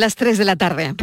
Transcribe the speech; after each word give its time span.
Las 0.00 0.14
3 0.14 0.38
de 0.38 0.44
la 0.46 0.56
tarde. 0.56 0.94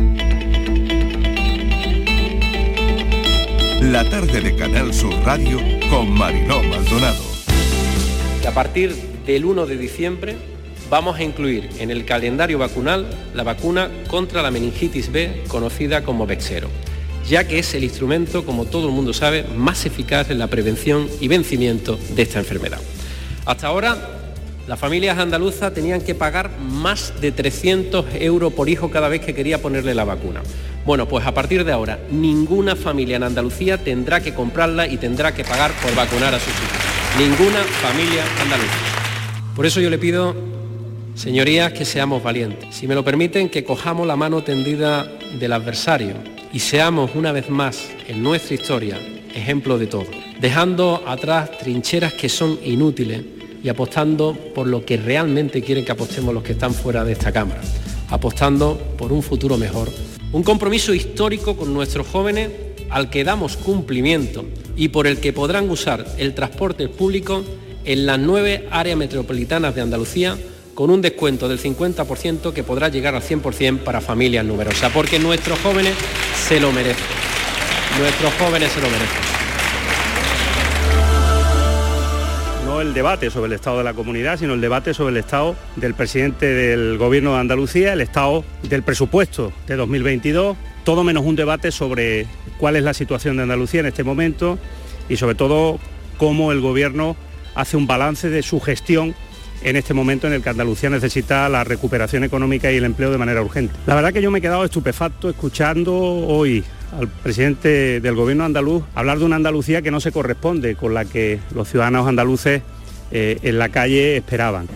La 3.79 4.09
tarde 4.09 4.41
de 4.41 4.55
Canal 4.55 4.91
Sur 4.91 5.13
Radio 5.23 5.59
con 5.91 6.09
Mariló 6.09 6.63
Maldonado. 6.63 7.23
A 8.47 8.51
partir 8.55 8.95
del 9.23 9.45
1 9.45 9.67
de 9.67 9.77
diciembre 9.77 10.35
vamos 10.89 11.19
a 11.19 11.23
incluir 11.23 11.69
en 11.77 11.91
el 11.91 12.05
calendario 12.05 12.57
vacunal 12.57 13.07
la 13.35 13.43
vacuna 13.43 13.91
contra 14.07 14.41
la 14.41 14.49
meningitis 14.49 15.11
B 15.11 15.43
conocida 15.47 16.03
como 16.03 16.25
Vexero, 16.25 16.71
ya 17.29 17.47
que 17.47 17.59
es 17.59 17.75
el 17.75 17.83
instrumento, 17.83 18.47
como 18.47 18.65
todo 18.65 18.87
el 18.87 18.95
mundo 18.95 19.13
sabe, 19.13 19.43
más 19.43 19.85
eficaz 19.85 20.31
en 20.31 20.39
la 20.39 20.47
prevención 20.47 21.07
y 21.21 21.27
vencimiento 21.27 21.99
de 22.15 22.23
esta 22.23 22.39
enfermedad. 22.39 22.81
Hasta 23.45 23.67
ahora, 23.67 24.16
las 24.67 24.77
familias 24.77 25.17
andaluzas 25.17 25.73
tenían 25.73 26.01
que 26.01 26.13
pagar 26.13 26.51
más 26.59 27.13
de 27.21 27.31
300 27.31 28.05
euros 28.19 28.51
por 28.51 28.67
hijo 28.67 28.91
cada 28.91 29.07
vez 29.07 29.21
que 29.21 29.33
quería 29.33 29.61
ponerle 29.61 29.95
la 29.95 30.03
vacuna. 30.03 30.41
Bueno, 30.85 31.07
pues 31.07 31.25
a 31.25 31.33
partir 31.33 31.63
de 31.63 31.71
ahora, 31.71 31.99
ninguna 32.11 32.75
familia 32.75 33.15
en 33.15 33.23
Andalucía 33.23 33.77
tendrá 33.77 34.19
que 34.19 34.33
comprarla 34.33 34.87
y 34.87 34.97
tendrá 34.97 35.33
que 35.33 35.43
pagar 35.43 35.71
por 35.81 35.95
vacunar 35.95 36.33
a 36.33 36.39
sus 36.39 36.49
hijos. 36.49 37.17
Ninguna 37.17 37.63
familia 37.81 38.23
andaluza. 38.41 38.73
Por 39.55 39.65
eso 39.65 39.79
yo 39.79 39.89
le 39.89 39.97
pido 39.97 40.35
Señorías, 41.17 41.73
que 41.73 41.83
seamos 41.83 42.21
valientes. 42.21 42.75
Si 42.75 42.87
me 42.87 42.93
lo 42.93 43.03
permiten, 43.03 43.49
que 43.49 43.63
cojamos 43.63 44.05
la 44.05 44.15
mano 44.15 44.43
tendida 44.43 45.11
del 45.39 45.51
adversario 45.51 46.13
y 46.53 46.59
seamos 46.59 47.15
una 47.15 47.31
vez 47.31 47.49
más 47.49 47.89
en 48.07 48.21
nuestra 48.21 48.53
historia 48.53 48.99
ejemplo 49.33 49.79
de 49.79 49.87
todo, 49.87 50.05
dejando 50.39 51.03
atrás 51.07 51.57
trincheras 51.57 52.13
que 52.13 52.29
son 52.29 52.59
inútiles 52.63 53.21
y 53.67 53.69
apostando 53.69 54.33
por 54.55 54.65
lo 54.65 54.85
que 54.85 54.95
realmente 54.95 55.61
quieren 55.61 55.83
que 55.83 55.91
apostemos 55.91 56.33
los 56.33 56.41
que 56.41 56.53
están 56.53 56.73
fuera 56.73 57.03
de 57.03 57.11
esta 57.11 57.33
Cámara, 57.33 57.59
apostando 58.09 58.77
por 58.97 59.11
un 59.11 59.21
futuro 59.21 59.57
mejor. 59.57 59.89
Un 60.31 60.41
compromiso 60.41 60.93
histórico 60.93 61.57
con 61.57 61.73
nuestros 61.73 62.07
jóvenes 62.07 62.49
al 62.89 63.09
que 63.09 63.25
damos 63.25 63.57
cumplimiento 63.57 64.45
y 64.77 64.87
por 64.87 65.05
el 65.05 65.19
que 65.19 65.33
podrán 65.33 65.69
usar 65.69 66.05
el 66.17 66.33
transporte 66.33 66.87
público 66.87 67.43
en 67.83 68.05
las 68.05 68.17
nueve 68.17 68.69
áreas 68.71 68.97
metropolitanas 68.97 69.75
de 69.75 69.81
Andalucía 69.81 70.37
con 70.73 70.89
un 70.89 71.01
descuento 71.01 71.49
del 71.49 71.59
50% 71.59 72.53
que 72.53 72.63
podrá 72.63 72.87
llegar 72.87 73.15
al 73.15 73.21
100% 73.21 73.79
para 73.79 73.99
familias 73.99 74.45
numerosas, 74.45 74.93
porque 74.93 75.19
nuestros 75.19 75.59
jóvenes 75.59 75.93
se 76.47 76.61
lo 76.61 76.71
merecen. 76.71 77.03
Nuestros 77.99 78.33
jóvenes 78.35 78.71
se 78.71 78.79
lo 78.79 78.87
merecen. 78.87 79.36
El 82.81 82.93
debate 82.93 83.31
sobre 83.31 83.47
el 83.47 83.53
estado 83.53 83.79
de 83.79 83.83
la 83.83 83.93
comunidad, 83.93 84.37
sino 84.37 84.53
el 84.53 84.61
debate 84.61 84.93
sobre 84.93 85.11
el 85.11 85.17
estado 85.17 85.55
del 85.77 85.95
presidente 85.95 86.45
del 86.45 86.97
Gobierno 86.97 87.33
de 87.33 87.39
Andalucía, 87.39 87.93
el 87.93 88.01
estado 88.01 88.43
del 88.63 88.83
presupuesto 88.83 89.51
de 89.65 89.75
2022, 89.75 90.55
todo 90.83 91.03
menos 91.03 91.25
un 91.25 91.35
debate 91.35 91.71
sobre 91.71 92.27
cuál 92.59 92.75
es 92.75 92.83
la 92.83 92.93
situación 92.93 93.37
de 93.37 93.43
Andalucía 93.43 93.79
en 93.79 93.87
este 93.87 94.03
momento 94.03 94.59
y 95.09 95.17
sobre 95.17 95.33
todo 95.33 95.79
cómo 96.17 96.51
el 96.51 96.61
Gobierno 96.61 97.15
hace 97.55 97.77
un 97.77 97.87
balance 97.87 98.29
de 98.29 98.43
su 98.43 98.59
gestión 98.59 99.15
en 99.63 99.75
este 99.75 99.95
momento 99.95 100.27
en 100.27 100.33
el 100.33 100.43
que 100.43 100.49
Andalucía 100.49 100.89
necesita 100.89 101.49
la 101.49 101.63
recuperación 101.63 102.23
económica 102.23 102.71
y 102.71 102.77
el 102.77 102.85
empleo 102.85 103.11
de 103.11 103.17
manera 103.17 103.41
urgente. 103.41 103.73
La 103.87 103.95
verdad 103.95 104.13
que 104.13 104.21
yo 104.21 104.29
me 104.29 104.37
he 104.39 104.41
quedado 104.41 104.63
estupefacto 104.63 105.29
escuchando 105.29 105.95
hoy 105.95 106.63
al 106.97 107.07
presidente 107.07 107.99
del 107.99 108.15
gobierno 108.15 108.45
andaluz 108.45 108.83
hablar 108.95 109.19
de 109.19 109.25
una 109.25 109.35
Andalucía 109.35 109.81
que 109.81 109.91
no 109.91 109.99
se 109.99 110.11
corresponde 110.11 110.75
con 110.75 110.93
la 110.93 111.05
que 111.05 111.39
los 111.53 111.69
ciudadanos 111.69 112.07
andaluces 112.07 112.61
eh, 113.11 113.39
en 113.41 113.59
la 113.59 113.69
calle 113.69 114.17
esperaban. 114.17 114.67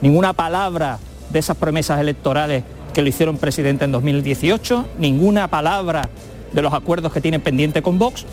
Ninguna 0.00 0.32
palabra 0.32 0.98
de 1.30 1.38
esas 1.38 1.56
promesas 1.56 2.00
electorales 2.00 2.64
que 2.94 3.02
lo 3.02 3.08
hicieron 3.08 3.38
presidente 3.38 3.84
en 3.84 3.92
2018, 3.92 4.86
ninguna 4.98 5.48
palabra 5.48 6.08
de 6.52 6.62
los 6.62 6.72
acuerdos 6.72 7.12
que 7.12 7.20
tienen 7.20 7.40
pendiente 7.40 7.82
con 7.82 7.98
Vox 7.98 8.26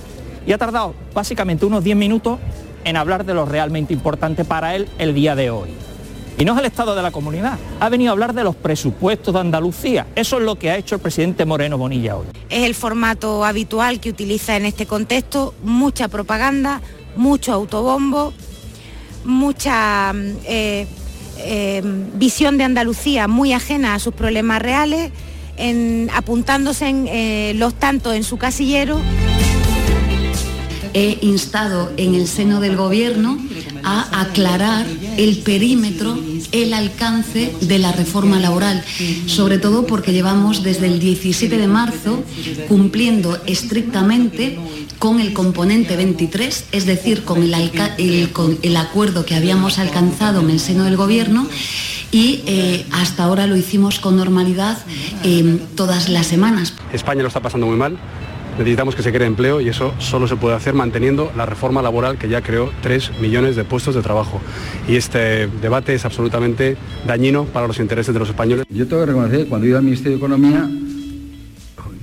y 0.45 0.51
ha 0.51 0.57
tardado 0.57 0.95
básicamente 1.13 1.65
unos 1.65 1.83
10 1.83 1.97
minutos 1.97 2.39
en 2.83 2.95
hablar 2.95 3.25
de 3.25 3.33
lo 3.33 3.45
realmente 3.45 3.93
importante 3.93 4.45
para 4.45 4.75
él 4.75 4.87
el 4.97 5.13
día 5.13 5.35
de 5.35 5.49
hoy. 5.49 5.69
Y 6.39 6.45
no 6.45 6.53
es 6.53 6.59
el 6.59 6.65
estado 6.65 6.95
de 6.95 7.01
la 7.01 7.09
comunidad. 7.09 7.57
Ha 7.79 7.89
venido 7.89 8.11
a 8.11 8.13
hablar 8.13 8.33
de 8.33 8.43
los 8.43 8.55
presupuestos 8.55 9.33
de 9.33 9.39
Andalucía. 9.39 10.05
Eso 10.15 10.37
es 10.37 10.43
lo 10.43 10.57
que 10.59 10.69
ha 10.69 10.77
hecho 10.77 10.95
el 10.95 11.01
presidente 11.01 11.45
Moreno 11.45 11.79
Bonilla 11.79 12.15
hoy. 12.15 12.27
Es 12.49 12.63
el 12.63 12.75
formato 12.75 13.43
habitual 13.43 13.99
que 13.99 14.11
utiliza 14.11 14.55
en 14.55 14.65
este 14.65 14.85
contexto. 14.85 15.55
Mucha 15.63 16.09
propaganda, 16.09 16.81
mucho 17.15 17.53
autobombo, 17.53 18.33
mucha 19.25 20.13
eh, 20.45 20.85
eh, 21.39 21.81
visión 22.13 22.59
de 22.59 22.65
Andalucía 22.65 23.27
muy 23.27 23.51
ajena 23.53 23.95
a 23.95 23.99
sus 23.99 24.13
problemas 24.13 24.61
reales, 24.61 25.11
apuntándose 26.13 26.87
en, 26.87 27.07
eh, 27.07 27.53
los 27.55 27.73
tantos 27.73 28.13
en 28.13 28.23
su 28.23 28.37
casillero. 28.37 29.01
He 30.93 31.17
instado 31.21 31.91
en 31.97 32.13
el 32.13 32.27
seno 32.27 32.59
del 32.59 32.75
Gobierno 32.75 33.39
a 33.87 34.21
aclarar 34.21 34.85
el 35.17 35.37
perímetro, 35.37 36.19
el 36.51 36.73
alcance 36.73 37.53
de 37.61 37.79
la 37.79 37.93
reforma 37.93 38.37
laboral, 38.37 38.83
sobre 39.27 39.59
todo 39.59 39.87
porque 39.87 40.11
llevamos 40.11 40.61
desde 40.61 40.87
el 40.87 40.99
17 40.99 41.57
de 41.57 41.67
marzo 41.67 42.23
cumpliendo 42.67 43.39
estrictamente 43.45 44.59
con 44.99 45.21
el 45.21 45.31
componente 45.31 45.95
23, 45.95 46.65
es 46.73 46.85
decir, 46.85 47.23
con 47.23 47.41
el, 47.43 48.77
acuerdo 48.77 49.25
que 49.25 49.35
habíamos 49.35 49.79
alcanzado 49.79 50.41
en 50.41 50.49
el 50.49 50.59
seno 50.59 50.83
del 50.83 50.97
Gobierno 50.97 51.47
y 52.11 52.43
eh, 52.45 52.85
hasta 52.91 53.23
ahora 53.23 53.47
lo 53.47 53.55
hicimos 53.55 53.99
con 53.99 54.17
normalidad 54.17 54.77
eh, 55.23 55.59
todas 55.75 56.09
las 56.09 56.27
semanas. 56.27 56.73
España 56.91 57.21
lo 57.21 57.29
está 57.29 57.41
pasando 57.41 57.67
muy 57.67 57.77
mal 57.77 57.97
necesitamos 58.57 58.95
que 58.95 59.03
se 59.03 59.11
cree 59.11 59.27
empleo 59.27 59.61
y 59.61 59.69
eso 59.69 59.93
solo 59.99 60.27
se 60.27 60.35
puede 60.35 60.55
hacer 60.55 60.73
manteniendo 60.73 61.31
la 61.35 61.45
reforma 61.45 61.81
laboral 61.81 62.17
que 62.17 62.29
ya 62.29 62.41
creó 62.41 62.71
3 62.81 63.19
millones 63.21 63.55
de 63.55 63.63
puestos 63.63 63.95
de 63.95 64.01
trabajo. 64.01 64.41
Y 64.87 64.95
este 64.95 65.47
debate 65.47 65.93
es 65.93 66.05
absolutamente 66.05 66.77
dañino 67.05 67.45
para 67.45 67.67
los 67.67 67.79
intereses 67.79 68.13
de 68.13 68.19
los 68.19 68.29
españoles. 68.29 68.65
Yo 68.69 68.87
tengo 68.87 69.01
que 69.01 69.07
reconocer 69.07 69.39
que 69.39 69.45
cuando 69.45 69.65
he 69.65 69.69
ido 69.69 69.77
al 69.77 69.83
Ministerio 69.83 70.17
de 70.17 70.17
Economía 70.17 70.69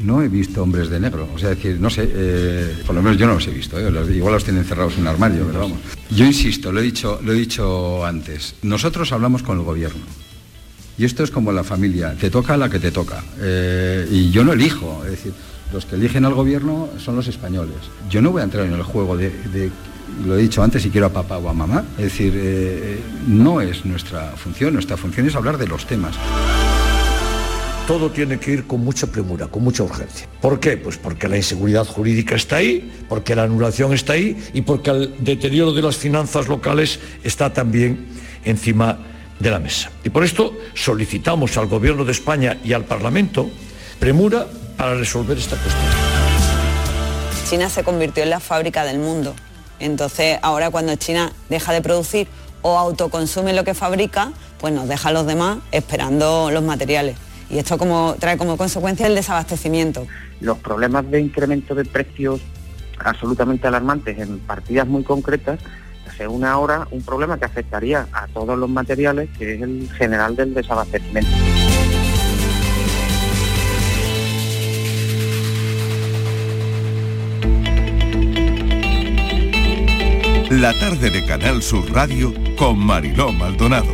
no 0.05 0.23
he 0.23 0.29
visto 0.29 0.63
hombres 0.63 0.91
de 0.91 1.01
negro. 1.01 1.29
O 1.35 1.39
sea, 1.39 1.51
decir, 1.51 1.81
no 1.81 1.91
sé, 1.91 2.09
eh, 2.13 2.77
por 2.87 2.95
lo 2.95 3.03
menos 3.03 3.19
yo 3.19 3.27
no 3.27 3.35
los 3.35 3.47
he 3.47 3.51
visto. 3.51 3.79
¿eh? 3.79 4.15
igual 4.15 4.35
los 4.35 4.45
tienen 4.45 4.65
cerrados 4.65 4.95
en 4.95 5.03
un 5.03 5.09
armario, 5.09 5.47
pero 5.47 5.61
vamos. 5.61 5.79
Yo 6.11 6.25
insisto, 6.25 6.73
lo 6.73 6.81
he 6.81 6.83
dicho, 6.83 7.21
lo 7.23 7.33
he 7.33 7.37
dicho 7.37 8.05
antes. 8.05 8.57
Nosotros 8.63 9.13
hablamos 9.13 9.43
con 9.43 9.59
el 9.59 9.65
gobierno. 9.65 10.03
Y 10.97 11.05
esto 11.05 11.25
es 11.25 11.31
como 11.31 11.51
la 11.51 11.65
familia, 11.65 12.15
te 12.15 12.31
toca 12.31 12.57
la 12.57 12.69
que 12.69 12.79
te 12.79 12.93
toca. 12.93 13.25
Eh, 13.41 14.07
y 14.11 14.31
yo 14.31 14.45
no 14.45 14.53
elijo. 14.53 15.03
Es 15.05 15.11
los 15.75 15.85
que 15.85 15.97
eligen 15.97 16.25
al 16.25 16.35
gobierno 16.35 16.89
son 16.99 17.17
los 17.17 17.27
españoles. 17.27 17.77
Yo 18.09 18.23
no 18.23 18.31
voy 18.31 18.41
a 18.41 18.45
entrar 18.45 18.65
en 18.65 18.73
el 18.73 18.83
juego 18.85 19.17
de, 19.17 19.33
lo 20.25 20.39
he 20.39 20.43
dicho 20.43 20.63
antes, 20.63 20.83
si 20.83 20.91
quiero 20.91 21.09
a 21.09 21.11
papá 21.11 21.37
o 21.39 21.49
a 21.49 21.53
mamá. 21.53 21.85
Es 21.99 22.05
decir, 22.05 22.33
eh, 22.37 23.01
no 23.27 23.61
es 23.61 23.85
nuestra 23.85 24.31
función, 24.37 24.73
nuestra 24.73 24.97
función 24.97 25.27
es 25.27 25.35
hablar 25.35 25.59
de 25.59 25.67
los 25.67 25.85
temas. 25.85 26.15
Todo 27.89 28.11
tiene 28.11 28.39
que 28.39 28.53
ir 28.53 28.67
con 28.67 28.83
mucha 28.83 29.09
premura, 29.09 29.49
con 29.49 29.65
mucha 29.65 29.83
urgencia. 29.83 30.27
¿Por 30.41 30.61
qué? 30.61 30.77
Pues 30.79 30.97
porque 30.97 31.29
la 31.29 31.37
inseguridad 31.37 31.85
jurídica 31.85 32.37
está 32.37 32.57
ahí, 32.57 32.91
porque 33.09 33.35
la 33.35 33.43
anulación 33.43 33.93
está 33.93 34.15
ahí 34.15 34.43
y 34.55 34.63
porque 34.63 34.91
el 34.91 35.15
deterioro 35.19 35.73
de 35.73 35.83
las 35.83 35.97
finanzas 35.97 36.49
locales 36.49 37.01
está 37.25 37.53
también 37.53 38.07
encima 38.45 38.99
de 39.41 39.51
la 39.51 39.59
mesa. 39.59 39.91
Y 40.05 40.11
por 40.11 40.25
esto 40.25 40.57
solicitamos 40.73 41.59
al 41.59 41.67
Gobierno 41.67 42.05
de 42.05 42.13
España 42.13 42.59
y 42.65 42.73
al 42.73 42.85
Parlamento 42.85 43.51
premura 43.99 44.47
para 44.77 44.95
resolver 44.95 45.39
esta 45.39 45.57
cuestión. 45.57 45.93
China 47.49 47.69
se 47.69 47.85
convirtió 47.85 48.23
en 48.23 48.31
la 48.31 48.41
fábrica 48.41 48.85
del 48.85 48.99
mundo. 48.99 49.35
Entonces, 49.79 50.39
ahora 50.43 50.71
cuando 50.71 50.95
China 50.97 51.33
deja 51.49 51.73
de 51.73 51.83
producir 51.83 52.29
o 52.63 52.79
autoconsume 52.79 53.53
lo 53.53 53.65
que 53.65 53.75
fabrica, 53.75 54.33
pues 54.59 54.73
nos 54.73 54.89
deja 54.89 55.11
a 55.11 55.13
los 55.13 55.27
demás 55.27 55.59
esperando 55.73 56.51
los 56.51 56.63
materiales. 56.63 57.17
Y 57.51 57.59
esto 57.59 57.77
como, 57.77 58.17
trae 58.19 58.39
como 58.39 58.57
consecuencia 58.57 59.07
el 59.07 59.15
desabastecimiento. 59.15 60.07
Los 60.41 60.59
problemas 60.59 61.11
de 61.11 61.21
incremento 61.21 61.75
de 61.75 61.85
precios 61.85 62.41
absolutamente 62.99 63.67
alarmantes 63.67 64.19
en 64.19 64.39
partidas 64.39 64.87
muy 64.87 65.05
concretas 65.05 65.59
se 66.17 66.27
une 66.27 66.47
ahora 66.47 66.87
un 66.91 67.03
problema 67.03 67.39
que 67.39 67.45
afectaría 67.45 68.07
a 68.13 68.27
todos 68.29 68.57
los 68.59 68.71
materiales, 68.71 69.29
que 69.37 69.55
es 69.55 69.63
el 69.63 69.91
general 69.93 70.37
del 70.37 70.55
desabastecimiento. 70.55 71.31
La 80.61 80.73
tarde 80.79 81.11
de 81.11 81.25
Canal 81.25 81.65
Sur 81.65 81.93
Radio 81.93 82.33
con 82.57 82.79
Mariló 82.79 83.33
Maldonado. 83.33 83.89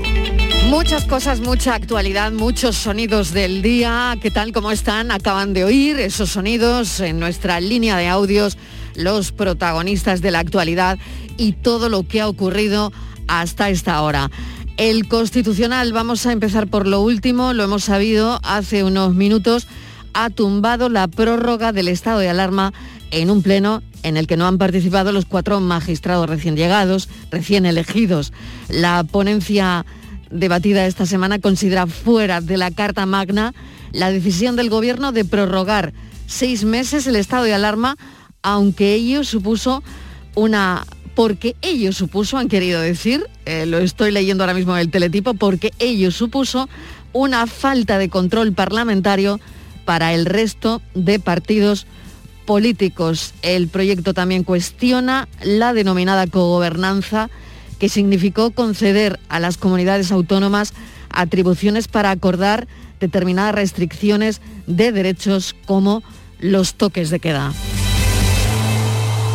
Muchas 0.69 1.07
cosas, 1.07 1.41
mucha 1.41 1.75
actualidad, 1.75 2.33
muchos 2.33 2.77
sonidos 2.77 3.33
del 3.33 3.62
día. 3.62 4.19
¿Qué 4.21 4.31
tal? 4.31 4.53
¿Cómo 4.53 4.71
están? 4.71 5.11
Acaban 5.11 5.55
de 5.55 5.65
oír 5.65 5.99
esos 5.99 6.29
sonidos 6.29 7.01
en 7.01 7.19
nuestra 7.19 7.61
línea 7.61 7.97
de 7.97 8.09
audios, 8.09 8.59
los 8.95 9.33
protagonistas 9.33 10.21
de 10.21 10.33
la 10.33 10.41
actualidad 10.41 10.99
y 11.39 11.53
todo 11.53 11.89
lo 11.89 12.07
que 12.07 12.21
ha 12.21 12.29
ocurrido 12.29 12.93
hasta 13.27 13.71
esta 13.71 14.03
hora. 14.03 14.31
El 14.77 15.09
Constitucional, 15.09 15.95
vamos 15.95 16.27
a 16.27 16.33
empezar 16.33 16.67
por 16.67 16.87
lo 16.87 17.01
último, 17.01 17.55
lo 17.55 17.65
hemos 17.65 17.85
sabido 17.85 18.39
hace 18.43 18.85
unos 18.85 19.15
minutos, 19.15 19.67
ha 20.12 20.29
tumbado 20.29 20.91
la 20.91 21.09
prórroga 21.09 21.73
del 21.73 21.89
estado 21.89 22.19
de 22.19 22.29
alarma 22.29 22.75
en 23.12 23.31
un 23.31 23.43
pleno 23.43 23.83
en 24.02 24.17
el 24.17 24.26
que 24.26 24.37
no 24.37 24.47
han 24.47 24.58
participado 24.58 25.12
los 25.12 25.26
cuatro 25.26 25.61
magistrados 25.61 26.29
recién 26.29 26.56
llegados, 26.56 27.08
recién 27.31 27.67
elegidos. 27.67 28.32
La 28.69 29.05
ponencia 29.05 29.85
debatida 30.31 30.87
esta 30.87 31.06
semana 31.06 31.38
considera 31.38 31.87
fuera 31.87 32.41
de 32.41 32.56
la 32.56 32.70
Carta 32.70 33.06
Magna 33.06 33.55
la 33.93 34.11
decisión 34.11 34.56
del 34.56 34.70
Gobierno 34.70 35.12
de 35.12 35.25
prorrogar 35.25 35.93
seis 36.26 36.64
meses 36.64 37.06
el 37.06 37.17
estado 37.17 37.44
de 37.44 37.55
alarma, 37.55 37.97
aunque 38.43 38.94
ello 38.94 39.25
supuso 39.25 39.82
una... 40.35 40.87
Porque 41.14 41.56
ello 41.61 41.93
supuso, 41.93 42.38
han 42.38 42.49
querido 42.49 42.81
decir, 42.81 43.26
eh, 43.44 43.67
lo 43.67 43.79
estoy 43.79 44.12
leyendo 44.12 44.44
ahora 44.44 44.55
mismo 44.55 44.75
en 44.75 44.81
el 44.81 44.91
teletipo, 44.91 45.35
porque 45.35 45.73
ello 45.79 46.12
supuso 46.12 46.69
una 47.12 47.47
falta 47.47 47.99
de 47.99 48.08
control 48.08 48.52
parlamentario 48.52 49.41
para 49.85 50.14
el 50.14 50.25
resto 50.25 50.81
de 50.94 51.19
partidos 51.19 51.87
políticos. 52.50 53.32
El 53.43 53.69
proyecto 53.69 54.12
también 54.12 54.43
cuestiona 54.43 55.29
la 55.41 55.73
denominada 55.73 56.26
cogobernanza, 56.26 57.31
que 57.79 57.88
significó 57.88 58.50
conceder 58.50 59.20
a 59.29 59.38
las 59.38 59.56
comunidades 59.56 60.11
autónomas 60.11 60.75
atribuciones 61.11 61.87
para 61.87 62.11
acordar 62.11 62.67
determinadas 62.99 63.55
restricciones 63.55 64.41
de 64.67 64.91
derechos 64.91 65.55
como 65.64 66.02
los 66.41 66.75
toques 66.75 67.11
de 67.11 67.20
queda. 67.20 67.52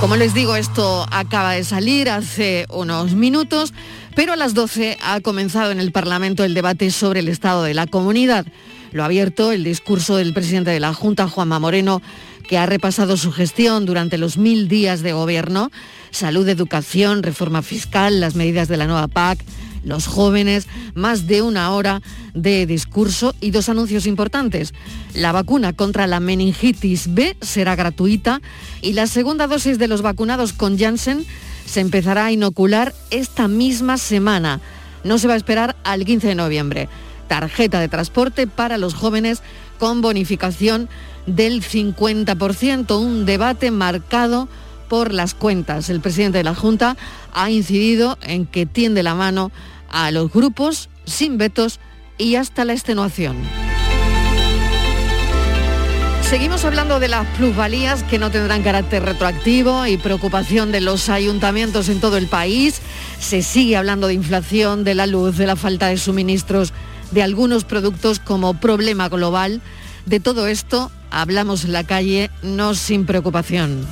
Como 0.01 0.17
les 0.17 0.33
digo, 0.33 0.57
esto 0.57 1.05
acaba 1.09 1.53
de 1.53 1.63
salir 1.63 2.09
hace 2.09 2.65
unos 2.69 3.13
minutos, 3.13 3.73
pero 4.13 4.33
a 4.33 4.35
las 4.35 4.53
12 4.53 4.97
ha 5.01 5.21
comenzado 5.21 5.71
en 5.71 5.79
el 5.79 5.93
Parlamento 5.93 6.43
el 6.43 6.53
debate 6.53 6.91
sobre 6.91 7.21
el 7.21 7.29
estado 7.29 7.63
de 7.63 7.75
la 7.75 7.87
comunidad. 7.87 8.45
Lo 8.91 9.03
ha 9.03 9.05
abierto 9.05 9.53
el 9.53 9.63
discurso 9.63 10.17
del 10.17 10.33
presidente 10.33 10.71
de 10.71 10.79
la 10.81 10.93
Junta, 10.93 11.29
Juanma 11.29 11.59
Moreno, 11.59 12.01
que 12.47 12.57
ha 12.57 12.65
repasado 12.65 13.17
su 13.17 13.31
gestión 13.31 13.85
durante 13.85 14.17
los 14.17 14.37
mil 14.37 14.67
días 14.67 15.01
de 15.01 15.13
gobierno, 15.13 15.71
salud, 16.11 16.47
educación, 16.47 17.23
reforma 17.23 17.61
fiscal, 17.61 18.19
las 18.19 18.35
medidas 18.35 18.67
de 18.67 18.77
la 18.77 18.87
nueva 18.87 19.07
PAC, 19.07 19.39
los 19.83 20.07
jóvenes, 20.07 20.67
más 20.95 21.27
de 21.27 21.41
una 21.41 21.71
hora 21.71 22.01
de 22.33 22.65
discurso 22.65 23.35
y 23.39 23.51
dos 23.51 23.69
anuncios 23.69 24.07
importantes. 24.07 24.73
La 25.13 25.31
vacuna 25.31 25.73
contra 25.73 26.07
la 26.07 26.19
meningitis 26.19 27.13
B 27.13 27.37
será 27.41 27.75
gratuita 27.75 28.41
y 28.81 28.93
la 28.93 29.07
segunda 29.07 29.47
dosis 29.47 29.77
de 29.77 29.87
los 29.87 30.01
vacunados 30.01 30.53
con 30.53 30.77
Janssen 30.77 31.25
se 31.65 31.81
empezará 31.81 32.25
a 32.25 32.31
inocular 32.31 32.93
esta 33.11 33.47
misma 33.47 33.97
semana. 33.97 34.59
No 35.03 35.19
se 35.19 35.27
va 35.27 35.35
a 35.35 35.37
esperar 35.37 35.75
al 35.83 36.03
15 36.03 36.29
de 36.29 36.35
noviembre 36.35 36.89
tarjeta 37.27 37.79
de 37.79 37.87
transporte 37.87 38.47
para 38.47 38.77
los 38.77 38.93
jóvenes 38.93 39.41
con 39.79 40.01
bonificación 40.01 40.89
del 41.25 41.61
50%, 41.61 42.99
un 42.99 43.25
debate 43.25 43.71
marcado 43.71 44.47
por 44.87 45.13
las 45.13 45.33
cuentas. 45.33 45.89
El 45.89 46.01
presidente 46.01 46.39
de 46.39 46.43
la 46.43 46.55
Junta 46.55 46.95
ha 47.33 47.49
incidido 47.49 48.17
en 48.21 48.45
que 48.45 48.65
tiende 48.65 49.03
la 49.03 49.15
mano 49.15 49.51
a 49.89 50.11
los 50.11 50.31
grupos 50.31 50.89
sin 51.05 51.37
vetos 51.37 51.79
y 52.17 52.35
hasta 52.35 52.65
la 52.65 52.73
extenuación. 52.73 53.35
Seguimos 56.29 56.65
hablando 56.65 56.99
de 56.99 57.07
las 57.07 57.27
plusvalías 57.37 58.01
que 58.03 58.17
no 58.17 58.31
tendrán 58.31 58.63
carácter 58.63 59.03
retroactivo 59.03 59.85
y 59.85 59.97
preocupación 59.97 60.71
de 60.71 60.81
los 60.81 61.07
ayuntamientos 61.07 61.87
en 61.87 61.99
todo 61.99 62.17
el 62.17 62.25
país. 62.25 62.81
Se 63.19 63.43
sigue 63.43 63.77
hablando 63.77 64.07
de 64.07 64.15
inflación, 64.15 64.83
de 64.83 64.95
la 64.95 65.05
luz, 65.05 65.37
de 65.37 65.45
la 65.45 65.55
falta 65.55 65.87
de 65.87 65.97
suministros 65.97 66.73
de 67.11 67.21
algunos 67.21 67.63
productos 67.63 68.19
como 68.19 68.55
problema 68.55 69.07
global. 69.07 69.61
De 70.07 70.19
todo 70.19 70.47
esto 70.47 70.91
hablamos 71.15 71.63
en 71.63 71.71
la 71.71 71.85
calle, 71.85 72.29
no 72.43 72.75
sin 72.75 73.05
preocupación. 73.05 73.87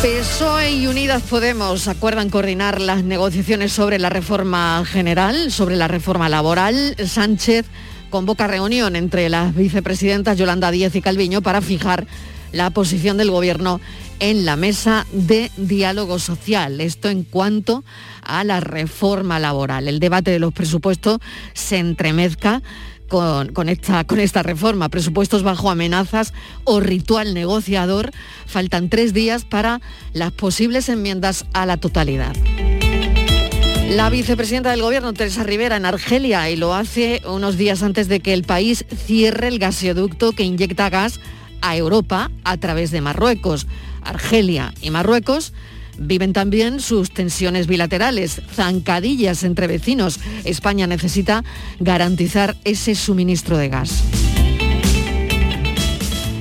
PSOE 0.00 0.72
y 0.72 0.86
Unidas 0.86 1.22
Podemos 1.22 1.88
acuerdan 1.88 2.30
coordinar 2.30 2.80
las 2.80 3.02
negociaciones 3.02 3.72
sobre 3.72 3.98
la 3.98 4.10
reforma 4.10 4.82
general, 4.86 5.50
sobre 5.50 5.76
la 5.76 5.88
reforma 5.88 6.28
laboral. 6.28 6.94
Sánchez 7.04 7.66
convoca 8.10 8.46
reunión 8.46 8.94
entre 8.94 9.28
las 9.28 9.54
vicepresidentas 9.54 10.38
Yolanda 10.38 10.70
Díaz 10.70 10.94
y 10.94 11.02
Calviño 11.02 11.42
para 11.42 11.60
fijar 11.60 12.06
la 12.52 12.70
posición 12.70 13.16
del 13.16 13.32
Gobierno 13.32 13.80
en 14.20 14.44
la 14.44 14.54
mesa 14.54 15.04
de 15.12 15.50
diálogo 15.56 16.18
social. 16.20 16.80
Esto 16.80 17.08
en 17.08 17.24
cuanto 17.24 17.84
a 18.22 18.44
la 18.44 18.60
reforma 18.60 19.40
laboral. 19.40 19.88
El 19.88 19.98
debate 19.98 20.30
de 20.30 20.38
los 20.38 20.52
presupuestos 20.52 21.18
se 21.54 21.78
entremezca 21.78 22.62
con, 23.10 23.68
esta, 23.68 24.04
con, 24.04 24.20
esta, 24.20 24.42
reforma. 24.42 24.88
Presupuestos 24.88 25.42
bajo 25.42 25.70
amenazas 25.70 26.32
o 26.64 26.80
ritual 26.80 27.34
negociador. 27.34 28.12
Faltan 28.46 28.88
tres 28.88 29.12
días 29.12 29.44
para 29.44 29.80
las 30.12 30.32
posibles 30.32 30.88
enmiendas 30.88 31.44
a 31.52 31.66
la 31.66 31.76
totalidad. 31.76 32.34
La 33.90 34.08
vicepresidenta 34.08 34.70
del 34.70 34.82
Gobierno, 34.82 35.12
Teresa 35.12 35.42
Rivera, 35.42 35.76
en 35.76 35.84
Argelia, 35.84 36.48
y 36.48 36.56
lo 36.56 36.74
hace 36.74 37.20
unos 37.26 37.58
días 37.58 37.82
antes 37.82 38.06
de 38.06 38.20
que 38.20 38.32
el 38.32 38.44
país 38.44 38.84
cierre 39.06 39.48
el 39.48 39.58
gasoducto 39.58 40.32
que 40.32 40.44
inyecta 40.44 40.88
gas 40.88 41.18
a 41.60 41.76
Europa 41.76 42.30
a 42.44 42.56
través 42.56 42.92
de 42.92 43.00
Marruecos. 43.00 43.66
Argelia 44.02 44.72
y 44.80 44.90
Marruecos 44.90 45.52
viven 46.00 46.32
también 46.32 46.80
sus 46.80 47.12
tensiones 47.12 47.66
bilaterales, 47.66 48.40
zancadillas 48.52 49.44
entre 49.44 49.66
vecinos. 49.68 50.18
España 50.44 50.86
necesita 50.86 51.44
garantizar 51.78 52.56
ese 52.64 52.94
suministro 52.96 53.56
de 53.56 53.68
gas. 53.68 54.02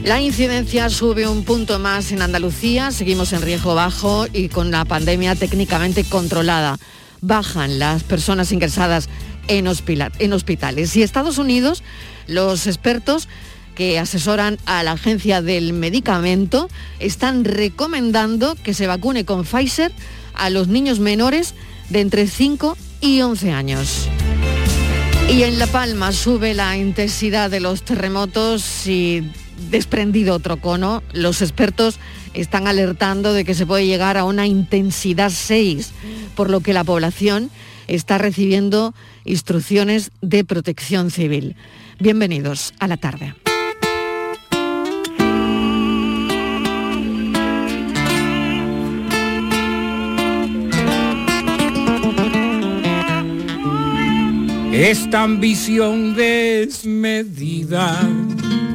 La 0.04 0.22
incidencia 0.22 0.90
sube 0.90 1.28
un 1.28 1.44
punto 1.44 1.78
más 1.78 2.12
en 2.12 2.22
Andalucía, 2.22 2.92
seguimos 2.92 3.34
en 3.34 3.42
riesgo 3.42 3.76
bajo 3.76 4.26
y 4.32 4.48
con 4.48 4.72
la 4.72 4.86
pandemia 4.86 5.36
técnicamente 5.36 6.04
controlada. 6.06 6.80
Bajan 7.22 7.78
las 7.80 8.04
personas 8.04 8.54
ingresadas 8.54 9.10
en, 9.50 9.68
hospitales. 9.68 10.96
Y 10.96 11.04
Estados 11.04 11.38
Unidos, 11.38 11.84
los 12.28 12.66
expertos 12.66 13.28
que 13.80 13.98
asesoran 13.98 14.58
a 14.66 14.84
la 14.84 14.92
agencia 14.92 15.42
del 15.42 15.72
medicamento 15.72 16.68
están 17.00 17.46
recomendando 17.46 18.56
que 18.56 18.74
se 18.74 18.88
vacune 18.88 19.24
con 19.24 19.46
Pfizer 19.46 19.94
a 20.34 20.50
los 20.50 20.68
niños 20.68 21.00
menores 21.00 21.56
de 21.88 22.02
entre 22.02 22.28
5 22.28 22.76
y 23.00 23.22
11 23.22 23.54
años. 23.54 24.10
Y 25.30 25.44
en 25.44 25.60
La 25.60 25.68
Palma 25.68 26.12
sube 26.12 26.54
la 26.54 26.76
intensidad 26.76 27.50
de 27.50 27.62
los 27.62 27.84
terremotos 27.84 28.86
y 28.86 29.24
desprendido 29.72 30.36
otro 30.36 30.60
cono, 30.60 31.02
los 31.14 31.42
expertos 31.42 32.00
están 32.34 32.68
alertando 32.68 33.32
de 33.32 33.46
que 33.46 33.54
se 33.54 33.66
puede 33.66 33.86
llegar 33.86 34.18
a 34.18 34.26
una 34.26 34.46
intensidad 34.46 35.32
6, 35.34 35.92
por 36.36 36.50
lo 36.50 36.60
que 36.60 36.74
la 36.74 36.84
población 36.84 37.50
está 37.88 38.18
recibiendo 38.18 38.94
instrucciones 39.24 40.12
de 40.20 40.44
protección 40.44 41.12
civil. 41.12 41.56
Bienvenidos 41.98 42.74
a 42.80 42.90
la 42.90 42.98
tarde. 42.98 43.36
Esta 54.72 55.24
ambición 55.24 56.16
desmedida 56.16 57.98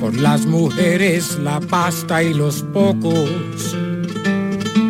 por 0.00 0.16
las 0.16 0.46
mujeres, 0.46 1.38
la 1.38 1.60
pasta 1.60 2.22
y 2.22 2.34
los 2.34 2.62
pocos 2.72 3.30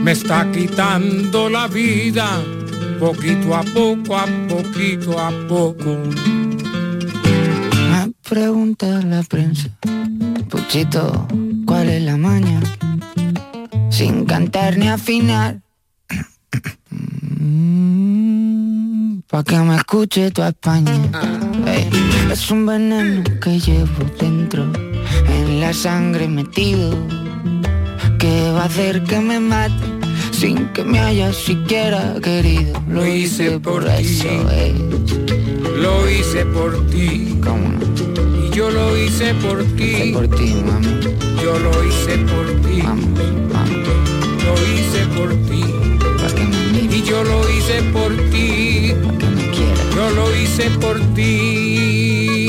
me 0.05 0.13
está 0.13 0.51
quitando 0.53 1.49
la 1.49 1.67
vida 1.67 2.29
poquito 3.01 3.55
a 3.55 3.63
poco, 3.63 4.17
a 4.17 4.27
poquito 4.49 5.19
a 5.19 5.31
poco. 5.49 5.97
Me 7.91 8.13
pregunta 8.29 9.01
la 9.03 9.23
prensa, 9.23 9.71
Puchito, 10.51 11.27
¿cuál 11.65 11.89
es 11.89 12.03
la 12.03 12.19
maña? 12.19 12.61
Sin 13.91 14.27
cantar 14.27 14.77
ni 14.77 14.89
afinar. 14.89 15.63
pa' 19.35 19.43
que 19.43 19.59
me 19.59 19.75
escuche 19.75 20.31
tu 20.31 20.45
España. 20.45 20.95
es 22.31 22.51
un 22.53 22.67
veneno 22.67 23.25
que 23.43 23.59
llevo 23.59 24.05
dentro, 24.21 24.63
en 25.37 25.59
la 25.59 25.73
sangre 25.73 26.29
metido, 26.29 26.91
que 28.21 28.53
va 28.53 28.63
a 28.63 28.67
hacer 28.67 29.03
que 29.03 29.19
me 29.19 29.41
mate 29.41 29.75
sin 30.31 30.69
que 30.73 30.85
me 30.85 31.01
haya 31.01 31.33
siquiera 31.33 32.15
querido. 32.23 32.81
Lo 32.89 33.05
hice 33.05 33.59
por, 33.59 33.89
eso 33.89 34.29
Lo 35.83 36.09
hice 36.09 36.45
por 36.57 36.87
ti. 36.87 37.37
Y 38.45 38.51
yo 38.57 38.71
lo 38.71 38.97
hice 38.97 39.35
por 39.35 39.65
ti. 39.77 40.13
por 40.15 40.29
ti, 40.29 40.55
mami. 40.65 41.01
Yo 41.43 41.59
lo 41.59 41.73
hice 41.89 42.15
por 42.31 42.47
ti. 42.65 42.83
Vamos, 42.83 43.19
Lo 44.47 44.55
hice 44.71 45.01
por 45.17 45.31
ti 45.49 45.65
Y 46.97 47.03
yo 47.03 47.25
lo 47.25 47.51
hice 47.51 47.83
por 47.93 48.13
ti. 48.31 49.14
Yo 50.05 50.11
lo 50.11 50.37
hice 50.37 50.69
por 50.83 51.01
ti. 51.15 52.47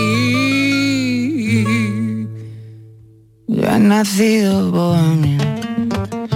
Yo 3.47 3.63
he 3.63 3.79
nacido 3.79 4.71
bohemio, 4.71 5.38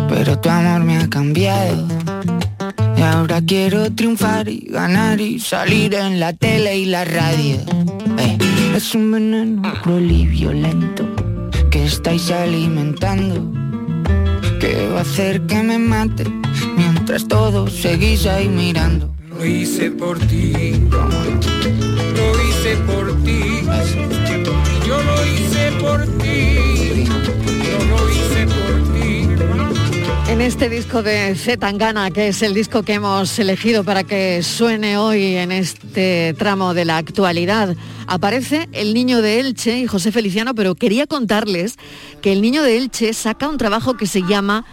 pero 0.07 0.39
tu 0.39 0.49
amor 0.49 0.81
me 0.85 0.97
ha 0.97 1.09
cambiado. 1.09 1.85
Y 2.95 3.01
ahora 3.01 3.41
quiero 3.41 3.93
triunfar 3.93 4.47
y 4.47 4.59
ganar 4.69 5.19
y 5.19 5.41
salir 5.41 5.93
en 5.93 6.21
la 6.21 6.31
tele 6.31 6.77
y 6.77 6.85
la 6.85 7.03
radio. 7.03 7.57
Es 8.73 8.95
un 8.95 9.11
veneno 9.11 9.73
cruel 9.83 10.09
y 10.09 10.25
violento 10.25 11.05
que 11.69 11.83
estáis 11.83 12.31
alimentando. 12.31 13.51
Que 14.61 14.87
va 14.87 14.99
a 14.99 15.01
hacer 15.01 15.45
que 15.47 15.63
me 15.63 15.79
mate 15.79 16.23
mientras 16.77 17.27
todos 17.27 17.73
seguís 17.73 18.25
ahí 18.25 18.47
mirando. 18.47 19.18
Lo 19.39 19.45
hice 19.45 19.89
por 19.91 20.19
ti. 20.19 20.51
Lo 20.91 21.07
hice 22.43 22.75
por 22.85 23.23
ti. 23.23 23.39
Yo 24.85 25.01
lo 25.01 25.25
hice 25.25 25.71
por 25.79 26.05
ti. 26.17 27.05
Yo 27.63 27.85
lo 27.85 28.09
hice 28.09 28.45
por 28.47 28.93
ti. 28.93 30.29
En 30.29 30.41
este 30.41 30.67
disco 30.67 31.01
de 31.03 31.35
Z 31.35 31.55
Tangana, 31.55 32.11
que 32.11 32.27
es 32.27 32.41
el 32.41 32.53
disco 32.53 32.83
que 32.83 32.95
hemos 32.95 33.39
elegido 33.39 33.85
para 33.85 34.03
que 34.03 34.43
suene 34.43 34.97
hoy 34.97 35.37
en 35.37 35.53
este 35.53 36.35
tramo 36.37 36.73
de 36.73 36.83
la 36.83 36.97
actualidad, 36.97 37.77
aparece 38.07 38.67
el 38.73 38.93
niño 38.93 39.21
de 39.21 39.39
Elche 39.39 39.79
y 39.79 39.87
José 39.87 40.11
Feliciano, 40.11 40.53
pero 40.53 40.75
quería 40.75 41.07
contarles 41.07 41.77
que 42.21 42.33
el 42.33 42.41
niño 42.41 42.61
de 42.61 42.75
Elche 42.75 43.13
saca 43.13 43.47
un 43.47 43.57
trabajo 43.57 43.95
que 43.95 44.05
se 44.05 44.21
llama 44.21 44.65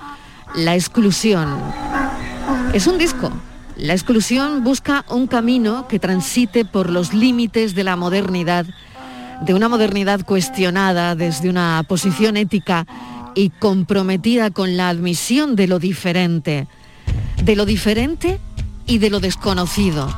La 0.57 0.75
exclusión. 0.75 1.57
Es 2.73 2.89
un 2.89 2.99
disco. 2.99 3.31
La 3.77 3.93
exclusión 3.93 4.65
busca 4.65 5.05
un 5.11 5.27
camino 5.27 5.87
que 5.87 5.99
transite 5.99 6.65
por 6.65 6.89
los 6.89 7.13
límites 7.13 7.75
de 7.75 7.85
la 7.85 7.95
modernidad, 7.95 8.65
de 9.43 9.53
una 9.53 9.69
modernidad 9.69 10.25
cuestionada 10.25 11.15
desde 11.15 11.51
una 11.51 11.85
posición 11.87 12.39
ética 12.39 12.87
y 13.35 13.51
comprometida 13.51 14.51
con 14.51 14.79
la 14.79 14.89
admisión 14.89 15.57
de 15.57 15.67
lo 15.67 15.79
diferente, 15.79 16.67
de 17.45 17.55
lo 17.55 17.67
diferente 17.67 18.41
y 18.87 18.97
de 18.97 19.11
lo 19.11 19.21
desconocido, 19.21 20.09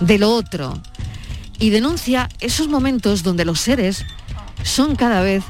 de 0.00 0.18
lo 0.18 0.30
otro, 0.30 0.80
y 1.58 1.68
denuncia 1.68 2.30
esos 2.40 2.68
momentos 2.68 3.22
donde 3.22 3.44
los 3.44 3.60
seres 3.60 4.06
son 4.62 4.96
cada 4.96 5.20
vez 5.20 5.44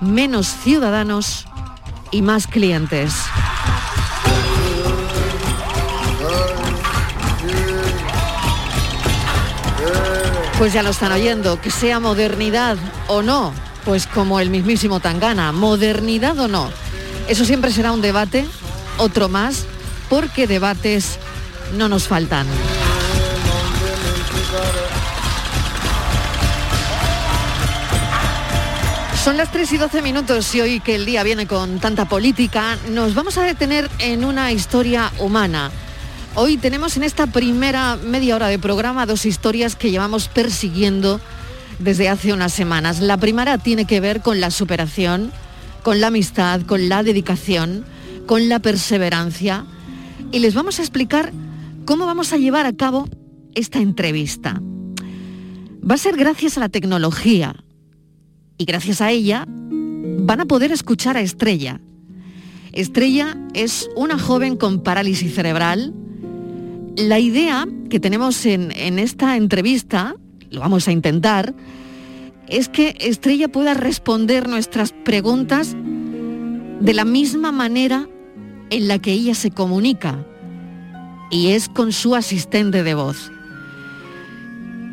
menos 0.00 0.46
ciudadanos 0.64 1.46
y 2.12 2.22
más 2.22 2.46
clientes. 2.46 3.25
Pues 10.58 10.72
ya 10.72 10.82
lo 10.82 10.90
están 10.90 11.12
oyendo, 11.12 11.60
que 11.60 11.70
sea 11.70 12.00
modernidad 12.00 12.78
o 13.08 13.20
no, 13.20 13.52
pues 13.84 14.06
como 14.06 14.40
el 14.40 14.48
mismísimo 14.48 15.00
Tangana, 15.00 15.52
modernidad 15.52 16.38
o 16.38 16.48
no. 16.48 16.70
Eso 17.28 17.44
siempre 17.44 17.70
será 17.72 17.92
un 17.92 18.00
debate, 18.00 18.46
otro 18.96 19.28
más, 19.28 19.66
porque 20.08 20.46
debates 20.46 21.18
no 21.76 21.90
nos 21.90 22.08
faltan. 22.08 22.46
Son 29.22 29.36
las 29.36 29.50
3 29.50 29.72
y 29.72 29.76
12 29.76 30.02
minutos 30.02 30.54
y 30.54 30.60
hoy 30.60 30.80
que 30.80 30.94
el 30.94 31.04
día 31.04 31.22
viene 31.22 31.46
con 31.46 31.80
tanta 31.80 32.04
política, 32.04 32.78
nos 32.90 33.14
vamos 33.14 33.36
a 33.36 33.42
detener 33.42 33.90
en 33.98 34.24
una 34.24 34.52
historia 34.52 35.12
humana. 35.18 35.70
Hoy 36.38 36.58
tenemos 36.58 36.98
en 36.98 37.02
esta 37.02 37.26
primera 37.26 37.96
media 37.96 38.36
hora 38.36 38.48
de 38.48 38.58
programa 38.58 39.06
dos 39.06 39.24
historias 39.24 39.74
que 39.74 39.90
llevamos 39.90 40.28
persiguiendo 40.28 41.18
desde 41.78 42.10
hace 42.10 42.34
unas 42.34 42.52
semanas. 42.52 43.00
La 43.00 43.16
primera 43.16 43.56
tiene 43.56 43.86
que 43.86 44.00
ver 44.00 44.20
con 44.20 44.38
la 44.38 44.50
superación, 44.50 45.32
con 45.82 46.00
la 46.00 46.08
amistad, 46.08 46.60
con 46.62 46.90
la 46.90 47.02
dedicación, 47.02 47.86
con 48.26 48.50
la 48.50 48.58
perseverancia 48.58 49.64
y 50.30 50.40
les 50.40 50.54
vamos 50.54 50.78
a 50.78 50.82
explicar 50.82 51.32
cómo 51.86 52.04
vamos 52.04 52.34
a 52.34 52.36
llevar 52.36 52.66
a 52.66 52.76
cabo 52.76 53.08
esta 53.54 53.78
entrevista. 53.78 54.60
Va 55.88 55.94
a 55.94 55.98
ser 55.98 56.16
gracias 56.16 56.58
a 56.58 56.60
la 56.60 56.68
tecnología, 56.68 57.56
y 58.58 58.64
gracias 58.64 59.00
a 59.00 59.10
ella 59.10 59.46
van 59.48 60.40
a 60.40 60.46
poder 60.46 60.72
escuchar 60.72 61.16
a 61.16 61.20
Estrella. 61.20 61.80
Estrella 62.72 63.38
es 63.54 63.88
una 63.96 64.18
joven 64.18 64.56
con 64.56 64.82
parálisis 64.82 65.34
cerebral. 65.34 65.94
La 66.96 67.18
idea 67.18 67.68
que 67.90 68.00
tenemos 68.00 68.46
en, 68.46 68.70
esta 68.98 69.36
entrevista, 69.36 70.16
lo 70.50 70.60
vamos 70.60 70.88
a 70.88 70.92
intentar, 70.92 71.54
es 72.48 72.70
que 72.70 72.96
Estrella 72.98 73.48
pueda 73.48 73.74
responder 73.74 74.48
nuestras 74.48 74.92
preguntas 75.04 75.74
de 75.74 76.94
la 76.94 77.04
misma 77.04 77.52
manera 77.52 78.08
en 78.70 78.88
la 78.88 78.98
que 78.98 79.12
ella 79.12 79.34
se 79.34 79.50
comunica, 79.50 80.24
y 81.30 81.48
es 81.48 81.68
con 81.68 81.92
su 81.92 82.14
asistente 82.14 82.82
de 82.82 82.94
voz. 82.94 83.30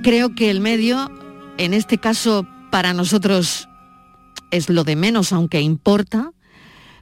Creo 0.03 0.35
que 0.35 0.49
el 0.49 0.59
medio, 0.59 1.09
en 1.57 1.73
este 1.73 1.99
caso 1.99 2.45
para 2.69 2.93
nosotros 2.93 3.69
es 4.51 4.69
lo 4.69 4.83
de 4.83 4.97
menos, 4.97 5.31
aunque 5.31 5.61
importa, 5.61 6.33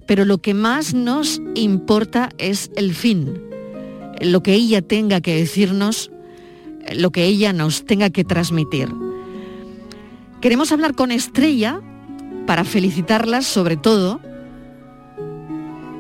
pero 0.05 0.25
lo 0.25 0.43
que 0.43 0.53
más 0.53 0.93
nos 0.93 1.41
importa 1.55 2.29
es 2.37 2.69
el 2.75 2.93
fin, 2.93 3.50
lo 4.19 4.43
que 4.43 4.53
ella 4.53 4.81
tenga 4.81 5.21
que 5.21 5.35
decirnos, 5.35 6.11
lo 6.93 7.11
que 7.11 7.25
ella 7.25 7.53
nos 7.53 7.85
tenga 7.85 8.09
que 8.09 8.23
transmitir. 8.23 8.89
Queremos 10.41 10.71
hablar 10.71 10.95
con 10.95 11.11
Estrella 11.11 11.81
para 12.47 12.63
felicitarla 12.63 13.41
sobre 13.41 13.77
todo 13.77 14.19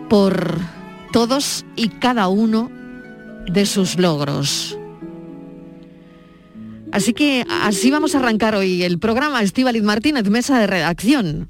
por 0.09 0.59
todos 1.13 1.65
y 1.75 1.89
cada 1.89 2.27
uno 2.27 2.69
de 3.47 3.65
sus 3.65 3.97
logros. 3.97 4.77
Así 6.91 7.13
que 7.13 7.45
así 7.49 7.89
vamos 7.89 8.15
a 8.15 8.19
arrancar 8.19 8.55
hoy 8.55 8.83
el 8.83 8.99
programa. 8.99 9.41
Estíbaliz 9.41 9.83
Martínez, 9.83 10.29
mesa 10.29 10.59
de 10.59 10.67
redacción. 10.67 11.47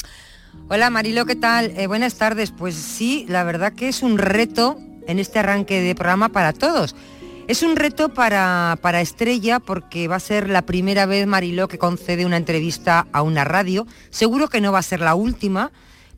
Hola 0.69 0.89
Marilo, 0.89 1.25
¿qué 1.25 1.35
tal? 1.35 1.73
Eh, 1.75 1.87
buenas 1.87 2.15
tardes. 2.15 2.51
Pues 2.51 2.75
sí, 2.75 3.25
la 3.27 3.43
verdad 3.43 3.73
que 3.73 3.87
es 3.87 4.03
un 4.03 4.17
reto 4.17 4.77
en 5.07 5.19
este 5.19 5.39
arranque 5.39 5.81
de 5.81 5.95
programa 5.95 6.29
para 6.29 6.53
todos. 6.53 6.95
Es 7.47 7.63
un 7.63 7.75
reto 7.75 8.09
para, 8.09 8.77
para 8.81 9.01
Estrella 9.01 9.59
porque 9.59 10.07
va 10.07 10.15
a 10.15 10.21
ser 10.21 10.49
la 10.49 10.61
primera 10.61 11.05
vez 11.05 11.27
Mariló 11.27 11.67
que 11.67 11.77
concede 11.77 12.25
una 12.25 12.37
entrevista 12.37 13.07
a 13.11 13.23
una 13.23 13.43
radio. 13.43 13.87
Seguro 14.09 14.47
que 14.47 14.61
no 14.61 14.71
va 14.71 14.79
a 14.79 14.83
ser 14.83 15.01
la 15.01 15.15
última, 15.15 15.71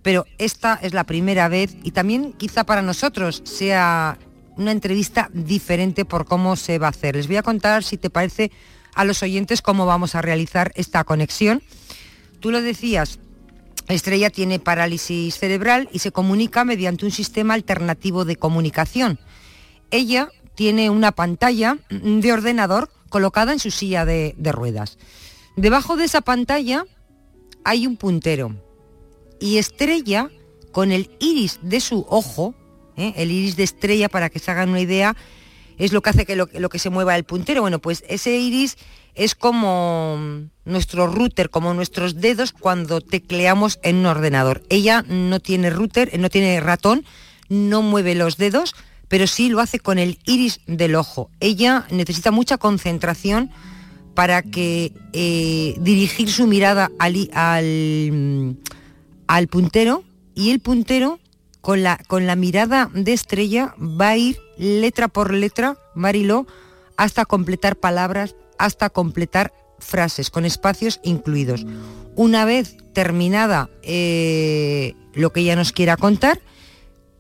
pero 0.04 0.26
esta 0.38 0.78
es 0.82 0.94
la 0.94 1.06
primera 1.06 1.48
vez 1.48 1.76
y 1.82 1.92
también 1.92 2.34
quizá 2.34 2.66
para 2.66 2.82
nosotros 2.82 3.42
sea 3.46 4.20
una 4.58 4.72
entrevista 4.72 5.30
diferente 5.34 6.06
por 6.06 6.26
cómo 6.26 6.56
se 6.56 6.78
va 6.78 6.88
a 6.88 6.92
hacer. 6.92 7.16
Les 7.16 7.28
voy 7.28 7.38
a 7.38 7.44
contar, 7.44 7.84
si 7.84 7.98
te 7.98 8.10
parece, 8.10 8.52
a 8.94 9.06
los 9.06 9.24
oyentes 9.24 9.62
cómo 9.62 9.86
vamos 9.86 10.16
a 10.16 10.22
realizar 10.22 10.72
esta 10.76 11.04
conexión. 11.04 11.64
Tú 12.40 12.52
lo 12.52 12.62
decías, 12.62 13.20
Estrella 13.88 14.30
tiene 14.30 14.60
parálisis 14.60 15.38
cerebral 15.38 15.90
y 15.92 16.00
se 16.00 16.12
comunica 16.12 16.64
mediante 16.64 17.06
un 17.06 17.12
sistema 17.12 17.54
alternativo 17.54 18.26
de 18.26 18.38
comunicación. 18.38 19.20
Ella 19.92 20.30
tiene 20.56 20.90
una 20.90 21.12
pantalla 21.12 21.78
de 21.90 22.32
ordenador 22.32 22.90
colocada 23.10 23.54
en 23.54 23.60
su 23.60 23.72
silla 23.72 24.06
de, 24.06 24.36
ruedas. 24.52 24.98
Debajo 25.56 25.96
de 25.96 26.06
esa 26.06 26.22
pantalla 26.22 26.86
hay 27.64 27.86
un 27.86 27.98
puntero 27.98 28.56
y 29.40 29.58
Estrella, 29.58 30.30
con 30.72 30.92
el 30.92 31.12
iris 31.20 31.60
de 31.62 31.80
su 31.80 32.06
ojo, 32.10 32.56
¿eh? 32.96 33.14
el 33.18 33.30
iris 33.30 33.56
de 33.56 33.64
Estrella, 33.64 34.10
para 34.10 34.30
que 34.30 34.40
se 34.40 34.50
hagan 34.50 34.70
una 34.70 34.80
idea, 34.80 35.16
es 35.78 35.92
lo 35.92 36.02
que 36.02 36.10
hace 36.10 36.26
que 36.26 36.36
lo, 36.36 36.48
que 36.48 36.80
se 36.80 36.90
mueva 36.90 37.16
el 37.16 37.24
puntero. 37.24 37.62
Bueno, 37.62 37.80
pues 37.80 38.04
ese 38.08 38.38
iris 38.38 38.78
es 39.16 39.36
como 39.36 40.18
nuestro 40.66 41.08
router, 41.08 41.50
como 41.50 41.74
nuestros 41.74 42.20
dedos 42.20 42.52
cuando 42.52 43.02
tecleamos 43.02 43.80
en 43.84 43.98
un 43.98 44.06
ordenador. 44.08 44.64
Ella 44.70 45.04
no 45.08 45.40
tiene 45.40 45.70
router, 45.70 46.18
no 46.20 46.30
tiene 46.30 46.60
ratón, 46.60 47.06
no 47.50 47.82
mueve 47.82 48.16
los 48.16 48.38
dedos, 48.38 48.76
pero 49.08 49.28
sí 49.28 49.50
lo 49.50 49.60
hace 49.60 49.80
con 49.80 50.00
el 50.00 50.20
iris 50.26 50.62
del 50.66 50.96
ojo. 50.96 51.30
Ella 51.40 51.86
necesita 51.92 52.32
mucha 52.32 52.58
concentración 52.58 53.52
para 54.14 54.42
que 54.42 54.94
eh, 55.12 55.76
dirigir 55.80 56.32
su 56.32 56.48
mirada 56.48 56.92
al, 57.00 57.30
al, 59.28 59.48
puntero 59.48 60.04
y 60.36 60.52
el 60.52 60.60
puntero 60.60 61.20
con 61.62 61.84
la, 61.84 62.00
con 62.08 62.28
la 62.28 62.36
mirada 62.36 62.90
de 62.94 63.14
estrella 63.14 63.76
va 63.80 64.10
a 64.10 64.18
ir 64.18 64.40
letra 64.58 65.08
por 65.08 65.34
letra, 65.34 65.78
Mariló, 65.96 66.46
hasta 66.98 67.26
completar 67.26 67.76
palabras, 67.76 68.36
hasta 68.58 68.90
completar 68.90 69.54
frases, 69.80 70.30
con 70.30 70.46
espacios 70.46 71.00
incluidos. 71.04 71.66
Una 72.16 72.46
vez 72.46 72.78
terminada 72.94 73.70
eh, 73.82 74.94
lo 75.14 75.32
que 75.32 75.42
ella 75.42 75.56
nos 75.56 75.72
quiera 75.72 75.98
contar, 75.98 76.40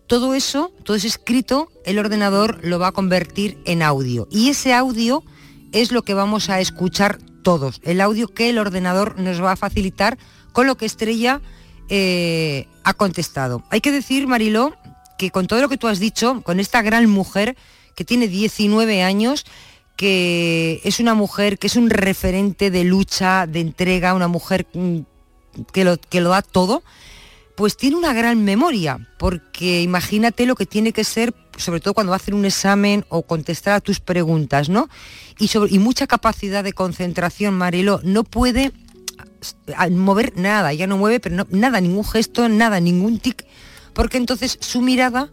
todo 0.07 0.33
eso, 0.33 0.71
todo 0.83 0.95
ese 0.95 1.07
escrito, 1.07 1.69
el 1.85 1.99
ordenador 1.99 2.59
lo 2.63 2.79
va 2.79 2.87
a 2.87 2.91
convertir 2.91 3.57
en 3.65 3.81
audio. 3.81 4.27
Y 4.31 4.49
ese 4.49 4.73
audio 4.73 5.23
es 5.71 5.91
lo 5.91 6.03
que 6.03 6.13
vamos 6.13 6.49
a 6.49 6.59
escuchar 6.59 7.19
todos, 7.43 7.81
el 7.83 7.99
audio 7.99 8.27
que 8.27 8.49
el 8.49 8.57
ordenador 8.57 9.19
nos 9.19 9.41
va 9.41 9.53
a 9.53 9.55
facilitar 9.57 10.17
con 10.51 10.67
lo 10.67 10.75
que 10.75 10.85
Estrella 10.85 11.41
eh, 11.89 12.67
ha 12.83 12.93
contestado. 12.93 13.63
Hay 13.69 13.81
que 13.81 13.91
decir, 13.91 14.27
Mariló, 14.27 14.75
que 15.17 15.31
con 15.31 15.47
todo 15.47 15.61
lo 15.61 15.69
que 15.69 15.77
tú 15.77 15.87
has 15.87 15.99
dicho, 15.99 16.41
con 16.43 16.59
esta 16.59 16.81
gran 16.81 17.09
mujer 17.09 17.57
que 17.95 18.05
tiene 18.05 18.27
19 18.27 19.03
años, 19.03 19.45
que 19.95 20.81
es 20.83 20.99
una 20.99 21.13
mujer 21.13 21.59
que 21.59 21.67
es 21.67 21.75
un 21.75 21.89
referente 21.89 22.71
de 22.71 22.83
lucha, 22.83 23.47
de 23.47 23.59
entrega, 23.59 24.13
una 24.13 24.27
mujer 24.27 24.65
mm, 24.73 24.99
que 25.71 25.83
lo, 25.83 25.97
que 25.97 26.21
lo 26.21 26.29
da 26.29 26.41
todo, 26.41 26.83
pues 27.55 27.77
tiene 27.77 27.95
una 27.95 28.13
gran 28.13 28.43
memoria, 28.43 29.07
porque 29.19 29.81
imagínate 29.81 30.45
lo 30.45 30.55
que 30.55 30.65
tiene 30.65 30.91
que 30.91 31.03
ser, 31.03 31.33
sobre 31.57 31.79
todo 31.79 31.93
cuando 31.93 32.11
va 32.11 32.15
a 32.15 32.17
hacer 32.17 32.33
un 32.33 32.45
examen 32.45 33.05
o 33.09 33.21
contestar 33.21 33.75
a 33.75 33.81
tus 33.81 33.99
preguntas, 33.99 34.69
¿no? 34.69 34.89
Y, 35.37 35.49
sobre, 35.49 35.71
y 35.73 35.79
mucha 35.79 36.07
capacidad 36.07 36.63
de 36.63 36.73
concentración, 36.73 37.53
Marilo, 37.53 37.99
no 38.03 38.23
puede 38.23 38.71
mover 39.91 40.35
nada, 40.35 40.73
ya 40.73 40.87
no 40.87 40.97
mueve, 40.97 41.19
pero 41.19 41.45
nada, 41.49 41.81
ningún 41.81 42.05
gesto, 42.05 42.49
nada, 42.49 42.79
ningún 42.79 43.19
tic, 43.19 43.45
porque 43.93 44.17
entonces 44.17 44.57
su 44.59 44.81
mirada 44.81 45.29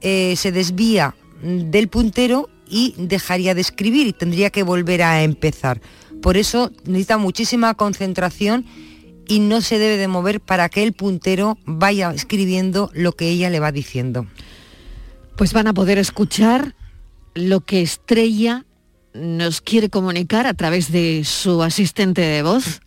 eh, 0.00 0.34
se 0.36 0.52
desvía 0.52 1.14
del 1.42 1.88
puntero 1.88 2.48
y 2.70 2.94
dejaría 2.96 3.54
de 3.54 3.60
escribir 3.60 4.06
y 4.06 4.12
tendría 4.12 4.50
que 4.50 4.62
volver 4.62 5.02
a 5.02 5.22
empezar. 5.22 5.80
Por 6.22 6.36
eso 6.36 6.72
necesita 6.84 7.18
muchísima 7.18 7.74
concentración 7.74 8.66
y 9.28 9.40
no 9.40 9.60
se 9.60 9.78
debe 9.78 9.96
de 9.96 10.08
mover 10.08 10.40
para 10.40 10.68
que 10.68 10.82
el 10.82 10.94
puntero 10.94 11.58
vaya 11.64 12.10
escribiendo 12.12 12.90
lo 12.94 13.12
que 13.12 13.28
ella 13.28 13.50
le 13.50 13.60
va 13.60 13.72
diciendo. 13.72 14.26
Pues 15.36 15.52
van 15.52 15.68
a 15.68 15.74
poder 15.74 15.98
escuchar 15.98 16.74
lo 17.34 17.60
que 17.60 17.82
Estrella 17.82 18.64
nos 19.14 19.60
quiere 19.60 19.90
comunicar 19.90 20.46
a 20.46 20.54
través 20.54 20.90
de 20.90 21.22
su 21.24 21.62
asistente 21.62 22.22
de 22.22 22.42
voz. 22.42 22.80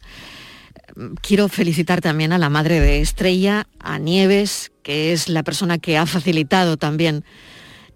Quiero 1.22 1.48
felicitar 1.48 2.02
también 2.02 2.34
a 2.34 2.38
la 2.38 2.50
madre 2.50 2.80
de 2.80 3.00
Estrella, 3.00 3.68
a 3.80 3.98
Nieves, 3.98 4.72
que 4.84 5.14
es 5.14 5.30
la 5.30 5.44
persona 5.44 5.78
que 5.78 5.98
ha 5.98 6.06
facilitado 6.06 6.78
también 6.78 7.24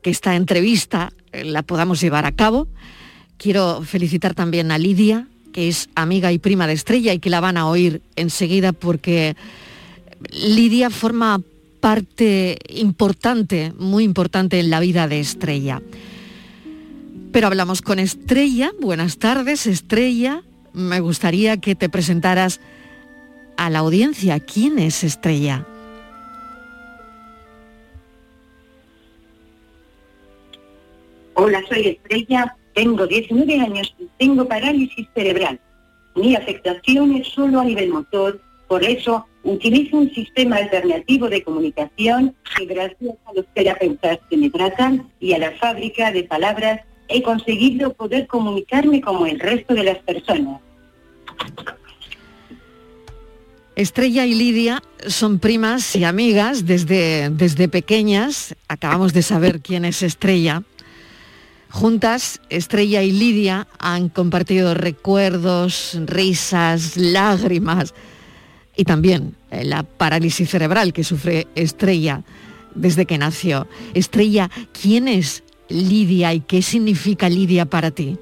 que 0.05 0.11
esta 0.11 0.35
entrevista 0.35 1.11
la 1.33 1.63
podamos 1.63 1.99
llevar 1.99 2.27
a 2.27 2.31
cabo. 2.31 2.67
Quiero 3.39 3.81
felicitar 3.81 4.35
también 4.35 4.69
a 4.69 4.77
Lidia, 4.77 5.27
que 5.51 5.67
es 5.67 5.89
amiga 5.95 6.31
y 6.31 6.37
prima 6.37 6.67
de 6.67 6.73
Estrella 6.73 7.11
y 7.11 7.17
que 7.17 7.31
la 7.31 7.39
van 7.39 7.57
a 7.57 7.67
oír 7.67 8.03
enseguida 8.15 8.71
porque 8.71 9.35
Lidia 10.29 10.91
forma 10.91 11.41
parte 11.79 12.59
importante, 12.69 13.73
muy 13.79 14.03
importante 14.03 14.59
en 14.59 14.69
la 14.69 14.79
vida 14.79 15.07
de 15.07 15.21
Estrella. 15.21 15.81
Pero 17.31 17.47
hablamos 17.47 17.81
con 17.81 17.97
Estrella. 17.97 18.73
Buenas 18.79 19.17
tardes, 19.17 19.65
Estrella. 19.65 20.43
Me 20.71 20.99
gustaría 20.99 21.57
que 21.57 21.73
te 21.73 21.89
presentaras 21.89 22.61
a 23.57 23.71
la 23.71 23.79
audiencia. 23.79 24.39
¿Quién 24.39 24.77
es 24.77 25.03
Estrella? 25.03 25.65
Hola, 31.35 31.61
soy 31.69 31.87
Estrella 31.87 32.55
tengo 32.75 33.07
19 33.07 33.59
años 33.59 33.95
y 33.97 34.07
tengo 34.19 34.47
parálisis 34.47 35.07
cerebral. 35.15 35.59
Mi 36.15 36.35
afectación 36.35 37.15
es 37.15 37.27
solo 37.29 37.61
a 37.61 37.65
nivel 37.65 37.89
motor, 37.89 38.39
por 38.67 38.83
eso 38.83 39.25
utilizo 39.43 39.97
un 39.97 40.13
sistema 40.13 40.57
alternativo 40.57 41.29
de 41.29 41.43
comunicación 41.43 42.35
que 42.57 42.65
gracias 42.65 43.15
a 43.25 43.33
los 43.33 43.45
terapeutas 43.53 44.19
que 44.29 44.37
me 44.37 44.49
tratan 44.49 45.09
y 45.19 45.33
a 45.33 45.39
la 45.39 45.51
fábrica 45.51 46.11
de 46.11 46.23
palabras 46.23 46.81
he 47.07 47.21
conseguido 47.21 47.93
poder 47.93 48.27
comunicarme 48.27 49.01
como 49.01 49.25
el 49.25 49.39
resto 49.39 49.73
de 49.73 49.83
las 49.83 49.97
personas. 49.99 50.61
Estrella 53.75 54.25
y 54.25 54.35
Lidia 54.35 54.81
son 55.07 55.39
primas 55.39 55.95
y 55.95 56.05
amigas 56.05 56.65
desde, 56.65 57.29
desde 57.29 57.67
pequeñas. 57.67 58.55
Acabamos 58.69 59.13
de 59.13 59.21
saber 59.21 59.59
quién 59.59 59.85
es 59.85 60.01
Estrella. 60.01 60.63
Juntas, 61.75 62.39
Estrella 62.49 63.03
y 63.03 63.11
Lidia 63.11 63.67
han 63.79 64.07
compartido 64.07 64.75
recuerdos, 64.75 65.99
risas, 66.05 66.95
lágrimas 66.95 67.93
y 68.77 68.85
también 68.85 69.35
eh, 69.51 69.65
la 69.65 69.83
parálisis 69.83 70.49
cerebral 70.49 70.93
que 70.93 71.03
sufre 71.03 71.47
Estrella 71.53 72.23
desde 72.75 73.05
que 73.05 73.17
nació. 73.17 73.67
Estrella, 73.93 74.49
¿quién 74.71 75.09
es 75.09 75.43
Lidia 75.67 76.33
y 76.33 76.39
qué 76.39 76.61
significa 76.61 77.27
Lidia 77.27 77.65
para 77.65 77.91
ti? 77.91 78.17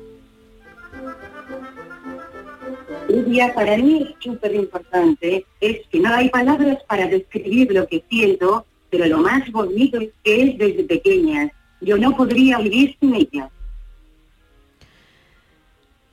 Lidia 3.08 3.54
para 3.54 3.78
mí 3.78 4.02
es 4.02 4.16
súper 4.20 4.56
importante. 4.56 5.46
Es 5.62 5.88
que 5.92 6.00
no 6.00 6.12
hay 6.12 6.30
palabras 6.30 6.80
para 6.88 7.06
describir 7.06 7.72
lo 7.72 7.88
que 7.88 8.04
siento, 8.10 8.66
pero 8.90 9.06
lo 9.06 9.20
más 9.20 9.52
bonito 9.52 10.00
es 10.00 10.10
que 10.24 10.42
es 10.42 10.58
desde 10.58 10.86
pequeña 10.86 11.52
yo 11.84 11.98
no 11.98 12.16
podría 12.16 12.60
vivir 12.60 12.98
sin 13.00 13.16
ella. 13.16 13.50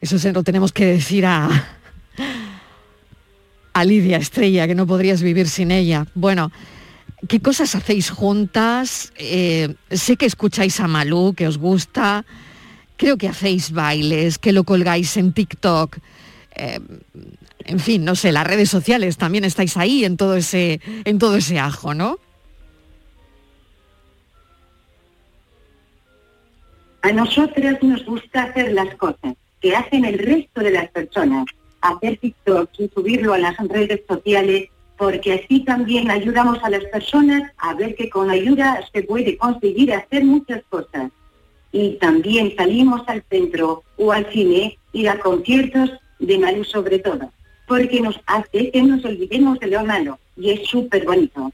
Eso 0.01 0.19
se 0.19 0.33
lo 0.33 0.43
tenemos 0.43 0.73
que 0.73 0.87
decir 0.87 1.27
a, 1.27 1.49
a 3.73 3.85
Lidia 3.85 4.17
Estrella, 4.17 4.67
que 4.67 4.75
no 4.75 4.87
podrías 4.87 5.23
vivir 5.23 5.49
sin 5.49 5.71
ella. 5.71 6.07
Bueno, 6.15 6.51
¿qué 7.29 7.41
cosas 7.41 7.75
hacéis 7.75 8.11
juntas? 8.11 9.13
Eh, 9.17 9.75
sé 9.91 10.17
que 10.17 10.27
escucháis 10.27 10.81
a 10.81 10.89
Malú, 10.89 11.35
que 11.35 11.47
os 11.47 11.59
gusta. 11.59 12.25
Creo 12.97 13.19
que 13.19 13.29
hacéis 13.29 13.73
bailes, 13.73 14.39
que 14.39 14.53
lo 14.53 14.65
colgáis 14.65 15.17
en 15.17 15.33
TikTok. 15.33 15.99
Eh, 16.57 16.81
en 17.65 17.79
fin, 17.79 18.05
no 18.05 18.17
sé, 18.17 18.33
las 18.33 18.47
redes 18.47 18.71
sociales 18.71 19.19
también 19.19 19.45
estáis 19.45 19.77
ahí 19.77 20.05
en 20.05 20.17
todo 20.17 20.37
ese, 20.37 20.81
en 21.05 21.19
todo 21.19 21.37
ese 21.37 21.59
ajo, 21.59 21.95
¿no? 21.95 22.19
A 27.03 27.13
nosotras 27.13 27.83
nos 27.83 28.05
gusta 28.05 28.45
hacer 28.45 28.73
las 28.73 28.95
cosas 28.97 29.35
que 29.61 29.75
hacen 29.75 30.05
el 30.05 30.19
resto 30.19 30.61
de 30.61 30.71
las 30.71 30.91
personas, 30.91 31.47
hacer 31.81 32.19
TikTok 32.19 32.69
y 32.79 32.89
subirlo 32.89 33.33
a 33.33 33.39
las 33.39 33.57
redes 33.57 34.03
sociales, 34.07 34.69
porque 34.99 35.33
así 35.33 35.61
también 35.61 36.11
ayudamos 36.11 36.63
a 36.63 36.69
las 36.69 36.85
personas 36.87 37.51
a 37.57 37.75
ver 37.75 37.95
que 37.95 38.11
con 38.11 38.31
ayuda 38.31 38.81
se 38.93 39.03
puede 39.03 39.39
conseguir 39.39 39.95
hacer 39.95 40.25
muchas 40.25 40.63
cosas. 40.69 41.11
Y 41.73 41.97
también 42.01 42.55
salimos 42.57 43.03
al 43.07 43.23
centro 43.31 43.83
o 43.97 44.13
al 44.13 44.31
cine 44.31 44.79
y 44.93 45.07
a 45.07 45.19
conciertos 45.21 45.91
de 46.19 46.39
Malu 46.39 46.65
sobre 46.65 46.99
todo, 46.99 47.33
porque 47.67 48.01
nos 48.01 48.21
hace 48.27 48.71
que 48.71 48.83
nos 48.83 49.03
olvidemos 49.05 49.59
de 49.59 49.69
lo 49.69 49.85
malo 49.85 50.19
y 50.37 50.51
es 50.51 50.69
súper 50.69 51.07
bonito. 51.07 51.51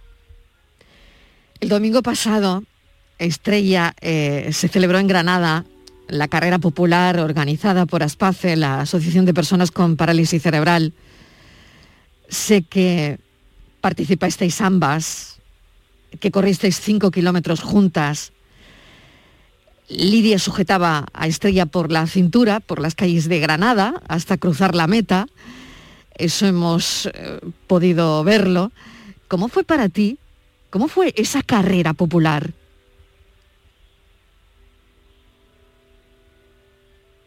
El 1.61 1.68
domingo 1.68 2.02
pasado 2.02 2.64
Estrella 3.18 3.94
eh, 4.00 4.50
se 4.52 4.68
celebró 4.68 4.98
en 4.98 5.07
Granada 5.07 5.64
la 6.09 6.29
carrera 6.29 6.59
popular 6.59 7.18
organizada 7.18 7.87
por 7.87 8.02
ASPACE, 8.02 8.57
la 8.57 8.81
Asociación 8.81 9.24
de 9.24 9.35
Personas 9.35 9.70
con 9.70 9.96
Parálisis 9.96 10.42
Cerebral. 10.42 10.92
Sé 12.29 12.62
que 12.62 13.18
participasteis 13.81 14.61
ambas, 14.61 15.38
que 16.20 16.31
corristeis 16.31 16.81
cinco 16.81 17.11
kilómetros 17.11 17.61
juntas. 17.61 18.33
Lidia 19.88 20.38
sujetaba 20.38 21.07
a 21.12 21.26
Estrella 21.26 21.66
por 21.66 21.92
la 21.92 22.07
cintura, 22.07 22.61
por 22.61 22.81
las 22.81 22.94
calles 22.94 23.29
de 23.29 23.40
Granada, 23.40 24.02
hasta 24.09 24.37
cruzar 24.37 24.74
la 24.74 24.87
meta. 24.87 25.26
Eso 26.14 26.46
hemos 26.46 27.07
eh, 27.07 27.40
podido 27.66 28.22
verlo. 28.24 28.72
¿Cómo 29.29 29.48
fue 29.48 29.64
para 29.64 29.88
ti? 29.88 30.18
¿Cómo 30.70 30.88
fue 30.88 31.12
esa 31.16 31.42
carrera 31.42 31.92
popular? 31.94 32.52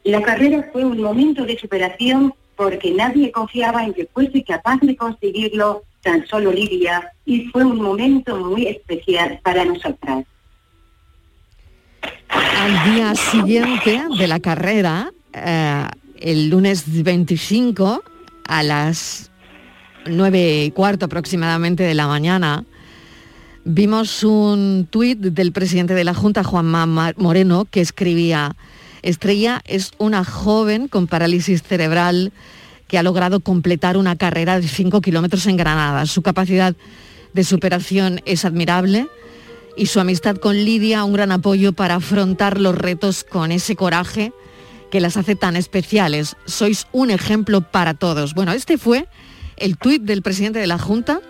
La 0.10 0.24
carrera 0.24 0.68
fue 0.72 0.84
un 0.84 1.00
momento 1.02 1.46
de 1.46 1.58
superación 1.58 2.34
porque 2.56 2.92
nadie 2.92 3.32
confiaba 3.32 3.84
en 3.84 3.94
que 3.94 4.08
fuese 4.12 4.44
capaz 4.44 4.80
de 4.82 4.96
conseguirlo, 4.96 5.84
tan 6.02 6.26
solo 6.26 6.52
Lidia, 6.52 7.12
y 7.26 7.46
fue 7.50 7.64
un 7.64 7.80
momento 7.80 8.36
muy 8.38 8.66
especial 8.66 9.40
para 9.44 9.64
nosotras. 9.66 10.26
Al 12.30 12.92
día 12.92 13.14
siguiente 13.14 14.02
de 14.18 14.28
la 14.28 14.40
carrera, 14.40 15.12
eh, 15.34 15.86
el 16.20 16.50
lunes 16.50 17.04
25, 17.04 18.04
a 18.48 18.64
las 18.64 19.30
9 20.08 20.66
y 20.66 20.72
cuarto 20.72 21.06
aproximadamente 21.06 21.84
de 21.84 21.94
la 21.94 22.08
mañana, 22.08 22.66
vimos 23.64 24.24
un 24.24 24.88
tuit 24.90 25.20
del 25.20 25.52
presidente 25.52 25.94
de 25.94 26.04
la 26.04 26.16
Junta, 26.16 26.44
Juan 26.44 26.68
Moreno, 27.18 27.66
que 27.70 27.82
escribía, 27.82 28.56
Estrella 29.02 29.62
es 29.66 29.92
una 29.98 30.24
joven 30.24 30.88
con 30.88 31.08
parálisis 31.08 31.64
cerebral 31.64 32.32
que 32.88 32.98
ha 32.98 33.04
logrado 33.04 33.40
completar 33.40 33.98
una 33.98 34.16
carrera 34.16 34.60
de 34.60 34.68
5 34.68 35.02
kilómetros 35.02 35.46
en 35.46 35.58
Granada. 35.58 36.06
Su 36.06 36.22
capacidad 36.22 36.76
de 37.34 37.44
superación 37.44 38.22
es 38.26 38.46
admirable 38.46 39.08
y 39.78 39.86
su 39.86 40.00
amistad 40.00 40.38
con 40.38 40.56
Lidia 40.56 41.04
un 41.04 41.14
gran 41.14 41.32
apoyo 41.32 41.74
para 41.74 41.96
afrontar 41.96 42.60
los 42.60 42.76
retos 42.76 43.24
con 43.24 43.52
ese 43.52 43.76
coraje 43.76 44.34
que 44.92 45.00
las 45.00 45.18
hace 45.18 45.36
tan 45.36 45.56
especiales. 45.56 46.36
Sois 46.46 46.88
un 46.92 47.12
ejemplo 47.12 47.62
para 47.62 47.94
todos. 47.94 48.34
Bueno, 48.34 48.52
este 48.54 48.78
fue 48.78 49.08
el 49.58 49.78
tuit 49.78 50.02
del 50.04 50.22
presidente 50.22 50.60
de 50.60 50.68
la 50.68 50.80
Junta. 50.80 51.22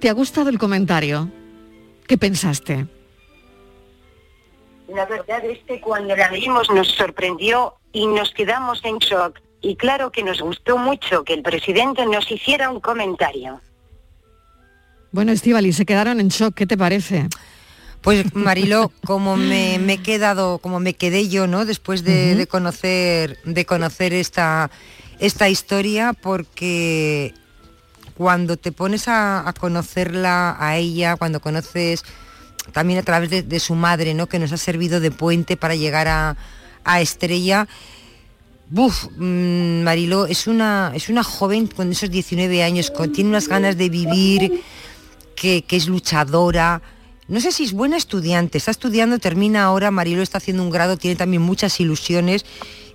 ¿Te 0.00 0.08
ha 0.08 0.12
gustado 0.12 0.48
el 0.48 0.58
comentario? 0.58 1.30
¿Qué 2.06 2.18
pensaste? 2.18 2.86
La 4.94 5.06
verdad 5.06 5.44
es 5.44 5.58
que 5.60 5.80
cuando 5.80 6.14
la 6.14 6.30
leímos 6.30 6.68
nos 6.70 6.88
sorprendió 6.88 7.74
y 7.92 8.06
nos 8.06 8.30
quedamos 8.32 8.84
en 8.84 8.98
shock. 8.98 9.40
Y 9.60 9.76
claro 9.76 10.10
que 10.10 10.22
nos 10.22 10.40
gustó 10.40 10.76
mucho 10.76 11.24
que 11.24 11.34
el 11.34 11.42
presidente 11.42 12.04
nos 12.04 12.30
hiciera 12.30 12.70
un 12.70 12.80
comentario. 12.80 13.60
Bueno, 15.12 15.32
Estivali, 15.32 15.72
se 15.72 15.86
quedaron 15.86 16.20
en 16.20 16.28
shock. 16.28 16.54
¿Qué 16.54 16.66
te 16.66 16.76
parece? 16.76 17.28
Pues 18.02 18.34
Mariló, 18.34 18.90
como 19.06 19.36
me, 19.36 19.78
me 19.78 19.94
he 19.94 19.98
quedado, 19.98 20.58
como 20.58 20.80
me 20.80 20.94
quedé 20.94 21.28
yo, 21.28 21.46
¿no? 21.46 21.64
Después 21.64 22.02
de, 22.02 22.34
de 22.34 22.46
conocer, 22.46 23.38
de 23.44 23.64
conocer 23.64 24.12
esta, 24.12 24.70
esta 25.20 25.48
historia, 25.48 26.12
porque 26.12 27.32
cuando 28.14 28.56
te 28.56 28.72
pones 28.72 29.06
a, 29.06 29.48
a 29.48 29.52
conocerla 29.52 30.56
a 30.58 30.76
ella, 30.76 31.16
cuando 31.16 31.40
conoces 31.40 32.04
también 32.70 33.00
a 33.00 33.02
través 33.02 33.48
de, 33.48 33.60
su 33.60 33.74
madre, 33.74 34.14
¿no? 34.14 34.28
Que 34.28 34.38
nos 34.38 34.52
ha 34.52 34.56
servido 34.56 35.00
de 35.00 35.10
puente 35.10 35.56
para 35.56 35.74
llegar 35.74 36.06
a, 36.08 36.36
a 36.84 37.00
Estrella. 37.00 37.66
Buf, 38.70 39.08
mm, 39.18 39.82
Mariló, 39.82 40.26
es 40.26 40.46
una, 40.46 40.92
es 40.94 41.08
una 41.08 41.22
joven 41.22 41.66
con 41.66 41.90
esos 41.90 42.10
19 42.10 42.62
años, 42.62 42.90
con, 42.90 43.12
tiene 43.12 43.30
unas 43.30 43.48
ganas 43.48 43.76
de 43.76 43.88
vivir, 43.90 44.62
que, 45.34 45.64
es 45.68 45.88
luchadora. 45.88 46.80
No 47.28 47.40
sé 47.40 47.52
si 47.52 47.64
es 47.64 47.72
buena 47.72 47.96
estudiante, 47.96 48.58
está 48.58 48.70
estudiando, 48.70 49.18
termina 49.18 49.64
ahora, 49.64 49.90
Mariló 49.90 50.22
está 50.22 50.38
haciendo 50.38 50.62
un 50.62 50.70
grado, 50.70 50.96
tiene 50.96 51.16
también 51.16 51.42
muchas 51.42 51.80
ilusiones 51.80 52.46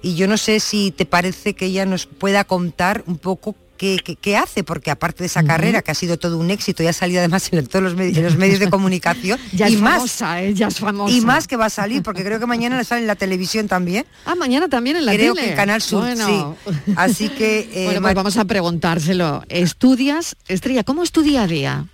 y 0.02 0.16
yo 0.16 0.28
no 0.28 0.38
sé 0.38 0.60
si 0.60 0.92
te 0.92 1.06
parece 1.06 1.54
que 1.54 1.66
ella 1.66 1.86
nos 1.86 2.06
pueda 2.06 2.44
contar 2.44 3.04
un 3.06 3.18
poco 3.18 3.56
qué, 3.78 3.98
qué- 4.04 4.16
qué 4.16 4.36
hace, 4.36 4.64
porque 4.64 4.92
aparte 4.92 5.24
de 5.24 5.28
esa 5.28 5.44
carrera 5.44 5.82
que 5.82 5.92
ha 5.92 5.96
sido 5.96 6.18
todo 6.18 6.38
un 6.38 6.50
éxito 6.52 6.84
y 6.84 6.88
ha 6.88 6.94
salido 6.94 7.20
además 7.20 7.48
en 7.54 7.66
todos 7.68 7.84
los, 7.84 7.96
medios, 7.96 8.18
en 8.18 8.24
los 8.26 8.36
medios 8.38 8.60
de 8.60 8.70
comunicación 8.70 9.40
Ya 9.54 9.70
y 9.70 9.76
es 9.76 9.82
más, 9.82 9.94
famosa, 9.96 10.42
¿eh? 10.44 10.54
Ya 10.54 10.68
es 10.68 10.80
famosa. 10.80 11.14
y 11.14 11.22
más 11.22 11.48
que 11.48 11.56
va 11.56 11.66
a 11.68 11.70
salir, 11.70 12.04
porque 12.04 12.24
creo 12.24 12.40
que 12.40 12.46
mañana 12.46 12.78
le 12.78 12.84
sale 12.84 13.02
en 13.02 13.08
la 13.08 13.16
televisión 13.16 13.68
también. 13.68 14.06
Ah, 14.26 14.36
mañana 14.36 14.68
también 14.68 14.98
en 14.98 15.06
la 15.06 15.14
Creo 15.14 15.34
tele. 15.34 15.46
que 15.46 15.52
en 15.52 15.58
Canal 15.58 15.82
Sur, 15.82 16.02
Bueno. 16.02 16.56
sí. 16.66 16.94
Así 16.98 17.30
que... 17.30 17.60
eh, 17.74 17.86
bueno, 17.86 18.02
pues 18.02 18.16
vamos 18.16 18.38
a 18.38 18.46
preguntárselo. 18.46 19.44
¿Estudias, 19.50 20.36
Estrella? 20.48 20.84
¿Cómo 20.84 21.04
es 21.04 21.12
tu 21.12 21.22
día 21.22 21.44
a 21.44 21.48
día? 21.48 21.86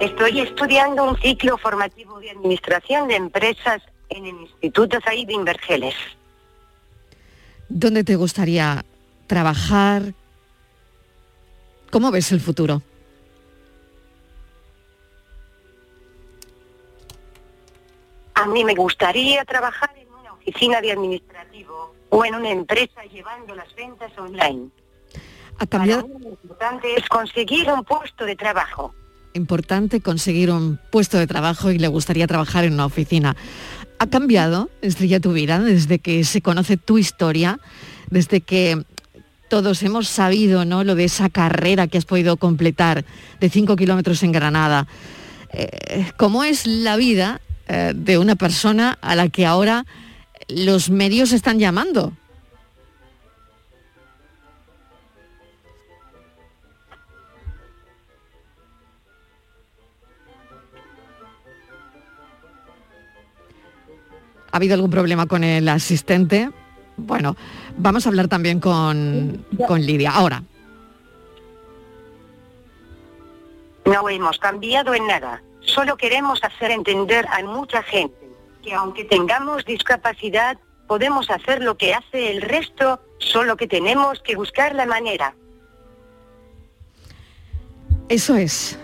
Estoy 0.00 0.40
estudiando 0.40 1.04
un 1.04 1.16
ciclo 1.20 1.58
formativo 1.58 2.18
de 2.20 2.30
administración 2.30 3.08
de 3.08 3.16
empresas 3.16 3.82
en 4.08 4.24
el 4.24 4.34
Instituto 4.40 4.98
Said 5.04 5.26
de 5.26 5.34
Invergeles. 5.34 5.94
¿Dónde 7.70 8.02
te 8.02 8.16
gustaría 8.16 8.84
trabajar? 9.28 10.12
¿Cómo 11.90 12.10
ves 12.10 12.32
el 12.32 12.40
futuro? 12.40 12.82
A 18.34 18.46
mí 18.46 18.64
me 18.64 18.74
gustaría 18.74 19.44
trabajar 19.44 19.90
en 19.96 20.08
una 20.12 20.32
oficina 20.32 20.80
de 20.80 20.92
administrativo 20.92 21.94
o 22.08 22.24
en 22.24 22.34
una 22.34 22.50
empresa 22.50 23.04
llevando 23.04 23.54
las 23.54 23.72
ventas 23.76 24.10
online. 24.18 24.70
¿Ha 25.58 25.66
cambiado? 25.66 26.08
Para 26.08 26.18
mí 26.18 26.24
lo 26.24 26.30
importante 26.30 26.94
es 26.96 27.08
conseguir 27.08 27.70
un 27.70 27.84
puesto 27.84 28.24
de 28.24 28.34
trabajo. 28.34 28.92
Importante 29.34 30.00
conseguir 30.00 30.50
un 30.50 30.80
puesto 30.90 31.18
de 31.18 31.28
trabajo 31.28 31.70
y 31.70 31.78
le 31.78 31.86
gustaría 31.86 32.26
trabajar 32.26 32.64
en 32.64 32.72
una 32.72 32.86
oficina. 32.86 33.36
¿Ha 34.02 34.06
cambiado, 34.06 34.70
Estrella, 34.80 35.20
tu 35.20 35.34
vida 35.34 35.58
desde 35.60 35.98
que 35.98 36.24
se 36.24 36.40
conoce 36.40 36.78
tu 36.78 36.96
historia? 36.96 37.60
Desde 38.08 38.40
que 38.40 38.82
todos 39.50 39.82
hemos 39.82 40.08
sabido 40.08 40.64
¿no? 40.64 40.84
lo 40.84 40.94
de 40.94 41.04
esa 41.04 41.28
carrera 41.28 41.86
que 41.86 41.98
has 41.98 42.06
podido 42.06 42.38
completar 42.38 43.04
de 43.40 43.50
5 43.50 43.76
kilómetros 43.76 44.22
en 44.22 44.32
Granada. 44.32 44.86
Eh, 45.52 46.12
¿Cómo 46.16 46.44
es 46.44 46.66
la 46.66 46.96
vida 46.96 47.42
eh, 47.68 47.92
de 47.94 48.16
una 48.16 48.36
persona 48.36 48.96
a 49.02 49.14
la 49.16 49.28
que 49.28 49.44
ahora 49.44 49.84
los 50.48 50.88
medios 50.88 51.32
están 51.32 51.58
llamando? 51.58 52.14
¿Ha 64.52 64.56
habido 64.56 64.74
algún 64.74 64.90
problema 64.90 65.26
con 65.26 65.44
el 65.44 65.68
asistente? 65.68 66.50
Bueno, 66.96 67.36
vamos 67.76 68.06
a 68.06 68.08
hablar 68.08 68.28
también 68.28 68.60
con, 68.60 69.44
con 69.66 69.80
Lidia. 69.80 70.10
Ahora, 70.10 70.42
No 73.86 74.08
hemos 74.08 74.38
cambiado 74.38 74.94
en 74.94 75.06
nada. 75.06 75.42
Solo 75.60 75.96
queremos 75.96 76.42
hacer 76.44 76.70
entender 76.70 77.26
a 77.28 77.42
mucha 77.42 77.82
gente 77.82 78.14
que 78.62 78.74
aunque 78.74 79.04
tengamos 79.04 79.64
discapacidad, 79.64 80.58
podemos 80.86 81.30
hacer 81.30 81.62
lo 81.62 81.76
que 81.76 81.94
hace 81.94 82.30
el 82.30 82.42
resto, 82.42 83.00
solo 83.18 83.56
que 83.56 83.66
tenemos 83.66 84.20
que 84.20 84.36
buscar 84.36 84.74
la 84.74 84.86
manera. 84.86 85.34
eso 88.08 88.36
es. 88.36 88.78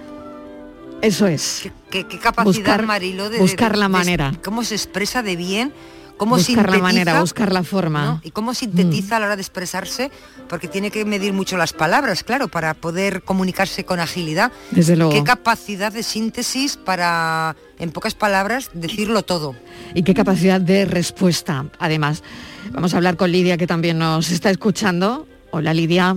Eso 1.03 1.27
es. 1.27 1.71
qué, 1.91 2.05
qué 2.07 2.19
capacidad, 2.19 2.55
Buscar- 2.55 2.87
Marilo, 2.87 3.31
de, 3.31 3.39
buscar 3.39 3.73
de- 3.73 3.79
la 3.79 3.85
de- 3.87 3.91
manera. 3.91 4.33
cómo 4.45 4.65
se 4.65 4.75
expresa 4.75 5.23
de 5.23 5.37
bien, 5.37 5.73
cómo 6.17 6.37
buscar 6.37 6.71
la 6.71 6.79
manera, 6.79 7.21
buscar 7.21 7.53
la 7.53 7.63
forma. 7.63 8.05
¿no? 8.07 8.21
y 8.25 8.31
cómo 8.31 8.55
sintetiza 8.55 9.17
a 9.17 9.21
la 9.21 9.27
hora 9.27 9.37
de 9.37 9.43
expresarse, 9.43 10.11
porque 10.49 10.67
tiene 10.69 10.91
que 10.91 11.05
medir 11.05 11.33
mucho 11.35 11.57
las 11.59 11.73
palabras, 11.75 12.25
claro, 12.25 12.49
para 12.49 12.75
poder 12.75 13.23
comunicarse 13.23 13.85
con 13.85 14.01
agilidad. 14.01 14.51
Desde 14.71 14.97
luego. 14.97 15.13
Qué 15.13 15.23
capacidad 15.23 15.93
de 15.93 16.03
síntesis 16.03 16.77
para, 16.77 17.55
en 17.79 17.91
pocas 17.91 18.15
palabras, 18.15 18.71
decirlo 18.73 19.23
todo. 19.23 19.55
Y 19.95 20.03
qué 20.03 20.15
capacidad 20.15 20.61
de 20.61 20.87
respuesta, 20.87 21.67
además. 21.79 22.23
Vamos 22.73 22.95
a 22.95 22.97
hablar 22.97 23.17
con 23.17 23.31
Lidia, 23.31 23.59
que 23.59 23.67
también 23.67 23.99
nos 23.99 24.31
está 24.31 24.51
escuchando. 24.51 25.29
Hola, 25.53 25.73
Lidia. 25.75 26.17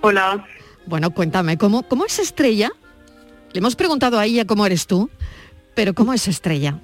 Hola. 0.00 0.46
Bueno, 0.86 1.10
cuéntame, 1.10 1.58
¿cómo, 1.58 1.82
cómo 1.82 2.06
es 2.06 2.18
Estrella? 2.20 2.70
Le 3.52 3.58
hemos 3.58 3.76
preguntado 3.76 4.18
a 4.18 4.26
ella 4.26 4.44
cómo 4.44 4.66
eres 4.66 4.86
tú, 4.86 5.10
pero 5.74 5.94
¿cómo 5.94 6.12
es 6.12 6.28
Estrella? 6.28 6.78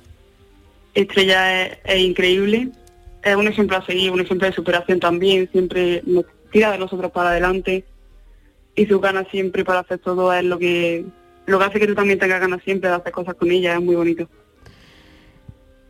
Estrella 0.94 1.64
es, 1.64 1.78
es 1.84 2.00
increíble, 2.00 2.68
es 3.22 3.36
un 3.36 3.48
ejemplo 3.48 3.76
a 3.76 3.86
seguir, 3.86 4.10
un 4.10 4.20
ejemplo 4.20 4.46
de 4.46 4.54
superación 4.54 5.00
también, 5.00 5.48
siempre 5.52 6.02
nos 6.06 6.24
tira 6.50 6.70
de 6.70 6.78
nosotros 6.78 7.10
para 7.10 7.30
adelante 7.30 7.84
y 8.74 8.86
sus 8.86 9.00
ganas 9.00 9.26
siempre 9.30 9.64
para 9.64 9.80
hacer 9.80 9.98
todo 9.98 10.32
es 10.32 10.44
lo 10.44 10.58
que 10.58 11.04
lo 11.46 11.58
que 11.58 11.64
hace 11.64 11.80
que 11.80 11.86
tú 11.86 11.94
también 11.94 12.18
tengas 12.18 12.40
ganas 12.40 12.62
siempre 12.62 12.88
de 12.88 12.96
hacer 12.96 13.12
cosas 13.12 13.34
con 13.34 13.50
ella, 13.50 13.74
es 13.74 13.82
muy 13.82 13.96
bonito. 13.96 14.28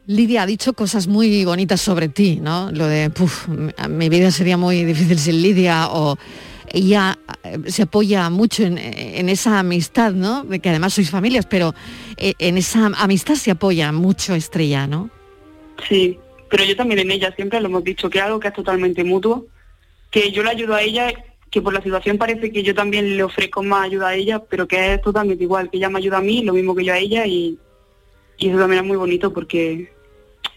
Lidia 0.07 0.43
ha 0.43 0.47
dicho 0.47 0.73
cosas 0.73 1.07
muy 1.07 1.45
bonitas 1.45 1.81
sobre 1.81 2.09
ti, 2.09 2.41
¿no? 2.41 2.71
Lo 2.73 2.87
de, 2.87 3.11
puf, 3.11 3.47
mi 3.49 4.09
vida 4.09 4.31
sería 4.31 4.57
muy 4.57 4.85
difícil 4.85 5.19
sin 5.19 5.43
Lidia 5.43 5.89
o 5.91 6.17
ella 6.73 7.19
eh, 7.45 7.59
se 7.67 7.83
apoya 7.83 8.31
mucho 8.31 8.65
en, 8.65 8.79
en 8.79 9.29
esa 9.29 9.59
amistad, 9.59 10.13
¿no? 10.13 10.45
De 10.45 10.59
que 10.61 10.71
además 10.71 10.95
sois 10.95 11.11
familias, 11.11 11.47
pero 11.47 11.75
eh, 12.17 12.35
en 12.39 12.59
esa 12.59 12.87
amistad 12.97 13.35
se 13.35 13.51
apoya 13.51 13.93
mucho 13.93 14.35
Estrella, 14.35 14.87
¿no? 14.87 15.11
Sí, 15.89 16.19
pero 16.51 16.65
yo 16.65 16.77
también 16.77 17.01
en 17.01 17.11
ella 17.11 17.33
siempre 17.35 17.61
lo 17.61 17.69
hemos 17.69 17.85
dicho 17.85 18.11
que 18.11 18.19
es 18.19 18.25
algo 18.25 18.41
que 18.41 18.49
es 18.49 18.55
totalmente 18.55 19.05
mutuo, 19.05 19.47
que 20.11 20.33
yo 20.33 20.43
le 20.43 20.51
ayudo 20.51 20.75
a 20.75 20.83
ella, 20.83 21.13
que 21.51 21.63
por 21.63 21.73
la 21.73 21.83
situación 21.83 22.19
parece 22.19 22.51
que 22.51 22.63
yo 22.63 22.75
también 22.75 23.17
le 23.17 23.23
ofrezco 23.23 23.63
más 23.63 23.85
ayuda 23.85 24.09
a 24.09 24.15
ella, 24.15 24.41
pero 24.41 24.67
que 24.67 24.95
es 24.95 25.03
totalmente 25.03 25.45
igual, 25.45 25.71
que 25.71 25.77
ella 25.77 25.91
me 25.91 25.99
ayuda 25.99 26.19
a 26.19 26.23
mí, 26.23 26.43
lo 26.43 26.53
mismo 26.53 26.75
que 26.75 26.85
yo 26.85 26.93
a 26.93 26.99
ella 26.99 27.27
y, 27.27 27.59
y 28.39 28.49
eso 28.49 28.59
también 28.59 28.83
es 28.83 28.89
muy 28.89 28.97
bonito 28.97 29.33
porque 29.33 29.93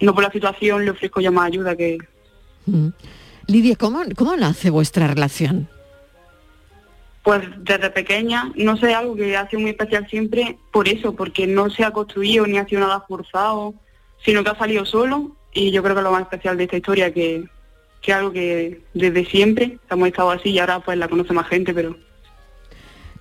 no 0.02 0.14
por 0.14 0.24
la 0.24 0.32
situación 0.32 0.86
le 0.86 0.92
ofrezco 0.92 1.22
ya 1.22 1.32
más 1.32 1.48
ayuda 1.48 1.76
que 1.76 1.98
Mm. 2.66 2.90
Lidia, 3.48 3.76
¿cómo, 3.76 4.02
¿cómo 4.16 4.36
nace 4.36 4.70
vuestra 4.70 5.08
relación? 5.08 5.70
Pues 7.26 7.42
desde 7.58 7.90
pequeña, 7.90 8.52
no 8.56 8.78
sé, 8.78 8.94
algo 8.94 9.16
que 9.16 9.36
ha 9.36 9.50
sido 9.50 9.60
muy 9.60 9.72
especial 9.72 10.08
siempre 10.08 10.60
por 10.72 10.88
eso, 10.88 11.16
porque 11.16 11.48
no 11.48 11.72
se 11.72 11.84
ha 11.84 11.90
construido 11.90 12.46
ni 12.46 12.60
ha 12.60 12.68
sido 12.68 12.82
nada 12.82 13.04
forzado, 13.08 13.74
sino 14.24 14.44
que 14.44 14.52
ha 14.52 14.58
salido 14.60 14.86
solo 14.86 15.36
y 15.52 15.72
yo 15.72 15.82
creo 15.82 15.96
que 15.96 16.04
lo 16.04 16.12
más 16.12 16.22
especial 16.22 16.56
de 16.56 16.66
esta 16.66 16.78
historia 16.78 17.12
que, 17.12 17.46
que 18.04 18.12
es 18.12 18.18
algo 18.18 18.32
que 18.32 18.84
desde 18.94 19.26
siempre 19.26 19.80
hemos 19.90 20.08
estado 20.08 20.30
así 20.30 20.52
y 20.52 20.60
ahora 20.60 20.82
pues 20.82 21.00
la 21.00 21.08
conoce 21.08 21.34
más 21.34 21.48
gente, 21.48 21.74
pero 21.74 21.98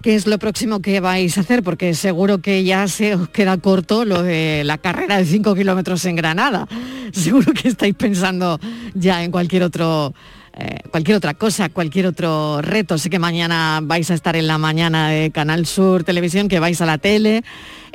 ¿Qué 0.03 0.15
es 0.15 0.27
lo 0.27 0.39
próximo 0.39 0.83
que 0.83 1.01
vais 1.01 1.39
a 1.39 1.41
hacer? 1.41 1.63
Porque 1.63 1.95
seguro 1.95 2.43
que 2.43 2.63
ya 2.63 2.87
se 2.89 3.15
os 3.15 3.31
queda 3.31 3.57
corto 3.57 4.05
lo 4.05 4.23
de 4.23 4.65
la 4.65 4.77
carrera 4.77 5.17
de 5.17 5.25
5 5.25 5.55
kilómetros 5.55 6.05
en 6.05 6.17
Granada. 6.17 6.69
Seguro 7.13 7.55
que 7.55 7.69
estáis 7.69 7.95
pensando 7.95 8.61
ya 8.93 9.25
en 9.25 9.31
cualquier 9.31 9.63
otro 9.63 10.13
eh, 10.57 10.79
cualquier 10.91 11.17
otra 11.17 11.35
cosa, 11.35 11.69
cualquier 11.69 12.07
otro 12.07 12.63
reto. 12.63 12.97
Sé 12.99 13.11
que 13.11 13.19
mañana 13.19 13.81
vais 13.83 14.11
a 14.11 14.15
estar 14.15 14.37
en 14.37 14.47
la 14.47 14.59
mañana 14.59 15.11
de 15.11 15.31
Canal 15.31 15.67
Sur 15.67 16.05
Televisión, 16.05 16.49
que 16.49 16.61
vais 16.61 16.81
a 16.81 16.87
la 16.87 16.99
tele. 16.99 17.43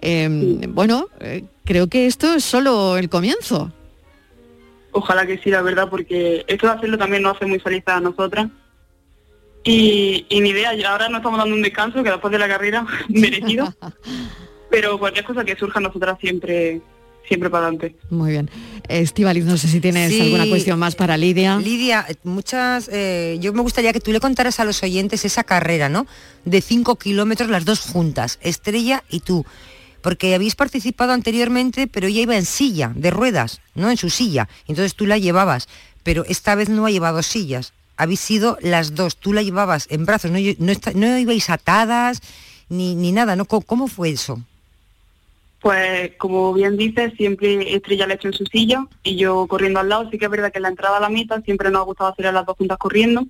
Eh, 0.02 0.28
bueno, 0.70 1.08
eh, 1.20 1.44
creo 1.64 1.88
que 1.88 2.06
esto 2.06 2.34
es 2.34 2.44
solo 2.44 2.98
el 2.98 3.10
comienzo. 3.10 3.72
Ojalá 4.92 5.26
que 5.26 5.38
sí, 5.38 5.50
la 5.50 5.62
verdad, 5.62 5.88
porque 5.90 6.44
esto 6.48 6.68
de 6.68 6.74
hacerlo 6.74 6.98
también 6.98 7.24
nos 7.24 7.38
hace 7.38 7.46
muy 7.46 7.60
felices 7.60 7.88
a 7.88 8.02
nosotras. 8.02 8.50
Y, 9.64 10.26
y 10.30 10.42
ni 10.42 10.50
idea, 10.50 10.72
ahora 10.90 11.10
nos 11.10 11.20
estamos 11.20 11.38
dando 11.38 11.56
un 11.56 11.62
descanso 11.62 12.04
que 12.04 12.10
después 12.10 12.32
de 12.32 12.40
la 12.40 12.48
carrera 12.48 12.86
merecido. 13.10 13.74
Pero 14.70 15.00
cualquier 15.00 15.26
cosa 15.26 15.46
que 15.46 15.56
surja 15.56 15.80
a 15.80 15.84
nosotras 15.84 16.18
siempre, 16.20 16.82
siempre 17.28 17.50
para 17.50 17.68
adelante. 17.68 17.96
Muy 18.10 18.32
bien. 18.32 18.50
Estivaliz, 18.88 19.46
no 19.46 19.58
sé 19.58 19.68
si 19.68 19.80
tienes 19.80 20.12
Sí. 20.12 20.20
alguna 20.22 20.48
cuestión 20.48 20.80
más 20.80 20.96
para 20.96 21.16
Lidia. 21.18 21.58
Lidia, 21.58 22.06
muchas, 22.24 22.90
eh, 22.92 23.38
yo 23.40 23.54
me 23.54 23.62
gustaría 23.62 23.94
que 23.94 24.00
tú 24.00 24.12
le 24.12 24.20
contaras 24.20 24.60
a 24.60 24.66
los 24.66 24.82
oyentes 24.82 25.26
esa 25.26 25.44
carrera, 25.44 25.90
¿no? 25.90 26.08
De 26.46 26.62
5 26.62 26.96
kilómetros, 26.98 27.50
las 27.50 27.66
dos 27.66 27.82
juntas, 27.82 28.40
Estrella 28.42 29.04
y 29.10 29.20
tú. 29.20 29.46
Porque 30.02 30.34
habéis 30.34 30.56
participado 30.56 31.12
anteriormente, 31.12 31.86
pero 31.88 32.08
ella 32.08 32.22
iba 32.22 32.36
en 32.38 32.46
silla, 32.46 32.92
de 32.96 33.12
ruedas, 33.12 33.62
¿no? 33.76 33.92
En 33.92 33.98
su 33.98 34.10
silla. 34.10 34.48
Entonces 34.68 34.96
tú 34.96 35.06
la 35.06 35.18
llevabas, 35.18 35.68
pero 36.04 36.24
esta 36.26 36.56
vez 36.56 36.70
no 36.70 36.86
ha 36.86 36.92
llevado 36.92 37.22
sillas. 37.22 37.74
Habéis 37.98 38.22
sido 38.22 38.58
las 38.62 38.96
dos, 38.96 39.18
tú 39.18 39.34
la 39.34 39.44
llevabas 39.44 39.86
en 39.92 40.06
brazos, 40.06 40.32
no, 40.32 40.40
no, 40.58 40.72
está- 40.72 40.94
no 40.94 41.18
ibais 41.20 41.50
atadas 41.50 42.22
ni, 42.70 42.96
ni 42.96 43.12
nada, 43.12 43.36
¿no? 43.36 43.44
¿Cómo, 43.46 43.62
cómo 43.62 43.88
fue 43.88 44.10
eso? 44.10 44.42
Pues 45.62 46.16
como 46.18 46.54
bien 46.54 46.78
dices, 46.78 47.14
siempre 47.18 47.76
Estrella 47.76 48.08
le 48.08 48.14
hecho 48.14 48.30
en 48.30 48.34
su 48.34 48.46
silla 48.46 48.86
y 49.04 49.18
yo 49.18 49.46
corriendo 49.48 49.80
al 49.80 49.90
lado. 49.90 50.10
Sí 50.10 50.18
que 50.18 50.26
es 50.26 50.32
verdad 50.32 50.52
que 50.52 50.60
en 50.60 50.64
la 50.64 50.70
entrada 50.70 50.98
a 50.98 51.02
la 51.02 51.10
meta 51.10 51.42
siempre 51.42 51.70
nos 51.70 51.82
ha 51.82 51.86
gustado 51.86 52.12
hacer 52.12 52.28
a 52.28 52.32
las 52.32 52.46
dos 52.46 52.58
juntas 52.58 52.78
corriendo. 52.78 53.26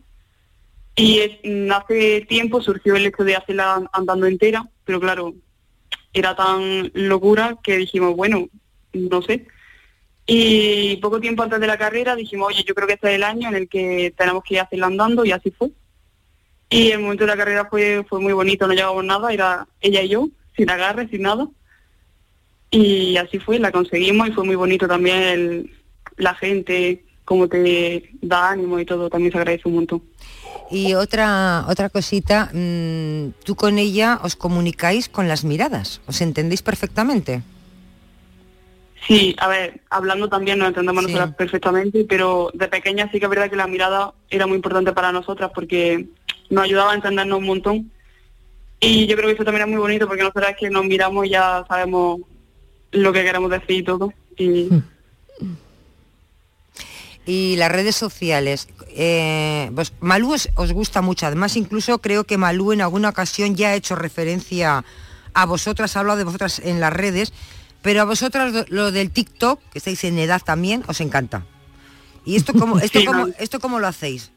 Y 0.95 1.39
mm, 1.43 1.71
hace 1.71 2.21
tiempo 2.21 2.61
surgió 2.61 2.95
el 2.95 3.05
hecho 3.05 3.23
de 3.23 3.35
hacerla 3.35 3.89
andando 3.93 4.25
entera, 4.25 4.67
pero 4.85 4.99
claro, 4.99 5.33
era 6.13 6.35
tan 6.35 6.91
locura 6.93 7.57
que 7.63 7.77
dijimos, 7.77 8.15
bueno, 8.15 8.47
no 8.93 9.21
sé. 9.21 9.47
Y 10.25 10.97
poco 10.97 11.19
tiempo 11.19 11.41
antes 11.41 11.59
de 11.59 11.67
la 11.67 11.77
carrera 11.77 12.15
dijimos, 12.15 12.49
oye, 12.49 12.63
yo 12.63 12.75
creo 12.75 12.87
que 12.87 12.93
este 12.93 13.09
es 13.09 13.15
el 13.15 13.23
año 13.23 13.49
en 13.49 13.55
el 13.55 13.69
que 13.69 14.13
tenemos 14.15 14.43
que 14.43 14.55
ir 14.55 14.59
hacerla 14.59 14.87
andando 14.87 15.25
y 15.25 15.31
así 15.31 15.51
fue. 15.51 15.71
Y 16.69 16.91
el 16.91 16.99
momento 16.99 17.23
de 17.23 17.31
la 17.31 17.37
carrera 17.37 17.65
fue, 17.65 18.05
fue 18.07 18.19
muy 18.19 18.33
bonito, 18.33 18.67
no 18.67 18.73
llevamos 18.73 19.03
nada, 19.03 19.33
era 19.33 19.67
ella 19.81 20.03
y 20.03 20.09
yo, 20.09 20.29
sin 20.55 20.69
agarre, 20.69 21.07
sin 21.07 21.23
nada. 21.23 21.47
Y 22.71 23.17
así 23.17 23.39
fue, 23.39 23.59
la 23.59 23.71
conseguimos 23.71 24.27
y 24.27 24.31
fue 24.31 24.43
muy 24.45 24.55
bonito 24.55 24.87
también 24.87 25.17
el- 25.23 25.71
la 26.17 26.35
gente, 26.35 27.03
cómo 27.25 27.47
te 27.47 28.09
da 28.21 28.51
ánimo 28.51 28.79
y 28.79 28.85
todo, 28.85 29.09
también 29.09 29.31
se 29.31 29.37
agradece 29.39 29.67
un 29.67 29.75
montón. 29.75 30.03
Y 30.71 30.93
otra, 30.93 31.65
otra 31.67 31.89
cosita, 31.89 32.51
mm, 32.53 33.29
tú 33.43 33.55
con 33.55 33.79
ella 33.79 34.19
os 34.23 34.35
comunicáis 34.35 35.09
con 35.09 35.27
las 35.27 35.43
miradas, 35.43 36.01
os 36.05 36.21
entendéis 36.21 36.61
perfectamente. 36.61 37.41
Sí, 39.07 39.35
a 39.39 39.47
ver, 39.47 39.81
hablando 39.89 40.27
también 40.29 40.59
nos 40.59 40.67
entendemos 40.67 41.03
nosotras 41.03 41.33
perfectamente, 41.35 42.05
pero 42.07 42.51
de 42.53 42.67
pequeña 42.67 43.09
sí 43.11 43.17
que 43.19 43.25
es 43.25 43.29
verdad 43.29 43.49
que 43.49 43.55
la 43.55 43.65
mirada 43.65 44.13
era 44.29 44.45
muy 44.45 44.57
importante 44.57 44.91
para 44.91 45.11
nosotras 45.11 45.49
porque 45.55 46.05
nos 46.49 46.63
ayudaba 46.65 46.91
a 46.91 46.95
entendernos 46.95 47.39
un 47.39 47.45
montón. 47.45 47.91
Y 48.79 49.07
yo 49.07 49.15
creo 49.15 49.27
que 49.27 49.33
eso 49.35 49.43
también 49.45 49.63
es 49.67 49.69
muy 49.71 49.79
bonito 49.79 50.05
porque 50.07 50.21
nosotras 50.23 50.55
que 50.59 50.69
nos 50.69 50.85
miramos 50.85 51.27
ya 51.27 51.65
sabemos 51.67 52.19
lo 52.91 53.13
que 53.13 53.23
queremos 53.23 53.49
decir 53.51 53.77
y 53.77 53.83
todo. 53.83 54.13
Y 54.37 54.69
Y 57.25 57.57
las 57.57 57.71
redes 57.71 57.95
sociales, 57.95 58.67
eh, 58.89 59.69
pues 59.75 59.93
Malú 59.99 60.33
os, 60.33 60.49
os 60.55 60.71
gusta 60.71 61.01
mucho, 61.03 61.27
además 61.27 61.55
incluso 61.57 61.99
creo 61.99 62.23
que 62.23 62.37
Malú 62.39 62.71
en 62.71 62.81
alguna 62.81 63.09
ocasión 63.09 63.55
ya 63.55 63.69
ha 63.69 63.75
hecho 63.75 63.95
referencia 63.95 64.83
a 65.33 65.45
vosotras, 65.45 65.95
ha 65.95 65.99
hablado 65.99 66.17
de 66.17 66.23
vosotras 66.23 66.57
en 66.59 66.79
las 66.79 66.91
redes, 66.91 67.31
pero 67.83 68.01
a 68.01 68.05
vosotras 68.05 68.65
lo- 68.69 68.91
del 68.91 69.11
TikTok, 69.11 69.59
que 69.71 69.77
estáis 69.77 70.03
en 70.05 70.17
edad 70.17 70.41
también, 70.43 70.83
os 70.87 71.01
encanta. 71.01 71.45
¿Y 72.25 72.35
esto 72.35 72.53
cómo, 72.53 72.79
esto 72.79 72.99
Sí, 72.99 73.05
cómo, 73.05 73.27
esto 73.37 73.59
cómo 73.59 73.79
lo 73.79 73.87
hacéis? 73.87 74.31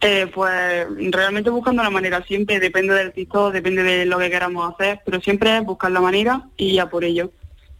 Eh, 0.00 0.30
pues 0.32 0.86
realmente 1.10 1.50
buscando 1.50 1.82
la 1.82 1.90
manera, 1.90 2.22
siempre 2.24 2.60
depende 2.60 2.94
del 2.94 3.12
TikTok, 3.12 3.52
depende 3.52 3.82
de 3.82 4.04
lo 4.04 4.18
que 4.18 4.30
queramos 4.30 4.74
hacer, 4.74 5.00
pero 5.04 5.20
siempre 5.20 5.56
es 5.56 5.64
buscar 5.64 5.90
la 5.90 6.00
manera 6.00 6.42
y 6.56 6.74
ya 6.74 6.88
por 6.88 7.04
ello. 7.04 7.32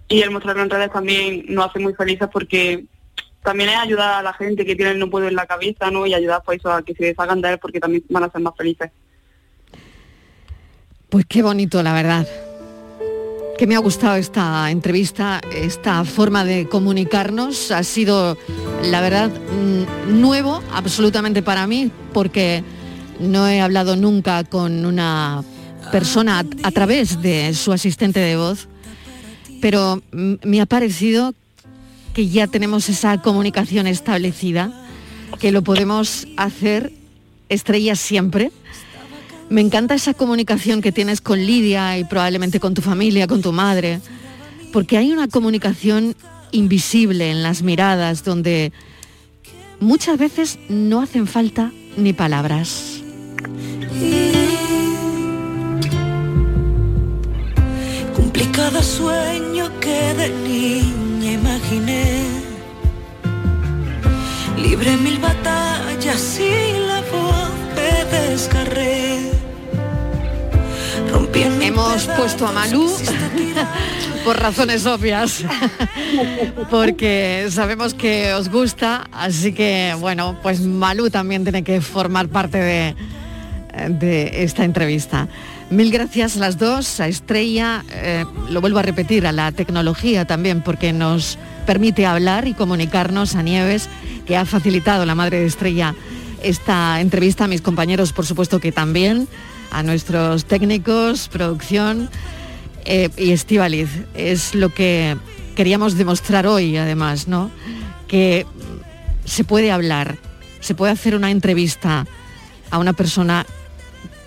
Y 0.09 0.23
el 0.23 0.31
mostrarlo 0.31 0.63
en 0.63 0.71
redes 0.71 0.93
también 0.93 1.45
nos 1.49 1.69
hace 1.69 1.79
muy 1.79 1.95
felices 1.95 2.29
porque 2.33 2.85
también 3.43 3.71
es 3.71 3.77
ayudar 3.77 4.15
a 4.15 4.23
la 4.23 4.33
gente 4.33 4.65
que 4.65 4.75
tiene 4.75 4.93
el 4.93 4.99
no 4.99 5.11
puedo 5.11 5.29
en 5.29 5.37
la 5.37 5.47
cabeza, 5.47 5.91
¿no? 5.91 6.07
Y 6.07 6.15
ayudar 6.15 6.43
pues 6.45 6.65
a 6.65 6.83
que 6.83 6.95
se 6.95 7.05
deshagan 7.05 7.41
de 7.41 7.53
él 7.53 7.59
porque 7.59 7.81
también 7.81 8.03
van 8.09 8.25
a 8.25 8.31
ser 8.31 8.41
más 8.41 8.57
felices. 8.57 8.91
Pues 11.09 11.27
qué 11.27 11.43
bonito, 11.43 11.83
la 11.83 11.93
verdad. 11.93 12.27
Que 13.59 13.67
me 13.67 13.75
ha 13.75 13.79
gustado 13.79 14.17
esta 14.17 14.71
entrevista, 14.71 15.41
esta 15.51 16.05
forma 16.05 16.45
de 16.45 16.69
comunicarnos. 16.69 17.71
Ha 17.71 17.83
sido, 17.85 18.37
la 18.83 19.01
verdad, 19.01 19.31
mm, 19.31 20.21
nuevo 20.21 20.63
absolutamente 20.73 21.43
para 21.43 21.67
mí, 21.67 21.91
porque 22.13 22.63
no 23.19 23.49
he 23.49 23.61
hablado 23.61 23.97
nunca 23.97 24.45
con 24.45 24.85
una 24.85 25.43
persona 25.91 26.45
a, 26.63 26.71
través 26.71 27.23
de 27.23 27.55
su 27.55 27.73
asistente 27.73 28.21
de 28.21 28.37
voz, 28.37 28.69
pero 29.61 30.03
mm, 30.13 30.35
me 30.45 30.61
ha 30.61 30.67
parecido 30.67 31.35
que 32.13 32.29
ya 32.29 32.47
tenemos 32.47 32.89
esa 32.89 33.21
comunicación 33.23 33.87
establecida, 33.87 34.73
que 35.39 35.53
lo 35.53 35.63
podemos 35.63 36.27
hacer 36.37 36.93
estrellas 37.49 38.01
siempre. 38.01 38.53
Me 39.49 39.61
encanta 39.61 39.95
esa 39.95 40.13
comunicación 40.13 40.83
que 40.83 40.93
tienes 40.93 41.21
con 41.21 41.39
Lidia 41.39 41.99
y 41.99 42.05
probablemente 42.05 42.59
con 42.59 42.75
tu 42.75 42.83
familia, 42.83 43.27
con 43.27 43.43
tu 43.43 43.53
madre, 43.53 44.01
porque 44.73 44.99
hay 44.99 45.13
una 45.13 45.29
comunicación 45.29 46.17
invisible 46.51 47.31
en 47.31 47.43
las 47.43 47.63
miradas 47.63 48.25
donde 48.25 48.73
muchas 49.79 50.19
veces 50.19 50.59
no 50.69 51.01
hacen 51.01 51.27
falta 51.27 51.73
ni 51.97 52.13
palabras. 52.13 53.03
Cumplí 58.15 58.49
sueño 58.83 59.71
que 59.81 60.15
de 60.15 60.29
niña 60.49 61.33
imaginé. 61.33 62.23
Libre 64.61 64.97
mil 64.97 65.19
batallas 65.19 66.41
y 66.41 66.79
la 66.89 67.01
voz 67.13 67.51
me 67.75 68.19
descarré. 68.19 69.06
Hemos 71.67 72.07
puesto 72.07 72.47
a 72.47 72.53
Malú 72.53 72.89
por 74.25 74.39
razones 74.39 74.87
obvias, 74.87 75.45
porque 76.71 77.49
sabemos 77.51 77.93
que 77.93 78.33
os 78.35 78.49
gusta, 78.49 79.09
así 79.11 79.53
que 79.53 79.97
bueno, 79.99 80.39
pues 80.45 80.61
Malú 80.61 81.11
también 81.11 81.43
tiene 81.43 81.65
que 81.65 81.81
formar 81.81 82.29
parte 82.29 82.59
de, 82.59 82.95
de 83.89 84.45
esta 84.45 84.63
entrevista. 84.63 85.27
Mil 85.69 85.91
gracias 85.91 86.37
a 86.37 86.41
las 86.41 86.57
dos, 86.57 87.01
a 87.01 87.09
Estrella, 87.09 87.85
eh, 87.91 88.25
lo 88.49 88.61
vuelvo 88.61 88.79
a 88.79 88.83
repetir, 88.83 89.27
a 89.27 89.33
la 89.33 89.51
tecnología 89.51 90.25
también, 90.25 90.63
porque 90.63 90.93
nos 90.93 91.37
permite 91.67 92.07
hablar 92.07 92.47
y 92.47 92.55
comunicarnos 92.55 93.35
a 93.35 93.43
Nieves, 93.43 93.89
que 94.25 94.37
ha 94.37 94.45
facilitado 94.45 95.05
la 95.05 95.17
madre 95.17 95.41
de 95.41 95.47
Estrella 95.47 95.97
esta 96.45 97.01
entrevista, 97.01 97.45
a 97.45 97.49
mis 97.49 97.61
compañeros 97.61 98.13
por 98.13 98.25
supuesto 98.25 98.61
que 98.61 98.71
también, 98.71 99.27
a 99.77 99.83
nuestros 99.83 100.47
técnicos, 100.47 101.29
producción 101.29 102.09
eh, 102.87 103.11
y 103.19 103.33
Estivaliz. 103.33 103.91
Es 104.15 104.55
lo 104.55 104.71
que 104.71 105.19
queríamos 105.55 105.99
demostrar 105.99 106.47
hoy 106.47 106.79
además, 106.79 107.29
¿no? 107.29 107.51
Que 108.09 108.47
se 109.27 109.45
puede 109.45 109.71
hablar, 109.71 110.17
se 110.61 110.75
puede 110.75 110.93
hacer 110.93 111.15
una 111.15 111.31
entrevista 111.31 112.07
a 112.71 112.79
una 112.79 112.95
persona 112.95 113.45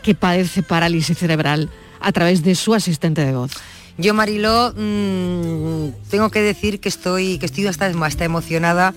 que 0.03 0.13
padece 0.13 0.61
parálisis 0.61 1.17
cerebral 1.17 1.71
a 1.99 2.11
través 2.11 2.43
de 2.43 2.53
su 2.53 2.75
asistente 2.75 3.25
de 3.25 3.33
voz. 3.33 3.53
Yo, 3.97 4.13
Mariló, 4.13 4.71
mm, 4.77 6.09
tengo 6.11 6.29
que 6.29 6.43
decir 6.43 6.79
que 6.79 6.89
estoy, 6.89 7.39
que 7.39 7.47
estoy 7.47 7.65
hasta, 7.65 7.87
hasta 7.87 8.23
emocionada 8.23 8.93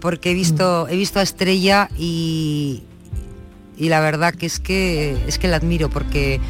porque 0.00 0.32
he 0.32 0.34
visto, 0.34 0.88
he 0.88 0.96
visto 0.96 1.20
a 1.20 1.22
Estrella 1.22 1.88
y, 1.96 2.82
y 3.82 3.88
la 3.88 3.98
verdad 3.98 4.32
que 4.32 4.46
es 4.46 4.60
que 4.60 5.16
es 5.26 5.40
que 5.40 5.48
la 5.48 5.56
admiro 5.56 5.90
porque 5.90 6.40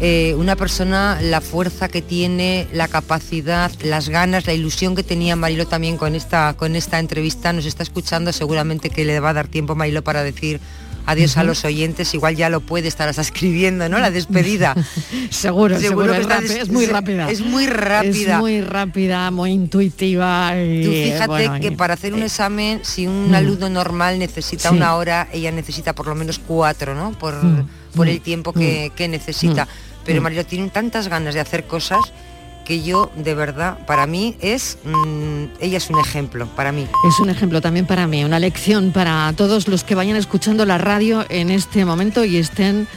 eh, 0.00 0.34
una 0.38 0.56
persona, 0.56 1.18
la 1.20 1.42
fuerza 1.42 1.88
que 1.88 2.00
tiene, 2.00 2.66
la 2.72 2.88
capacidad, 2.88 3.70
las 3.82 4.08
ganas, 4.08 4.46
la 4.46 4.54
ilusión 4.54 4.96
que 4.96 5.02
tenía 5.02 5.36
Marilo 5.36 5.66
también 5.66 5.98
con 5.98 6.14
esta, 6.14 6.54
con 6.54 6.74
esta 6.74 6.98
entrevista, 6.98 7.52
nos 7.52 7.66
está 7.66 7.82
escuchando, 7.82 8.32
seguramente 8.32 8.88
que 8.88 9.04
le 9.04 9.20
va 9.20 9.30
a 9.30 9.34
dar 9.34 9.48
tiempo 9.48 9.74
Marilo 9.74 10.02
para 10.02 10.24
decir 10.24 10.58
adiós 11.06 11.36
a 11.36 11.44
los 11.44 11.64
oyentes, 11.64 12.14
igual 12.14 12.34
ya 12.36 12.48
lo 12.48 12.60
puede 12.60 12.88
estar 12.88 13.08
hasta 13.08 13.22
escribiendo, 13.22 13.88
¿no? 13.88 13.98
La 13.98 14.10
despedida. 14.10 14.74
seguro, 15.30 15.78
seguro, 15.78 16.12
que 16.12 16.18
es, 16.20 16.50
está 16.50 16.72
muy 16.72 16.86
rápida. 16.86 17.30
Es 17.30 17.40
muy 17.40 17.66
rápida. 17.66 18.34
Es 18.34 18.38
muy 18.40 18.60
rápida, 18.60 19.30
muy 19.30 19.50
intuitiva. 19.50 20.52
y, 20.56 20.82
Tú 20.84 20.90
fíjate 20.90 21.26
bueno, 21.26 21.60
que 21.60 21.66
y- 21.68 21.76
para 21.76 21.94
hacer 21.94 22.14
un 22.14 22.22
examen, 22.22 22.80
si 22.82 23.06
un 23.06 23.30
Mm. 23.30 23.34
alumno 23.34 23.68
normal 23.70 24.18
necesita 24.18 24.70
Sí. 24.70 24.74
una 24.76 24.94
hora, 24.96 25.28
ella 25.32 25.50
necesita 25.52 25.94
por 25.94 26.06
lo 26.06 26.14
menos 26.14 26.38
cuatro, 26.38 26.94
¿no? 26.94 27.12
Por, 27.18 27.34
Mm. 27.42 27.66
por 27.94 28.06
Mm. 28.06 28.10
el 28.10 28.20
tiempo 28.20 28.52
que, 28.52 28.92
que 28.96 29.08
necesita. 29.08 29.68
Pero. 30.04 30.20
María 30.20 30.44
tiene 30.44 30.68
tantas 30.68 31.08
ganas 31.08 31.34
de 31.34 31.40
hacer 31.40 31.64
cosas 31.66 32.00
que 32.64 32.82
yo, 32.82 33.10
de 33.16 33.34
verdad, 33.34 33.78
para 33.86 34.06
mí 34.06 34.36
es, 34.40 34.78
mm, 34.84 35.44
ella 35.60 35.76
es 35.76 35.90
un 35.90 36.00
ejemplo, 36.00 36.46
para 36.56 36.72
mí. 36.72 36.86
Es 37.06 37.20
un 37.20 37.30
ejemplo 37.30 37.60
también 37.60 37.86
para 37.86 38.06
mí, 38.06 38.24
una 38.24 38.38
lección 38.38 38.90
para 38.90 39.32
todos 39.36 39.68
los 39.68 39.84
que 39.84 39.94
vayan 39.94 40.16
escuchando 40.16 40.64
la 40.64 40.78
radio 40.78 41.24
en 41.28 41.50
este 41.50 41.84
momento 41.84 42.24
y 42.24 42.38
estén 42.38 42.88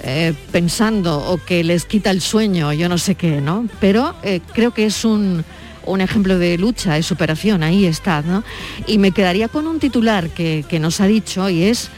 eh, 0.00 0.34
pensando 0.52 1.18
o 1.18 1.38
que 1.38 1.64
les 1.64 1.84
quita 1.84 2.10
el 2.10 2.20
sueño, 2.20 2.72
yo 2.72 2.88
no 2.88 2.98
sé 2.98 3.14
qué, 3.14 3.40
¿no? 3.40 3.66
Pero 3.80 4.14
eh, 4.22 4.40
creo 4.52 4.72
que 4.72 4.86
es 4.86 5.04
un, 5.04 5.44
un 5.86 6.00
ejemplo 6.00 6.38
de 6.38 6.58
lucha, 6.58 6.94
de 6.94 7.02
superación, 7.02 7.62
ahí 7.62 7.86
está, 7.86 8.22
¿no? 8.22 8.42
Y 8.86 8.98
me 8.98 9.12
quedaría 9.12 9.48
con 9.48 9.66
un 9.66 9.78
titular 9.78 10.28
que, 10.30 10.64
que 10.68 10.80
nos 10.80 11.00
ha 11.00 11.06
dicho 11.06 11.48
y 11.48 11.64
es, 11.64 11.90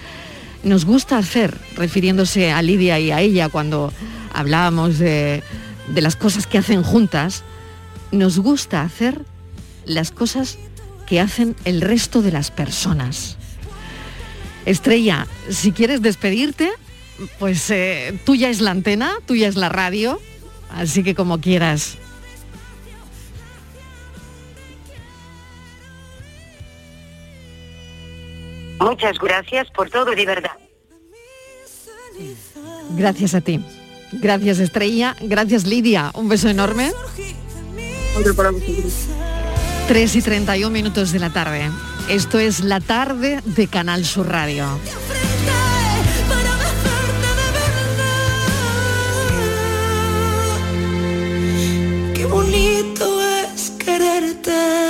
nos 0.63 0.85
gusta 0.85 1.17
hacer, 1.19 1.57
refiriéndose 1.77 2.53
a 2.53 2.61
Lidia 2.63 3.01
y 3.01 3.11
a 3.11 3.21
ella 3.21 3.49
cuando 3.49 3.93
hablábamos 4.33 4.99
de, 4.99 5.43
de 5.93 6.01
las 6.01 6.17
cosas 6.17 6.47
que 6.47 6.59
hacen 6.59 6.83
juntas, 6.83 7.43
nos 8.13 8.39
gusta 8.39 8.83
hacer 8.83 9.25
las 9.85 10.11
cosas 10.11 10.59
que 11.07 11.21
hacen 11.21 11.57
el 11.65 11.81
resto 11.81 12.23
de 12.23 12.33
las 12.33 12.51
personas. 12.51 13.37
Estrella, 14.67 15.27
si 15.49 15.73
quieres 15.73 16.03
despedirte, 16.03 16.71
pues 17.39 17.71
eh, 17.71 18.19
tuya 18.25 18.49
es 18.49 18.61
la 18.61 18.71
antena, 18.71 19.15
tuya 19.27 19.49
es 19.49 19.57
la 19.57 19.69
radio, 19.69 20.21
así 20.71 21.03
que 21.03 21.15
como 21.15 21.41
quieras. 21.41 21.99
Muchas 28.79 29.19
gracias 29.19 29.71
por 29.71 29.91
todo, 29.91 30.13
de 30.13 30.25
verdad. 30.25 30.53
Gracias 32.97 33.35
a 33.35 33.41
ti. 33.41 33.63
Gracias 34.13 34.59
Estrella, 34.59 35.17
gracias 35.21 35.67
Lidia, 35.67 36.11
un 36.15 36.29
beso 36.29 36.49
enorme. 36.49 36.93
Otro 38.19 38.35
para 38.35 38.51
vosotros. 38.51 39.07
3 39.89 40.17
y 40.17 40.23
31 40.23 40.71
minutos 40.71 41.13
de 41.13 41.19
la 41.19 41.31
tarde. 41.31 41.71
Esto 42.09 42.39
es 42.39 42.61
la 42.61 42.81
tarde 42.81 43.41
de 43.45 43.67
Canal 43.67 44.05
Sur 44.05 44.29
Radio. 44.29 44.67
Qué 52.15 52.27
bonito 52.27 53.21
es 53.23 53.71
quererte. 53.71 54.90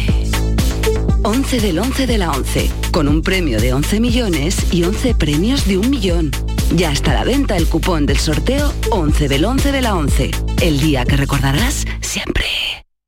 11 1.23 1.61
del 1.61 1.79
11 1.79 2.07
de 2.09 2.19
la 2.19 2.33
11, 2.33 2.69
con 2.91 3.07
un 3.07 3.23
premio 3.23 3.61
de 3.61 3.73
11 3.73 4.01
millones 4.01 4.73
y 4.73 4.83
11 4.83 5.15
premios 5.15 5.69
de 5.69 5.79
un 5.79 5.89
millón. 5.89 6.33
Ya 6.75 6.91
está 6.91 7.13
a 7.13 7.15
la 7.15 7.25
venta 7.25 7.57
el 7.57 7.69
cupón 7.69 8.07
del 8.07 8.19
sorteo 8.19 8.73
11 8.91 9.29
del 9.29 9.45
11 9.45 9.71
de 9.71 9.81
la 9.81 9.95
11, 9.95 10.31
el 10.63 10.81
día 10.81 11.05
que 11.05 11.17
recordarás 11.17 11.87
siempre. 12.01 12.45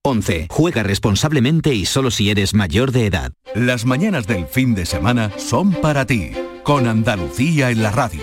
11. 0.04 0.46
Juega 0.48 0.84
responsablemente 0.84 1.74
y 1.74 1.86
solo 1.86 2.12
si 2.12 2.30
eres 2.30 2.54
mayor 2.54 2.92
de 2.92 3.06
edad. 3.06 3.32
Las 3.54 3.84
mañanas 3.84 4.26
del 4.26 4.46
fin 4.46 4.74
de 4.74 4.86
semana 4.86 5.32
son 5.38 5.72
para 5.72 6.06
ti, 6.06 6.30
con 6.62 6.86
Andalucía 6.86 7.70
en 7.70 7.82
la 7.82 7.90
radio, 7.92 8.22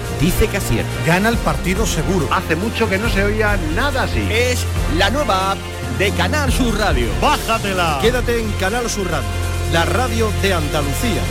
dice 0.21 0.47
que 0.47 0.57
acierta. 0.57 0.89
Gana 1.05 1.29
el 1.29 1.37
partido 1.37 1.85
seguro. 1.85 2.29
Hace 2.31 2.55
mucho 2.55 2.87
que 2.87 2.97
no 2.97 3.09
se 3.09 3.23
oía 3.23 3.57
nada 3.75 4.03
así. 4.03 4.25
Es 4.31 4.65
la 4.97 5.09
nueva 5.09 5.51
app 5.51 5.57
de 5.97 6.11
Canal 6.11 6.51
Sur 6.51 6.77
Radio. 6.77 7.07
Bájatela. 7.21 7.99
Quédate 8.01 8.39
en 8.39 8.49
Canal 8.53 8.89
Sur 8.89 9.09
Radio, 9.09 9.27
la 9.73 9.83
radio 9.85 10.31
de 10.41 10.53
Andalucía. 10.53 11.21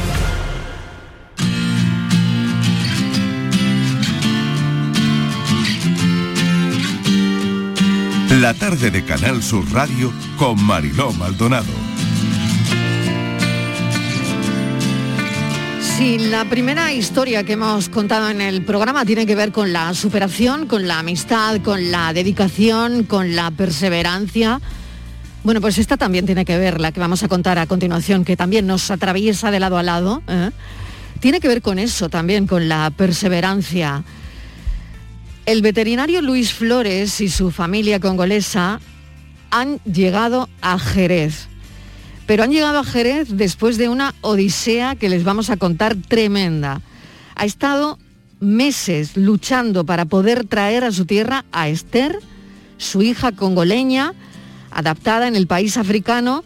La 8.41 8.55
tarde 8.55 8.91
de 8.91 9.05
Canal 9.05 9.43
Sur 9.43 9.71
Radio 9.73 10.13
con 10.39 10.63
Mariló 10.65 11.13
Maldonado. 11.13 11.90
Si 16.01 16.17
la 16.17 16.47
primera 16.47 16.95
historia 16.95 17.45
que 17.45 17.53
hemos 17.53 17.91
contado 17.91 18.31
en 18.31 18.41
el 18.41 18.65
programa 18.65 19.05
tiene 19.05 19.27
que 19.27 19.35
ver 19.35 19.53
con 19.53 19.75
la 19.75 19.93
superación, 19.93 20.67
con 20.67 20.89
la 20.89 21.01
amistad, 21.01 21.61
con 21.61 21.91
la 21.91 22.15
dedicación, 22.15 23.05
con 23.05 23.37
la 23.37 23.51
perseverancia, 23.51 24.63
bueno, 25.45 25.61
pues 25.61 25.77
esta 25.77 25.99
también 25.99 26.25
tiene 26.25 26.47
que 26.47 26.57
ver, 26.57 26.81
la 26.81 26.93
que 26.93 27.01
vamos 27.01 27.23
a 27.23 27.29
contar 27.29 27.59
a 27.59 27.67
continuación, 27.67 28.25
que 28.25 28.35
también 28.35 28.67
nos 28.67 28.91
atraviesa 28.91 29.51
de 29.51 29.61
lado 29.61 29.77
a 29.77 29.83
lado, 29.83 30.23
¿eh? 30.27 30.53
tiene 31.21 31.39
que 31.39 31.49
ver 31.49 31.61
con 31.61 31.79
eso 31.79 32.09
también, 32.09 32.47
con 32.47 32.67
la 32.67 32.91
perseverancia. 32.97 34.03
El 35.45 35.61
veterinario 35.61 36.23
Luis 36.23 36.55
Flores 36.55 37.21
y 37.21 37.29
su 37.29 37.51
familia 37.51 38.01
congolesa 38.01 38.81
han 39.51 39.81
llegado 39.81 40.49
a 40.63 40.79
Jerez 40.79 41.51
pero 42.31 42.45
han 42.45 42.53
llegado 42.53 42.79
a 42.79 42.85
Jerez 42.85 43.31
después 43.33 43.77
de 43.77 43.89
una 43.89 44.15
odisea 44.21 44.95
que 44.95 45.09
les 45.09 45.25
vamos 45.25 45.51
a 45.51 45.57
contar 45.57 45.97
tremenda. 45.97 46.81
Ha 47.35 47.45
estado 47.45 47.99
meses 48.39 49.17
luchando 49.17 49.85
para 49.85 50.05
poder 50.05 50.45
traer 50.45 50.85
a 50.85 50.93
su 50.93 51.07
tierra 51.07 51.45
a 51.51 51.69
Esther, 51.69 52.21
su 52.79 53.03
hija 53.03 53.33
congoleña, 53.33 54.15
adaptada 54.71 55.27
en 55.27 55.35
el 55.35 55.49
país 55.49 55.77
africano 55.77 56.45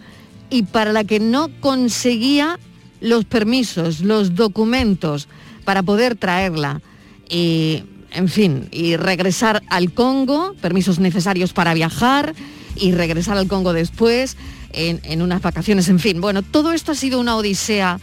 y 0.49 0.63
para 0.63 0.91
la 0.91 1.05
que 1.05 1.21
no 1.21 1.51
conseguía 1.61 2.59
los 3.03 3.27
permisos, 3.27 4.01
los 4.01 4.35
documentos 4.35 5.29
para 5.67 5.83
poder 5.83 6.15
traerla. 6.15 6.81
Y 7.29 7.83
en 8.11 8.31
fin, 8.31 8.69
y 8.73 8.97
regresar 8.97 9.63
al 9.69 9.93
Congo, 9.93 10.55
permisos 10.63 10.99
necesarios 10.99 11.53
para 11.53 11.75
viajar 11.75 12.35
y 12.75 12.93
regresar 12.93 13.37
al 13.37 13.49
Congo 13.49 13.75
después, 13.75 14.39
en, 14.75 15.23
unas 15.23 15.41
vacaciones, 15.43 15.89
en 15.89 15.99
fin. 15.99 16.21
Bueno, 16.21 16.43
todo 16.43 16.73
esto 16.73 16.93
ha 16.93 16.95
sido 16.95 17.21
una 17.21 17.37
odisea 17.37 18.01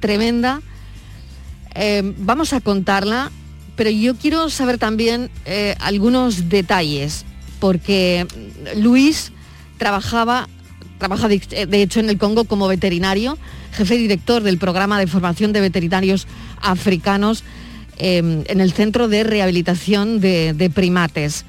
tremenda. 0.00 0.60
Eh, 1.74 2.02
vamos 2.18 2.52
a 2.52 2.60
contarla, 2.60 3.30
pero 3.76 3.90
yo 3.90 4.16
quiero 4.16 4.50
saber 4.50 4.78
también 4.78 5.30
eh, 5.44 5.74
algunos 5.80 6.48
detalles, 6.48 7.24
porque 7.60 8.26
Luis 8.76 9.32
trabajaba, 9.78 10.48
trabaja 10.98 11.28
de, 11.28 11.82
hecho 11.82 12.00
en 12.00 12.10
el 12.10 12.18
Congo 12.18 12.44
como 12.44 12.68
veterinario, 12.68 13.38
jefe 13.72 13.96
director 13.96 14.42
del 14.42 14.58
programa 14.58 14.98
de 14.98 15.06
formación 15.06 15.52
de 15.52 15.60
veterinarios 15.60 16.26
africanos 16.60 17.42
em, 17.98 18.44
en 18.46 18.60
el 18.60 18.72
Centro 18.72 19.08
de 19.08 19.24
Rehabilitación 19.24 20.20
de, 20.20 20.70
Primates. 20.74 21.44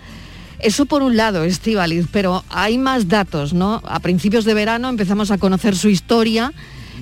Eso 0.64 0.86
por 0.86 1.04
un 1.04 1.18
lado, 1.18 1.44
Estivaliz, 1.44 2.08
pero 2.10 2.46
hay 2.50 2.78
más 2.78 3.10
datos, 3.10 3.54
¿no? 3.54 3.82
A 3.84 4.00
principios 4.00 4.46
de 4.46 4.54
verano 4.54 4.88
empezamos 4.88 5.30
a 5.30 5.38
conocer 5.38 5.76
su 5.76 5.90
historia 5.90 6.54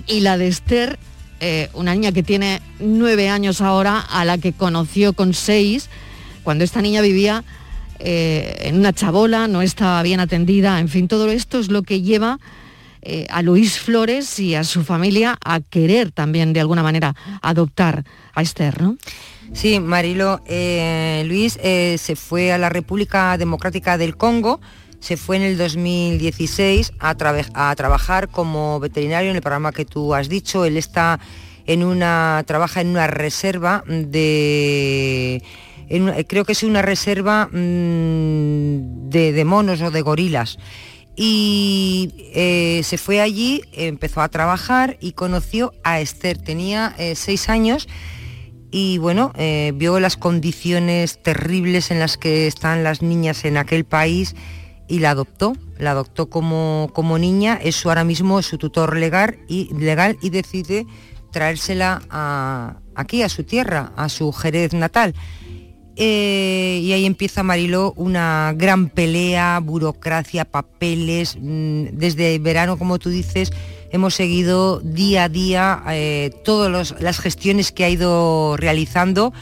y 0.07 0.21
la 0.21 0.39
de 0.39 0.47
Esther, 0.47 0.97
eh, 1.39 1.69
una 1.75 1.93
niña 1.93 2.11
que 2.11 2.23
tiene 2.23 2.59
nueve 2.79 3.29
años 3.29 3.61
ahora, 3.61 3.99
a 3.99 4.25
la 4.25 4.39
que 4.39 4.51
conoció 4.51 5.13
con 5.13 5.35
seis, 5.35 5.91
cuando 6.41 6.63
esta 6.63 6.81
niña 6.81 7.01
vivía 7.01 7.43
eh, 7.99 8.63
en 8.63 8.79
una 8.79 8.93
chabola, 8.93 9.47
no 9.47 9.61
estaba 9.61 10.01
bien 10.01 10.19
atendida, 10.19 10.79
en 10.79 10.89
fin, 10.89 11.07
todo 11.07 11.29
esto 11.29 11.59
es 11.59 11.69
lo 11.69 11.83
que 11.83 12.01
lleva 12.01 12.39
eh, 13.03 13.27
a 13.29 13.43
Luis 13.43 13.79
Flores 13.79 14.39
y 14.39 14.55
a 14.55 14.63
su 14.63 14.83
familia 14.83 15.37
a 15.45 15.59
querer 15.59 16.11
también 16.11 16.53
de 16.53 16.61
alguna 16.61 16.81
manera 16.81 17.15
adoptar 17.43 18.05
a 18.33 18.41
Esther, 18.41 18.81
¿no? 18.81 18.97
Sí, 19.53 19.79
Marilo, 19.79 20.41
eh, 20.45 21.23
Luis 21.27 21.59
eh, 21.61 21.97
se 21.99 22.15
fue 22.15 22.53
a 22.53 22.57
la 22.57 22.69
República 22.69 23.37
Democrática 23.37 23.97
del 23.97 24.15
Congo, 24.15 24.61
se 24.99 25.17
fue 25.17 25.35
en 25.35 25.41
el 25.41 25.57
2016 25.57 26.93
a, 26.99 27.15
trabajar 27.75 28.29
como 28.29 28.79
veterinario 28.79 29.29
en 29.29 29.35
el 29.35 29.41
programa 29.41 29.73
que 29.73 29.83
tú 29.83 30.15
has 30.15 30.29
dicho. 30.29 30.63
Él 30.63 30.77
está 30.77 31.19
en 31.65 31.83
una, 31.83 32.43
trabaja 32.47 32.81
en 32.81 32.87
una 32.87 33.07
reserva 33.07 33.83
de, 33.87 35.43
creo 36.27 36.45
que 36.45 36.53
es 36.53 36.63
una 36.63 36.81
reserva 36.81 37.47
mm, 37.47 39.09
de, 39.09 39.43
monos 39.45 39.81
o 39.81 39.91
de 39.91 40.01
gorilas 40.01 40.59
y 41.15 42.31
eh, 42.33 42.81
se 42.83 42.97
fue 42.97 43.19
allí, 43.19 43.63
empezó 43.73 44.21
a 44.21 44.29
trabajar 44.29 44.97
y 45.01 45.11
conoció 45.11 45.73
a 45.83 45.99
Esther. 45.99 46.37
Tenía 46.37 46.95
seis 47.15 47.49
años 47.49 47.87
y 48.71 48.97
bueno, 48.97 49.33
eh, 49.35 49.73
vio 49.75 49.99
las 49.99 50.15
condiciones 50.15 51.21
terribles 51.21 51.91
en 51.91 51.99
las 51.99 52.17
que 52.17 52.47
están 52.47 52.83
las 52.83 53.01
niñas 53.01 53.43
en 53.43 53.57
aquel 53.57 53.83
país 53.83 54.35
y 54.87 54.99
la 54.99 55.11
adoptó. 55.11 55.53
La 55.77 55.91
adoptó 55.91 56.29
como, 56.29 56.89
como 56.93 57.17
niña, 57.17 57.59
es 57.61 57.85
ahora 57.85 58.05
mismo 58.05 58.41
su 58.41 58.57
tutor 58.57 58.95
legal 58.97 59.39
y, 59.47 59.73
legal 59.73 60.17
y 60.21 60.29
decide 60.29 60.85
traérsela 61.31 62.01
aquí, 62.95 63.23
a 63.23 63.29
su 63.29 63.43
tierra, 63.43 63.91
a 63.95 64.09
su 64.09 64.31
Jerez 64.31 64.73
natal. 64.73 65.15
Eh, 65.97 66.79
y 66.81 66.93
ahí 66.93 67.05
empieza 67.05 67.43
Mariló 67.43 67.93
una 67.95 68.53
gran 68.55 68.89
pelea, 68.89 69.59
burocracia, 69.59 70.45
papeles. 70.45 71.37
Mm, 71.39 71.87
desde 71.93 72.39
verano, 72.39 72.77
como 72.77 72.99
tú 72.99 73.09
dices, 73.09 73.51
hemos 73.91 74.15
seguido 74.15 74.79
día 74.79 75.25
a 75.25 75.29
día 75.29 75.83
eh, 75.89 76.31
todas 76.43 76.95
las 76.99 77.19
gestiones 77.19 77.71
que 77.71 77.85
ha 77.85 77.89
ido 77.89 78.57
realizando. 78.57 79.33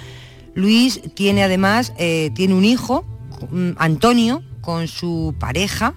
Luis 0.53 1.01
tiene 1.13 1.43
además, 1.43 1.93
eh, 1.97 2.31
tiene 2.35 2.53
un 2.53 2.65
hijo, 2.65 3.05
mm, 3.51 3.71
Antonio, 3.77 4.43
con 4.61 4.87
su 4.87 5.35
pareja 5.39 5.95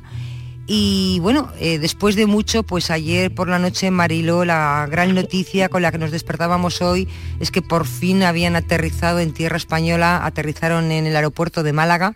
y 0.66 1.18
bueno, 1.20 1.50
eh, 1.59 1.78
después 1.78 2.14
de 2.14 2.26
mucho, 2.26 2.62
pues 2.62 2.90
ayer 2.90 3.34
por 3.34 3.48
la 3.48 3.59
noche 3.59 3.90
Mariló, 3.90 4.44
la 4.44 4.86
gran 4.88 5.14
noticia 5.14 5.68
con 5.68 5.82
la 5.82 5.90
que 5.90 5.98
nos 5.98 6.12
despertábamos 6.12 6.80
hoy 6.80 7.09
es 7.40 7.50
que 7.50 7.62
por 7.62 7.84
fin 7.84 8.22
habían 8.22 8.55
aterrizado 8.55 9.18
en 9.18 9.34
tierra 9.34 9.57
española, 9.57 10.24
aterrizaron 10.24 10.92
en 10.92 11.07
el 11.07 11.16
aeropuerto 11.16 11.64
de 11.64 11.72
Málaga. 11.72 12.14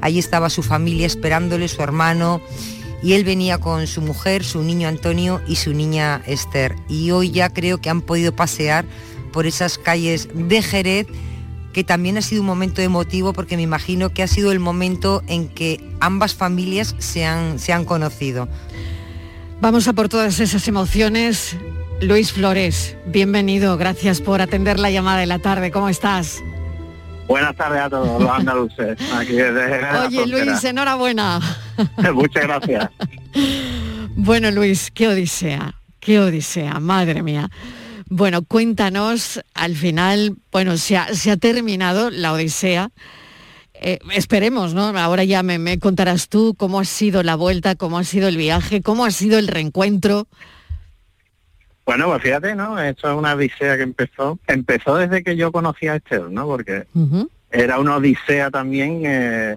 Allí 0.00 0.20
estaba 0.20 0.48
su 0.48 0.62
familia 0.62 1.06
esperándole, 1.06 1.66
su 1.66 1.82
hermano, 1.82 2.40
y 3.02 3.12
él 3.12 3.24
venía 3.24 3.58
con 3.58 3.86
su 3.86 4.00
mujer, 4.00 4.44
su 4.44 4.62
niño 4.62 4.88
Antonio 4.88 5.40
y 5.46 5.56
su 5.56 5.72
niña 5.72 6.22
Esther. 6.26 6.76
Y 6.88 7.10
hoy 7.10 7.30
ya 7.30 7.50
creo 7.50 7.78
que 7.78 7.90
han 7.90 8.02
podido 8.02 8.34
pasear 8.34 8.84
por 9.32 9.46
esas 9.46 9.78
calles 9.78 10.28
de 10.34 10.62
Jerez 10.62 11.06
que 11.72 11.84
también 11.84 12.18
ha 12.18 12.22
sido 12.22 12.40
un 12.40 12.46
momento 12.46 12.82
emotivo 12.82 13.32
porque 13.32 13.56
me 13.56 13.62
imagino 13.62 14.10
que 14.10 14.22
ha 14.22 14.26
sido 14.26 14.50
el 14.50 14.58
momento 14.58 15.22
en 15.28 15.48
que 15.48 15.80
ambas 16.00 16.34
familias 16.34 16.96
se 16.98 17.24
han, 17.24 17.58
se 17.58 17.72
han 17.72 17.84
conocido. 17.84 18.48
Vamos 19.60 19.86
a 19.86 19.92
por 19.92 20.08
todas 20.08 20.40
esas 20.40 20.66
emociones. 20.66 21.56
Luis 22.00 22.32
Flores, 22.32 22.96
bienvenido, 23.06 23.76
gracias 23.76 24.20
por 24.20 24.40
atender 24.40 24.78
la 24.78 24.90
llamada 24.90 25.20
de 25.20 25.26
la 25.26 25.40
tarde. 25.40 25.70
¿Cómo 25.70 25.88
estás? 25.88 26.42
Buenas 27.28 27.54
tardes 27.56 27.82
a 27.82 27.90
todos 27.90 28.22
los 28.22 28.30
andaluces. 28.30 28.98
Oye, 30.06 30.26
Luis, 30.26 30.64
enhorabuena. 30.64 31.40
Muchas 32.14 32.42
gracias. 32.44 32.90
bueno, 34.16 34.50
Luis, 34.50 34.90
qué 34.90 35.08
odisea, 35.08 35.74
qué 36.00 36.18
odisea, 36.18 36.80
madre 36.80 37.22
mía. 37.22 37.50
Bueno, 38.10 38.42
cuéntanos, 38.42 39.40
al 39.52 39.76
final, 39.76 40.36
bueno, 40.50 40.78
se 40.78 40.96
ha, 40.96 41.36
terminado 41.38 42.08
la 42.10 42.32
Odisea. 42.32 42.90
Eh, 43.74 43.98
esperemos, 44.14 44.72
¿no? 44.72 44.86
Ahora 44.98 45.24
ya 45.24 45.42
me, 45.42 45.78
contarás 45.78 46.30
tú 46.30 46.54
cómo 46.56 46.80
ha 46.80 46.86
sido 46.86 47.22
la 47.22 47.36
vuelta, 47.36 47.74
cómo 47.74 47.98
ha 47.98 48.04
sido 48.04 48.28
el 48.28 48.38
viaje, 48.38 48.80
cómo 48.80 49.04
ha 49.04 49.10
sido 49.10 49.38
el 49.38 49.46
reencuentro. 49.46 50.26
Bueno, 51.88 52.04
pues 52.08 52.20
fíjate, 52.20 52.54
¿no? 52.54 52.78
Esto 52.78 53.10
es 53.10 53.16
una 53.16 53.32
odisea 53.32 53.78
que 53.78 53.82
empezó, 53.82 54.38
empezó 54.46 54.96
desde 54.96 55.22
que 55.22 55.36
yo 55.36 55.50
conocí 55.50 55.88
a 55.88 55.96
Esther, 55.96 56.30
¿no? 56.30 56.44
Porque 56.44 56.84
era 57.50 57.78
una 57.78 57.96
odisea 57.96 58.50
también 58.50 59.04
eh, 59.06 59.56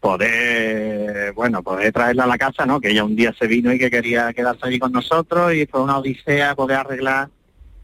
poder, 0.00 1.32
bueno, 1.34 1.62
poder 1.62 1.92
traerla 1.92 2.24
a 2.24 2.26
la 2.26 2.36
casa, 2.36 2.66
¿no? 2.66 2.80
Que 2.80 2.90
ella 2.90 3.04
un 3.04 3.14
día 3.14 3.32
se 3.38 3.46
vino 3.46 3.72
y 3.72 3.78
que 3.78 3.92
quería 3.92 4.32
quedarse 4.32 4.66
allí 4.66 4.80
con 4.80 4.90
nosotros 4.90 5.54
y 5.54 5.66
fue 5.66 5.80
una 5.80 5.98
odisea 5.98 6.56
poder 6.56 6.78
arreglar 6.78 7.28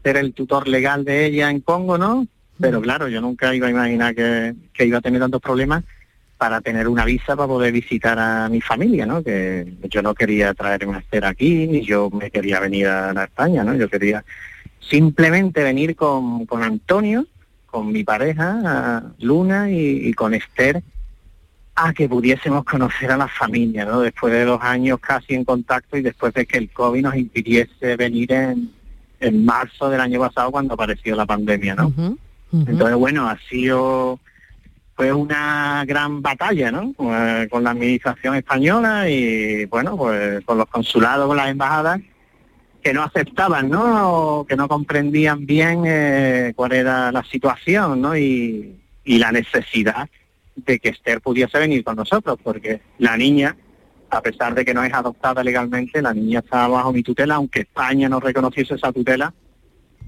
ser 0.03 0.17
el 0.17 0.33
tutor 0.33 0.67
legal 0.67 1.05
de 1.05 1.27
ella 1.27 1.49
en 1.49 1.61
Congo, 1.61 1.97
¿no? 1.97 2.27
Pero 2.59 2.81
claro, 2.81 3.07
yo 3.07 3.21
nunca 3.21 3.55
iba 3.55 3.67
a 3.67 3.71
imaginar 3.71 4.13
que, 4.13 4.55
iba 4.79 4.97
a 4.97 5.01
tener 5.01 5.21
tantos 5.21 5.39
problemas 5.39 5.85
para 6.39 6.61
tener 6.61 6.87
una 6.87 7.03
visa 7.03 7.35
para 7.35 7.49
poder 7.49 7.73
visitar 7.73 8.17
a 8.17 8.47
mi 8.47 8.61
familia, 8.61 9.05
¿no? 9.05 9.21
Que 9.21 9.73
yo 9.89 10.01
no 10.01 10.15
quería 10.15 10.53
traerme 10.53 10.95
a 10.95 10.99
Esther 10.99 11.25
aquí, 11.25 11.67
ni 11.67 11.85
yo 11.85 12.09
me 12.09 12.31
quería 12.31 12.61
venir 12.61 12.87
a, 12.87 13.25
España, 13.25 13.65
¿no? 13.65 13.75
Yo 13.75 13.89
quería 13.89 14.23
simplemente 14.79 15.61
venir 15.63 15.97
con, 15.97 16.45
con 16.45 16.63
Antonio, 16.63 17.27
con 17.65 17.91
mi 17.91 18.05
pareja, 18.05 19.03
Luna, 19.19 19.69
y, 19.69 20.07
y, 20.07 20.13
con 20.13 20.33
Esther, 20.33 20.81
a 21.75 21.91
que 21.91 22.07
pudiésemos 22.07 22.63
conocer 22.63 23.11
a 23.11 23.17
la 23.17 23.27
familia, 23.27 23.83
¿no? 23.83 23.99
Después 23.99 24.31
de 24.31 24.45
dos 24.45 24.61
años 24.63 24.97
casi 25.01 25.33
en 25.33 25.43
contacto 25.43 25.97
y 25.97 26.01
después 26.01 26.33
de 26.33 26.45
que 26.45 26.57
el 26.57 26.69
COVID 26.69 27.01
nos 27.01 27.15
impidiese 27.17 27.97
venir 27.97 28.31
en, 28.31 28.71
en 29.19 29.43
marzo 29.43 29.89
del 29.89 29.99
año 29.99 30.21
pasado 30.21 30.51
cuando 30.51 30.75
apareció 30.75 31.17
la 31.17 31.25
pandemia, 31.25 31.75
¿no? 31.75 31.93
Entonces, 32.53 32.95
bueno, 32.95 33.27
ha 33.27 33.37
sido 33.49 34.21
fue 34.99 35.13
una 35.13 35.85
gran 35.87 36.21
batalla, 36.21 36.73
¿no? 36.73 36.93
Eh, 36.99 37.47
con 37.49 37.63
la 37.63 37.71
administración 37.71 38.35
española 38.35 39.09
y, 39.09 39.63
bueno, 39.63 39.95
pues 39.95 40.43
con 40.43 40.57
los 40.57 40.67
consulados, 40.67 41.25
con 41.25 41.37
las 41.37 41.47
embajadas, 41.47 42.01
que 42.83 42.93
no 42.93 43.03
aceptaban, 43.03 43.69
¿no? 43.69 44.39
O 44.39 44.45
que 44.45 44.57
no 44.57 44.67
comprendían 44.67 45.45
bien 45.45 45.83
eh, 45.85 46.51
cuál 46.53 46.73
era 46.73 47.13
la 47.13 47.23
situación, 47.23 48.01
¿no? 48.01 48.17
Y, 48.17 48.75
la 49.05 49.31
necesidad 49.31 50.09
de 50.57 50.79
que 50.79 50.89
Esther 50.89 51.21
pudiese 51.21 51.57
venir 51.57 51.81
con 51.81 51.95
nosotros, 51.95 52.37
porque 52.43 52.81
la 52.97 53.15
niña 53.15 53.55
a 54.09 54.21
pesar 54.21 54.53
de 54.53 54.65
que 54.65 54.73
no 54.73 54.83
es 54.83 54.93
adoptada 54.93 55.45
legalmente, 55.45 56.01
la 56.01 56.13
niña 56.13 56.39
está 56.39 56.67
bajo 56.67 56.91
mi 56.91 57.03
tutela, 57.03 57.35
aunque 57.35 57.61
España 57.61 58.09
no 58.09 58.19
reconociese 58.19 58.75
esa 58.75 58.91
tutela. 58.91 59.33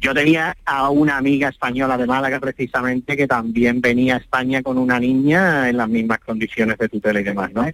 Yo 0.01 0.15
tenía 0.15 0.57
a 0.65 0.89
una 0.89 1.17
amiga 1.17 1.49
española 1.49 1.95
de 1.95 2.07
Málaga 2.07 2.39
precisamente 2.39 3.15
que 3.15 3.27
también 3.27 3.81
venía 3.81 4.15
a 4.15 4.17
España 4.17 4.63
con 4.63 4.79
una 4.79 4.99
niña 4.99 5.69
en 5.69 5.77
las 5.77 5.87
mismas 5.87 6.17
condiciones 6.19 6.79
de 6.79 6.89
tutela 6.89 7.21
y 7.21 7.23
demás, 7.23 7.51
¿no? 7.53 7.67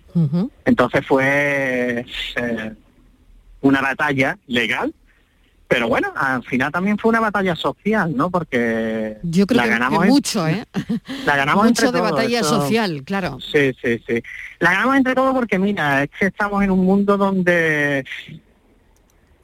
Entonces 0.65 1.05
fue 1.07 2.05
eh, 2.35 2.73
una 3.61 3.81
batalla 3.81 4.37
legal, 4.45 4.93
pero 5.69 5.87
bueno, 5.87 6.11
al 6.17 6.43
final 6.43 6.69
también 6.69 6.97
fue 6.97 7.09
una 7.09 7.21
batalla 7.21 7.55
social, 7.55 8.13
¿no? 8.13 8.29
Porque 8.29 9.19
yo 9.23 9.47
creo 9.47 9.61
la 9.61 9.67
ganamos 9.67 10.03
que 10.03 10.09
mucho, 10.09 10.47
¿eh? 10.49 10.65
La 11.25 11.37
ganamos 11.37 11.65
mucho 11.65 11.93
de 11.93 12.01
batalla 12.01 12.43
social, 12.43 13.03
claro. 13.05 13.37
Sí, 13.39 13.73
sí, 13.81 14.01
sí. 14.05 14.21
La 14.59 14.71
ganamos 14.71 14.97
entre 14.97 15.15
todos 15.15 15.33
porque 15.33 15.57
mira, 15.57 16.03
es 16.03 16.09
que 16.09 16.25
estamos 16.25 16.61
en 16.61 16.71
un 16.71 16.83
mundo 16.83 17.15
donde 17.15 18.03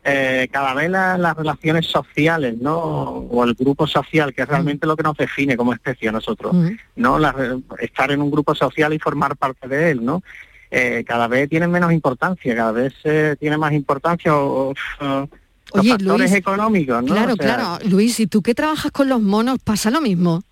eh, 0.03 0.47
cada 0.51 0.73
vez 0.73 0.89
la- 0.89 1.17
las 1.17 1.35
relaciones 1.35 1.85
sociales, 1.85 2.55
¿no? 2.59 2.77
O 2.77 3.43
el 3.45 3.53
grupo 3.53 3.87
social, 3.87 4.33
que 4.33 4.41
es 4.41 4.47
realmente 4.47 4.85
lo 4.85 4.95
que 4.97 5.03
nos 5.03 5.15
define 5.17 5.55
como 5.55 5.73
especie 5.73 6.09
a 6.09 6.11
nosotros, 6.11 6.53
¿no? 6.95 7.17
La 7.19 7.33
estar 7.79 8.11
en 8.11 8.21
un 8.21 8.29
grupo 8.29 8.53
social 8.53 8.93
y 8.93 8.99
formar 8.99 9.37
parte 9.37 9.67
de 9.67 9.91
él, 9.91 10.03
¿no? 10.03 10.21
Eh, 10.69 11.03
cada 11.07 11.27
vez 11.27 11.47
tienen 11.49 11.69
menos 11.71 11.93
importancia, 11.93 12.55
cada 12.55 12.71
vez 12.71 12.93
eh, 13.03 13.35
tiene 13.39 13.57
más 13.57 13.73
importancia 13.73 14.35
o, 14.35 14.71
o, 14.71 15.29
los 15.75 15.87
factores 15.87 16.29
Luis, 16.29 16.33
económicos, 16.33 17.03
¿no? 17.03 17.13
Claro, 17.13 17.33
O 17.33 17.35
sea, 17.35 17.45
claro. 17.55 17.79
Luis, 17.89 18.19
¿y 18.19 18.27
tú 18.27 18.41
que 18.41 18.53
trabajas 18.55 18.91
con 18.91 19.07
los 19.07 19.21
monos 19.21 19.57
pasa 19.63 19.89
lo 19.91 20.01
mismo? 20.01 20.43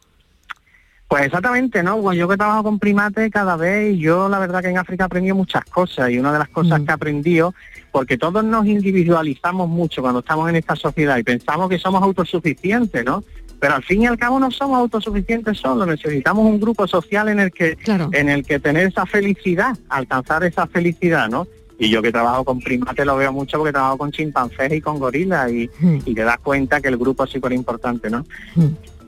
Pues 1.11 1.25
exactamente, 1.25 1.83
¿no? 1.83 1.99
Pues 1.99 2.17
yo 2.17 2.25
que 2.29 2.37
trabajo 2.37 2.63
con 2.63 2.79
primates 2.79 3.29
cada 3.29 3.57
vez, 3.57 3.97
yo 3.97 4.29
la 4.29 4.39
verdad 4.39 4.61
que 4.61 4.69
en 4.69 4.77
África 4.77 5.03
he 5.03 5.07
aprendido 5.07 5.35
muchas 5.35 5.65
cosas 5.65 6.09
y 6.09 6.17
una 6.17 6.31
de 6.31 6.39
las 6.39 6.47
cosas 6.47 6.79
que 6.79 6.89
he 6.89 6.93
aprendido, 6.93 7.53
porque 7.91 8.17
todos 8.17 8.45
nos 8.45 8.65
individualizamos 8.65 9.67
mucho 9.67 10.01
cuando 10.01 10.21
estamos 10.21 10.47
en 10.47 10.55
esta 10.55 10.73
sociedad 10.77 11.17
y 11.17 11.23
pensamos 11.23 11.67
que 11.67 11.79
somos 11.79 12.01
autosuficientes, 12.01 13.03
¿no? 13.03 13.25
Pero 13.59 13.75
al 13.75 13.83
fin 13.83 14.03
y 14.03 14.07
al 14.07 14.17
cabo 14.17 14.39
no 14.39 14.51
somos 14.51 14.79
autosuficientes 14.79 15.57
solos, 15.57 15.85
necesitamos 15.85 16.45
un 16.45 16.61
grupo 16.61 16.87
social 16.87 17.27
en 17.27 17.41
el 17.41 17.51
que, 17.51 17.77
en 18.13 18.29
el 18.29 18.45
que 18.45 18.61
tener 18.61 18.87
esa 18.87 19.05
felicidad, 19.05 19.77
alcanzar 19.89 20.45
esa 20.45 20.65
felicidad, 20.65 21.27
¿no? 21.27 21.45
Y 21.77 21.89
yo 21.89 22.01
que 22.01 22.13
trabajo 22.13 22.45
con 22.45 22.61
primates 22.61 23.05
lo 23.05 23.17
veo 23.17 23.33
mucho 23.33 23.57
porque 23.57 23.73
trabajo 23.73 23.97
con 23.97 24.13
chimpancés 24.13 24.71
y 24.71 24.79
con 24.79 24.97
gorilas 24.97 25.51
y, 25.51 25.69
y 26.05 26.15
te 26.15 26.23
das 26.23 26.37
cuenta 26.37 26.79
que 26.79 26.87
el 26.87 26.95
grupo 26.95 27.25
es 27.25 27.31
súper 27.31 27.51
importante, 27.51 28.09
¿no? 28.09 28.23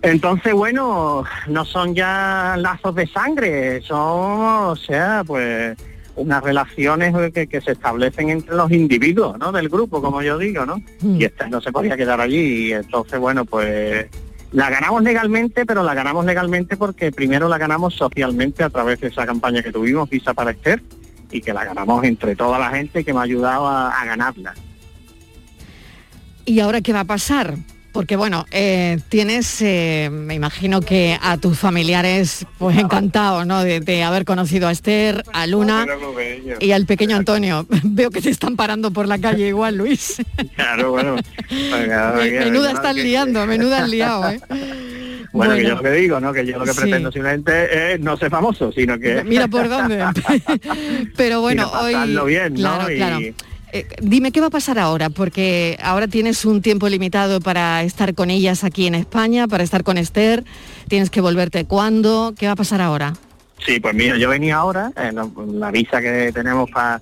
Entonces, 0.03 0.53
bueno, 0.53 1.23
no 1.47 1.63
son 1.63 1.95
ya 1.95 2.55
lazos 2.59 2.93
de 2.93 3.07
sangre, 3.07 3.81
son, 3.81 3.97
o 3.97 4.75
sea, 4.75 5.23
pues 5.25 5.77
unas 6.17 6.43
relaciones 6.43 7.15
que, 7.31 7.47
que 7.47 7.61
se 7.61 7.71
establecen 7.71 8.29
entre 8.29 8.53
los 8.53 8.69
individuos, 8.69 9.39
¿no? 9.39 9.53
Del 9.53 9.69
grupo, 9.69 10.01
como 10.01 10.21
yo 10.21 10.37
digo, 10.37 10.65
¿no? 10.65 10.81
Y 11.01 11.23
esta 11.23 11.47
no 11.47 11.61
se 11.61 11.71
podía 11.71 11.95
quedar 11.95 12.19
allí. 12.19 12.67
Y 12.67 12.73
entonces, 12.73 13.17
bueno, 13.17 13.45
pues 13.45 14.07
la 14.51 14.69
ganamos 14.69 15.03
legalmente, 15.03 15.65
pero 15.65 15.83
la 15.83 15.93
ganamos 15.93 16.25
legalmente 16.25 16.75
porque 16.75 17.13
primero 17.13 17.47
la 17.47 17.57
ganamos 17.57 17.95
socialmente 17.95 18.61
a 18.61 18.69
través 18.69 18.99
de 18.99 19.07
esa 19.07 19.25
campaña 19.25 19.63
que 19.63 19.71
tuvimos, 19.71 20.09
Visa 20.09 20.33
para 20.33 20.51
Esther, 20.51 20.83
y 21.31 21.39
que 21.39 21.53
la 21.53 21.63
ganamos 21.63 22.03
entre 22.03 22.35
toda 22.35 22.59
la 22.59 22.71
gente 22.71 23.05
que 23.05 23.13
me 23.13 23.19
ha 23.19 23.23
ayudado 23.23 23.67
a, 23.67 23.89
a 23.89 24.05
ganarla. 24.05 24.53
¿Y 26.43 26.59
ahora 26.59 26.81
qué 26.81 26.91
va 26.91 26.99
a 26.99 27.05
pasar? 27.05 27.55
Porque 27.93 28.15
bueno, 28.15 28.45
eh, 28.51 28.99
tienes, 29.07 29.61
eh, 29.61 30.09
me 30.11 30.33
imagino 30.33 30.81
que 30.81 31.15
a 31.21 31.37
tus 31.37 31.59
familiares, 31.59 32.43
pues 32.57 32.77
encantados, 32.79 33.45
¿no? 33.45 33.63
De, 33.63 33.79
de 33.81 34.03
haber 34.03 34.25
conocido 34.25 34.67
a 34.67 34.71
Esther, 34.71 35.23
a 35.31 35.45
Luna 35.45 35.85
y 36.59 36.71
al 36.71 36.87
pequeño 36.87 37.15
Antonio. 37.15 37.67
Veo 37.83 38.09
que 38.09 38.19
te 38.19 38.31
están 38.31 38.55
parando 38.55 38.89
por 38.91 39.07
la 39.07 39.19
calle 39.19 39.47
igual, 39.47 39.77
Luis. 39.77 40.15
Claro, 40.55 40.91
bueno. 40.91 41.15
menuda 41.51 42.81
que- 42.93 42.93
liando, 43.03 43.45
menuda 43.45 43.83
has 43.83 43.89
liado, 43.89 44.29
¿eh? 44.29 44.39
Bueno, 45.31 45.55
que 45.55 45.63
yo 45.63 45.69
lo 45.75 45.81
que 45.81 45.91
digo, 45.91 46.19
¿no? 46.19 46.31
Que 46.33 46.45
yo 46.45 46.57
lo 46.59 46.65
que 46.65 46.73
Sí. 46.73 46.79
pretendo 46.81 47.11
simplemente 47.11 47.93
es 47.93 47.99
no 47.99 48.17
ser 48.17 48.29
famoso, 48.29 48.71
sino 48.71 48.99
que... 48.99 49.23
Mira 49.23 49.47
por 49.47 49.67
dónde. 49.69 50.03
Pero 51.15 51.41
bueno, 51.41 51.71
hoy... 51.81 51.93
bien, 52.27 52.53
¿no? 52.53 52.59
claro, 52.59 52.91
Y- 52.91 52.95
claro. 52.97 53.19
Eh, 53.75 53.87
dime 54.03 54.31
qué 54.31 54.39
va 54.39 54.47
a 54.47 54.51
pasar 54.51 54.77
ahora, 54.77 55.09
porque 55.09 55.79
ahora 55.81 56.07
tienes 56.07 56.45
un 56.45 56.61
tiempo 56.61 56.87
limitado 56.87 57.41
para 57.41 57.81
estar 57.81 58.13
con 58.13 58.29
ellas 58.29 58.63
aquí 58.63 58.85
en 58.85 58.93
España, 58.93 59.47
para 59.47 59.63
estar 59.63 59.83
con 59.83 59.97
Esther, 59.97 60.43
tienes 60.87 61.09
que 61.09 61.21
volverte 61.21 61.65
cuándo, 61.65 62.35
¿qué 62.37 62.45
va 62.45 62.51
a 62.51 62.55
pasar 62.55 62.81
ahora? 62.81 63.13
Sí, 63.65 63.79
pues 63.79 63.95
mira, 63.95 64.15
yo 64.17 64.29
venía 64.29 64.57
ahora, 64.57 64.91
la, 64.95 65.27
la 65.47 65.71
visa 65.71 66.01
que 66.01 66.31
tenemos 66.31 66.69
para 66.69 67.01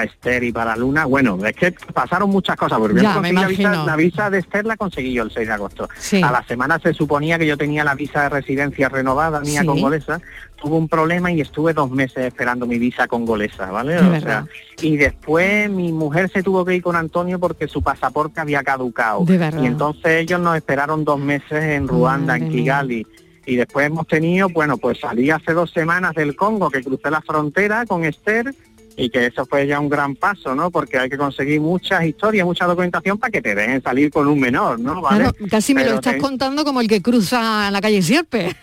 Esther 0.00 0.42
y 0.44 0.52
para 0.52 0.76
Luna, 0.76 1.04
bueno, 1.06 1.38
es 1.44 1.54
que 1.54 1.72
pasaron 1.92 2.30
muchas 2.30 2.56
cosas, 2.56 2.78
porque 2.78 3.00
Ya, 3.02 3.14
yo 3.14 3.14
conseguí 3.22 3.34
la, 3.34 3.46
visa, 3.48 3.84
la 3.84 3.96
visa 3.96 4.30
de 4.30 4.38
Esther 4.38 4.64
la 4.66 4.76
conseguí 4.76 5.12
yo 5.12 5.22
el 5.24 5.30
6 5.30 5.46
de 5.46 5.52
agosto. 5.52 5.88
Sí. 5.98 6.22
A 6.22 6.30
la 6.32 6.42
semana 6.44 6.78
se 6.78 6.94
suponía 6.94 7.38
que 7.38 7.46
yo 7.46 7.56
tenía 7.56 7.84
la 7.84 7.94
visa 7.94 8.22
de 8.22 8.28
residencia 8.30 8.88
renovada 8.88 9.40
mía 9.40 9.60
Sí. 9.60 9.66
congolesa, 9.66 10.20
tuve 10.56 10.76
un 10.76 10.88
problema 10.88 11.30
y 11.32 11.40
estuve 11.40 11.72
dos 11.74 11.90
meses 11.90 12.24
esperando 12.26 12.66
mi 12.66 12.78
visa 12.78 13.06
congolesa, 13.08 13.70
¿vale? 13.70 13.98
O 13.98 14.20
sea, 14.20 14.46
y 14.80 14.96
después 14.96 15.68
mi 15.68 15.92
mujer 15.92 16.30
se 16.30 16.42
tuvo 16.42 16.64
que 16.64 16.76
ir 16.76 16.82
con 16.82 16.96
Antonio 16.96 17.38
porque 17.40 17.66
su 17.68 17.82
pasaporte 17.82 18.40
había 18.40 18.62
caducado. 18.62 19.24
Y 19.28 19.66
entonces 19.66 20.22
ellos 20.22 20.40
nos 20.40 20.56
esperaron 20.56 21.04
dos 21.04 21.18
meses 21.18 21.62
en 21.64 21.88
Ruanda, 21.88 22.36
en 22.36 22.48
Kigali. 22.50 23.06
Y 23.44 23.56
después 23.56 23.86
hemos 23.88 24.06
tenido, 24.06 24.48
bueno, 24.50 24.76
pues 24.76 25.00
salí 25.00 25.28
hace 25.30 25.52
dos 25.52 25.72
semanas 25.72 26.14
del 26.14 26.36
Congo, 26.36 26.70
que 26.70 26.80
crucé 26.80 27.10
la 27.10 27.20
frontera 27.22 27.84
con 27.86 28.04
Esther, 28.04 28.54
y 28.96 29.08
que 29.10 29.26
eso 29.26 29.46
fue 29.46 29.66
ya 29.66 29.80
un 29.80 29.88
gran 29.88 30.14
paso, 30.16 30.54
¿no? 30.54 30.70
Porque 30.70 30.98
hay 30.98 31.08
que 31.08 31.16
conseguir 31.16 31.60
muchas 31.60 32.04
historias, 32.04 32.44
mucha 32.46 32.66
documentación 32.66 33.18
para 33.18 33.30
que 33.30 33.40
te 33.40 33.54
dejen 33.54 33.82
salir 33.82 34.10
con 34.10 34.26
un 34.28 34.38
menor, 34.38 34.78
¿no? 34.78 35.00
¿Vale? 35.00 35.24
Claro, 35.30 35.36
casi 35.50 35.74
me 35.74 35.84
lo 35.84 35.94
estás 35.94 36.14
te- 36.14 36.18
contando 36.20 36.64
como 36.64 36.80
el 36.80 36.88
que 36.88 37.00
cruza 37.00 37.70
la 37.70 37.80
calle 37.80 38.02
Sierpe. 38.02 38.54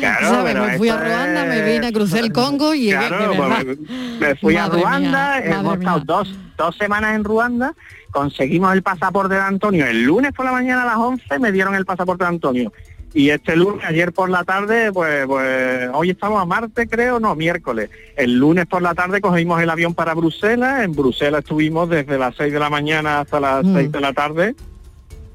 Claro, 0.00 0.42
Me 0.66 0.76
fui 0.78 0.88
a 0.88 0.96
Ruanda, 0.96 1.44
me 1.44 1.62
vine, 1.62 1.92
crucé 1.92 2.18
el 2.20 2.32
Congo 2.32 2.74
y 2.74 2.90
Claro, 2.90 3.30
verdad. 3.30 3.62
pues, 3.64 3.78
me 4.20 4.34
fui 4.36 4.56
a 4.56 4.62
Madre 4.68 4.76
mía, 4.76 4.84
Ruanda, 4.88 5.38
hemos 5.44 5.78
estado 5.78 6.00
dos, 6.04 6.34
dos 6.58 6.76
semanas 6.76 7.14
en 7.16 7.24
Ruanda, 7.24 7.74
conseguimos 8.10 8.72
el 8.74 8.82
pasaporte 8.82 9.34
de 9.34 9.40
Antonio. 9.40 9.86
El 9.86 10.02
lunes 10.04 10.32
por 10.32 10.44
la 10.44 10.52
mañana 10.52 10.82
a 10.82 10.86
las 10.86 10.96
11 10.96 11.38
me 11.38 11.50
dieron 11.50 11.74
el 11.74 11.84
pasaporte 11.86 12.24
de 12.24 12.28
Antonio. 12.28 12.72
Y 13.14 13.28
este 13.30 13.56
lunes, 13.56 13.84
ayer 13.86 14.12
por 14.12 14.30
la 14.30 14.42
tarde, 14.42 14.90
pues, 14.92 15.26
pues 15.26 15.90
hoy 15.92 16.10
estamos 16.10 16.40
a 16.40 16.46
martes, 16.46 16.88
creo, 16.90 17.20
no, 17.20 17.34
miércoles. 17.34 17.90
El 18.16 18.38
lunes 18.38 18.64
por 18.66 18.80
la 18.80 18.94
tarde 18.94 19.20
cogimos 19.20 19.60
el 19.60 19.68
avión 19.68 19.92
para 19.94 20.14
Bruselas. 20.14 20.82
En 20.84 20.92
Bruselas 20.92 21.40
estuvimos 21.40 21.90
desde 21.90 22.16
las 22.18 22.34
6 22.36 22.50
de 22.52 22.58
la 22.58 22.70
mañana 22.70 23.20
hasta 23.20 23.38
las 23.38 23.64
Mm. 23.64 23.74
6 23.74 23.92
de 23.92 24.00
la 24.00 24.12
tarde. 24.14 24.54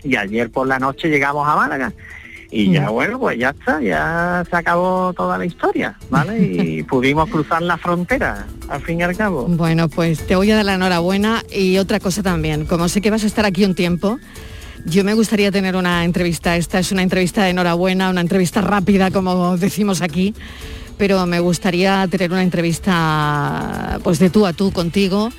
Y 0.04 0.16
ayer 0.16 0.50
por 0.50 0.68
la 0.68 0.80
noche 0.80 1.08
llegamos 1.10 1.48
a 1.48 1.56
Málaga. 1.56 1.94
Y 2.50 2.72
ya 2.72 2.90
Mm. 2.90 2.94
bueno, 2.94 3.20
pues 3.20 3.38
ya 3.38 3.50
está, 3.50 3.82
ya 3.82 4.44
se 4.50 4.56
acabó 4.56 5.12
toda 5.14 5.38
la 5.38 5.46
historia, 5.46 5.98
¿vale? 6.10 6.40
Y 6.80 6.84
pudimos 6.84 7.30
cruzar 7.30 7.62
la 7.62 7.78
frontera, 7.78 8.48
al 8.70 8.82
fin 8.82 9.02
y 9.02 9.04
al 9.04 9.16
cabo. 9.18 9.46
Bueno, 9.50 9.90
pues 9.90 10.26
te 10.26 10.36
voy 10.36 10.50
a 10.52 10.56
dar 10.56 10.66
la 10.66 10.76
enhorabuena 10.76 11.44
y 11.54 11.78
otra 11.78 12.00
cosa 12.00 12.24
también. 12.24 12.66
Como 12.66 12.88
sé 12.88 13.02
que 13.02 13.12
vas 13.12 13.24
a 13.24 13.28
estar 13.28 13.46
aquí 13.46 13.66
un 13.66 13.76
tiempo, 13.76 14.18
yo 14.88 15.04
me 15.04 15.14
gustaría 15.14 15.52
tener 15.52 15.76
una 15.76 16.04
entrevista. 16.06 16.56
Esta 16.56 16.80
es 16.80 16.92
una 16.92 17.04
entrevista 17.04 17.44
de 17.44 17.52
enhorabuena, 17.52 18.10
una 18.10 18.22
entrevista 18.22 18.62
rápida, 18.62 19.12
como 19.12 19.58
decimos 19.58 20.02
aquí, 20.02 20.34
pero 20.98 21.26
me 21.26 21.40
gustaría 21.40 22.08
tener 22.10 22.32
una 22.32 22.42
entrevista 22.44 24.00
pues 24.04 24.20
de 24.20 24.30
tú 24.30 24.46
a 24.46 24.54
tú 24.54 24.72
contigo, 24.72 25.30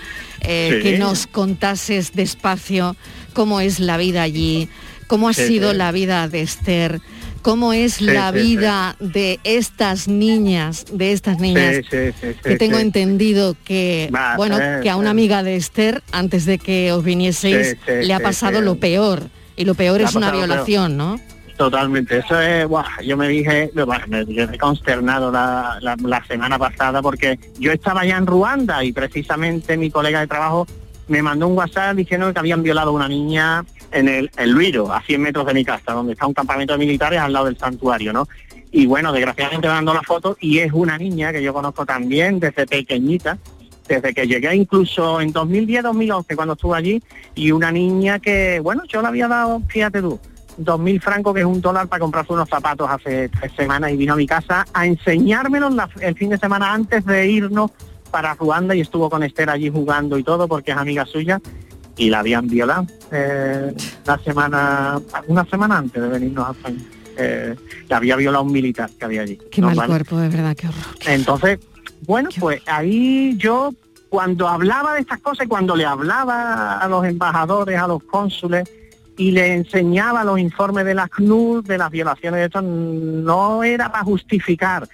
eh, 0.41 0.71
Sí. 0.77 0.83
que 0.83 0.99
nos 0.99 1.27
contases 1.27 2.13
despacio 2.13 2.95
cómo 3.33 3.61
es 3.61 3.81
la 3.81 3.97
vida 3.97 4.23
allí, 4.23 4.69
cómo 5.07 5.29
ha 5.29 5.33
Sí, 5.33 5.47
sido 5.47 5.73
sí. 5.73 5.77
la 5.77 5.93
vida 5.93 6.29
de 6.29 6.43
Esther, 6.43 7.01
cómo 7.43 7.73
es 7.73 8.01
la 8.01 8.31
vida 8.31 8.97
de 9.01 9.41
estas 9.45 10.07
niñas, 10.09 10.85
de 10.93 11.13
estas 11.13 11.39
niñas 11.41 11.81
que 11.89 12.57
tengo 12.59 12.79
entendido 12.79 13.57
que 13.65 14.11
Va, 14.15 14.37
bueno 14.37 14.59
eh, 14.61 14.81
que 14.83 14.91
a 14.91 14.97
una 14.97 15.09
eh. 15.09 15.11
amiga 15.13 15.43
de 15.43 15.57
Esther 15.57 16.03
antes 16.13 16.45
de 16.45 16.59
que 16.59 16.93
os 16.93 17.03
vinieseis 17.03 17.77
le 17.87 18.13
ha 18.13 18.21
pasado 18.21 18.61
lo 18.61 18.77
peor 18.79 19.31
y 19.59 19.65
lo 19.65 19.75
peor 19.75 20.01
es 20.01 20.15
una 20.15 20.31
violación 20.47 20.97
no 20.97 21.21
Totalmente, 21.59 22.19
eso 22.19 22.41
es, 22.41 22.69
yo 23.05 23.17
me 23.17 23.27
dije, 23.27 23.69
me 24.07 24.25
quedé 24.27 24.57
consternado 24.59 25.33
la, 25.33 25.79
la- 25.81 25.97
la 26.01 26.25
semana 26.25 26.57
pasada 26.57 27.03
porque 27.03 27.37
yo 27.59 27.73
estaba 27.73 28.05
ya 28.07 28.17
en 28.17 28.27
Ruanda 28.27 28.85
y 28.85 28.93
precisamente 28.93 29.77
mi 29.77 29.91
colega 29.91 30.21
de 30.21 30.29
trabajo 30.29 30.69
me 31.09 31.21
mandó 31.21 31.49
un 31.49 31.59
WhatsApp 31.59 31.97
diciendo 31.97 32.33
que 32.33 32.39
habían 32.39 32.63
violado 32.63 32.91
a 32.91 32.93
una 32.93 33.09
niña 33.09 33.65
en 33.91 34.07
el 34.07 34.31
en 34.37 34.53
Luiro, 34.53 34.93
a 34.93 35.03
100 35.03 35.21
metros 35.21 35.47
de 35.47 35.55
mi 35.55 35.65
casa, 35.65 35.95
donde 35.95 36.13
está 36.13 36.29
un 36.29 36.35
campamento 36.35 36.75
de 36.75 36.79
militares 36.79 37.19
al 37.19 37.33
lado 37.33 37.47
del 37.47 37.59
santuario, 37.59 38.13
¿no? 38.13 38.29
Y 38.71 38.87
bueno, 38.87 39.13
desgraciadamente 39.13 39.67
me 39.67 39.75
mandó 39.75 39.93
la 39.95 40.03
foto 40.03 40.37
y 40.41 40.59
es 40.59 40.71
una 40.73 40.97
niña 40.97 41.33
que 41.33 41.43
yo 41.43 41.53
conozco 41.53 41.85
también 41.85 42.39
desde 42.39 42.67
pequeñita, 42.69 43.37
desde 43.89 44.13
que 44.15 44.27
llegué 44.27 44.55
incluso 44.55 45.21
en 45.21 45.33
2010-2011 45.33 46.37
cuando 46.37 46.55
estuve 46.55 46.77
allí, 46.77 47.03
y 47.35 47.51
una 47.53 47.73
niña 47.73 48.19
que, 48.19 48.61
bueno, 48.61 48.83
yo 48.89 49.01
le 49.03 49.09
había 49.09 49.29
dado, 49.29 49.63
fíjate 49.69 50.01
tú, 50.03 50.21
dos 50.57 50.79
mil 50.81 51.01
francos, 51.01 51.35
que 51.35 51.41
es 51.41 51.47
un 51.47 51.61
dólar, 51.61 51.89
para 51.89 52.01
comprarse 52.01 52.33
unos 52.33 52.49
zapatos 52.49 52.89
hace 52.91 53.29
tres 53.29 53.53
semanas 53.57 53.93
y 53.93 53.97
vino 53.97 54.13
a 54.13 54.17
mi 54.17 54.27
casa 54.27 54.65
a 54.75 54.87
enseñármelos 54.87 55.75
la- 55.75 55.89
el 56.01 56.15
fin 56.17 56.31
de 56.31 56.39
semana 56.39 56.73
antes 56.75 57.05
de 57.07 57.29
irnos 57.31 57.71
para 58.11 58.35
Ruanda 58.35 58.75
y 58.75 58.81
estuvo 58.81 59.09
con 59.09 59.23
Esther 59.23 59.51
allí 59.51 59.71
jugando 59.71 60.19
y 60.19 60.25
todo 60.25 60.49
porque 60.49 60.71
es 60.73 60.77
amiga 60.77 61.05
suya 61.07 61.41
y 61.97 62.11
la 62.11 62.21
habían 62.21 62.47
violado 62.49 62.87
eh, 63.13 63.73
la 64.05 64.19
semana, 64.19 65.01
una 65.27 65.45
semana 65.47 65.79
antes 65.79 66.01
de 66.03 66.09
venirnos 66.09 66.49
a 66.49 66.53
España. 66.53 66.81
Eh, 67.21 67.55
la 67.89 67.97
había 67.97 68.15
violado 68.17 68.45
un 68.45 68.53
militar 68.53 68.89
que 68.99 69.05
había 69.05 69.23
allí. 69.23 69.39
qué 69.51 69.61
¿no? 69.61 69.67
mal 69.69 69.77
¿Vale? 69.77 69.89
cuerpo 69.89 70.19
de 70.19 70.29
verdad 70.29 70.57
qué 70.57 70.69
horror 70.69 70.85
Entonces, 71.07 71.59
bueno, 72.07 72.31
pues 72.39 72.63
ahí 72.67 73.37
yo 73.37 73.73
cuando 74.09 74.49
hablaba 74.49 74.95
de 74.95 75.01
estas 75.01 75.21
cosas 75.21 75.47
y 75.47 75.49
cuando 75.49 75.77
le 75.77 75.85
hablaba 75.85 76.79
a 76.79 76.89
los 76.89 77.05
embajadores, 77.05 77.79
a 77.79 77.87
los 77.87 78.03
cónsules 78.05 78.69
y 79.17 79.33
le 79.33 79.53
enseñaba 79.53 80.25
los 80.25 80.39
informes 80.39 80.85
de 80.85 80.95
las 80.95 81.11
CNUR, 81.11 81.65
de 81.65 81.79
las 81.79 81.91
violaciones 81.91 82.39
de 82.39 82.47
esto, 82.47 82.63
no 82.63 83.63
era 83.65 83.91
para 83.91 84.05
justificar 84.05 84.89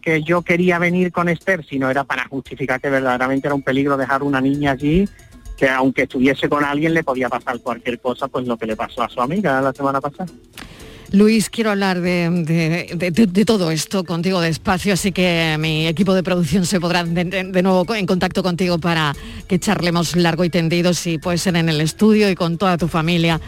que 0.00 0.22
yo 0.22 0.42
quería 0.42 0.78
venir 0.78 1.12
con 1.12 1.28
Esther, 1.28 1.64
sino 1.64 1.90
era 1.90 2.04
para 2.04 2.26
justificar 2.26 2.80
que 2.80 2.90
verdaderamente 2.90 3.46
era 3.46 3.54
un 3.54 3.62
peligro 3.62 3.96
dejar 3.96 4.22
una 4.22 4.40
niña 4.40 4.72
allí 4.72 5.08
que 5.56 5.68
aunque 5.68 6.02
estuviese 6.02 6.48
con 6.48 6.64
alguien 6.64 6.94
le 6.94 7.02
podía 7.02 7.28
pasar 7.28 7.60
cualquier 7.60 7.98
cosa, 7.98 8.28
pues 8.28 8.46
lo 8.46 8.56
que 8.56 8.66
le 8.66 8.76
pasó 8.76 9.02
a 9.02 9.08
su 9.08 9.20
amiga 9.20 9.60
la 9.60 9.72
semana 9.72 10.00
pasada. 10.00 10.30
Luis, 11.12 11.48
quiero 11.50 11.70
hablar 11.70 12.00
de, 12.00 12.28
de- 12.30 13.10
de- 13.12 13.26
de 13.26 13.44
todo 13.44 13.70
esto 13.70 14.04
contigo 14.04 14.40
despacio, 14.40 14.92
así 14.92 15.12
que 15.12 15.56
mi 15.58 15.86
equipo 15.86 16.14
de 16.14 16.22
producción 16.22 16.66
se 16.66 16.80
podrá 16.80 17.04
de, 17.04 17.24
nuevo 17.62 17.94
en 17.94 18.06
contacto 18.06 18.42
contigo 18.42 18.78
para 18.78 19.14
que 19.46 19.58
charlemos 19.58 20.16
largo 20.16 20.44
y 20.44 20.50
tendido, 20.50 20.94
si 20.94 21.18
puede 21.18 21.38
ser 21.38 21.56
en 21.56 21.68
el 21.68 21.80
estudio 21.80 22.28
y 22.28 22.34
con 22.34 22.58
toda 22.58 22.76
tu 22.76 22.88
familia. 22.88 23.40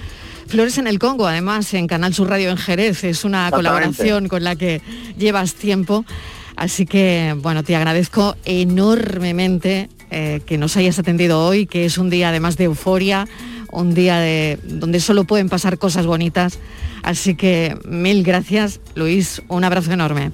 Flores 0.46 0.78
en 0.78 0.86
el 0.86 0.98
Congo, 0.98 1.26
además, 1.26 1.74
en 1.74 1.86
Canal 1.88 2.14
Sur 2.14 2.28
Radio 2.30 2.50
en 2.50 2.56
Jerez, 2.56 3.04
es 3.04 3.24
una 3.24 3.50
colaboración 3.50 4.28
con 4.28 4.44
la 4.44 4.56
que 4.56 4.80
llevas 5.18 5.54
tiempo. 5.54 6.04
Así 6.56 6.86
que, 6.86 7.34
bueno, 7.38 7.62
te 7.64 7.76
agradezco 7.76 8.34
enormemente 8.44 9.88
eh, 10.10 10.40
que 10.46 10.58
nos 10.58 10.76
hayas 10.76 10.98
atendido 10.98 11.44
hoy, 11.44 11.66
que 11.66 11.84
es 11.84 11.98
un 11.98 12.08
día 12.08 12.30
además 12.30 12.56
de 12.56 12.64
euforia, 12.64 13.28
un 13.70 13.94
día 13.94 14.18
de, 14.18 14.58
donde 14.64 15.00
solo 15.00 15.24
pueden 15.24 15.48
pasar 15.48 15.78
cosas 15.78 16.06
bonitas. 16.06 16.58
Así 17.02 17.34
que 17.34 17.76
mil 17.88 18.24
gracias, 18.24 18.80
Luis, 18.94 19.42
un 19.48 19.64
abrazo 19.64 19.92
enorme. 19.92 20.30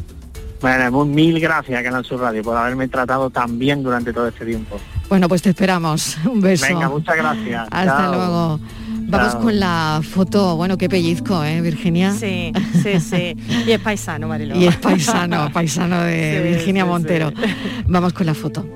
Bueno, 0.60 1.04
mil 1.04 1.38
gracias 1.40 1.82
Canal 1.82 2.06
Sur 2.06 2.20
Radio 2.20 2.42
por 2.42 2.56
haberme 2.56 2.88
tratado 2.88 3.28
tan 3.28 3.58
bien 3.58 3.82
durante 3.82 4.12
todo 4.14 4.28
este 4.28 4.46
tiempo. 4.46 4.80
Bueno, 5.10 5.28
pues 5.28 5.42
te 5.42 5.50
esperamos. 5.50 6.16
Un 6.24 6.40
beso. 6.40 6.66
Venga, 6.66 6.88
muchas 6.88 7.16
gracias. 7.16 7.68
Hasta 7.70 7.84
Chao. 7.84 8.14
luego. 8.14 8.60
Vamos 9.06 9.32
Chao. 9.32 9.42
con 9.42 9.60
la 9.60 10.00
foto, 10.02 10.56
bueno, 10.56 10.78
qué 10.78 10.88
pellizco, 10.88 11.44
¿eh, 11.44 11.60
Virginia? 11.60 12.12
Sí, 12.12 12.50
sí, 12.82 12.98
sí. 12.98 13.36
Y 13.66 13.70
es 13.72 13.80
paisano, 13.80 14.26
Mariló. 14.26 14.56
Y 14.56 14.66
es 14.66 14.76
paisano, 14.76 15.52
paisano 15.52 16.00
de 16.00 16.40
Sí, 16.42 16.48
Virginia 16.48 16.84
sí, 16.84 16.88
Montero. 16.88 17.32
Vamos 17.86 18.14
con 18.14 18.24
la 18.24 18.34
foto. 18.34 18.66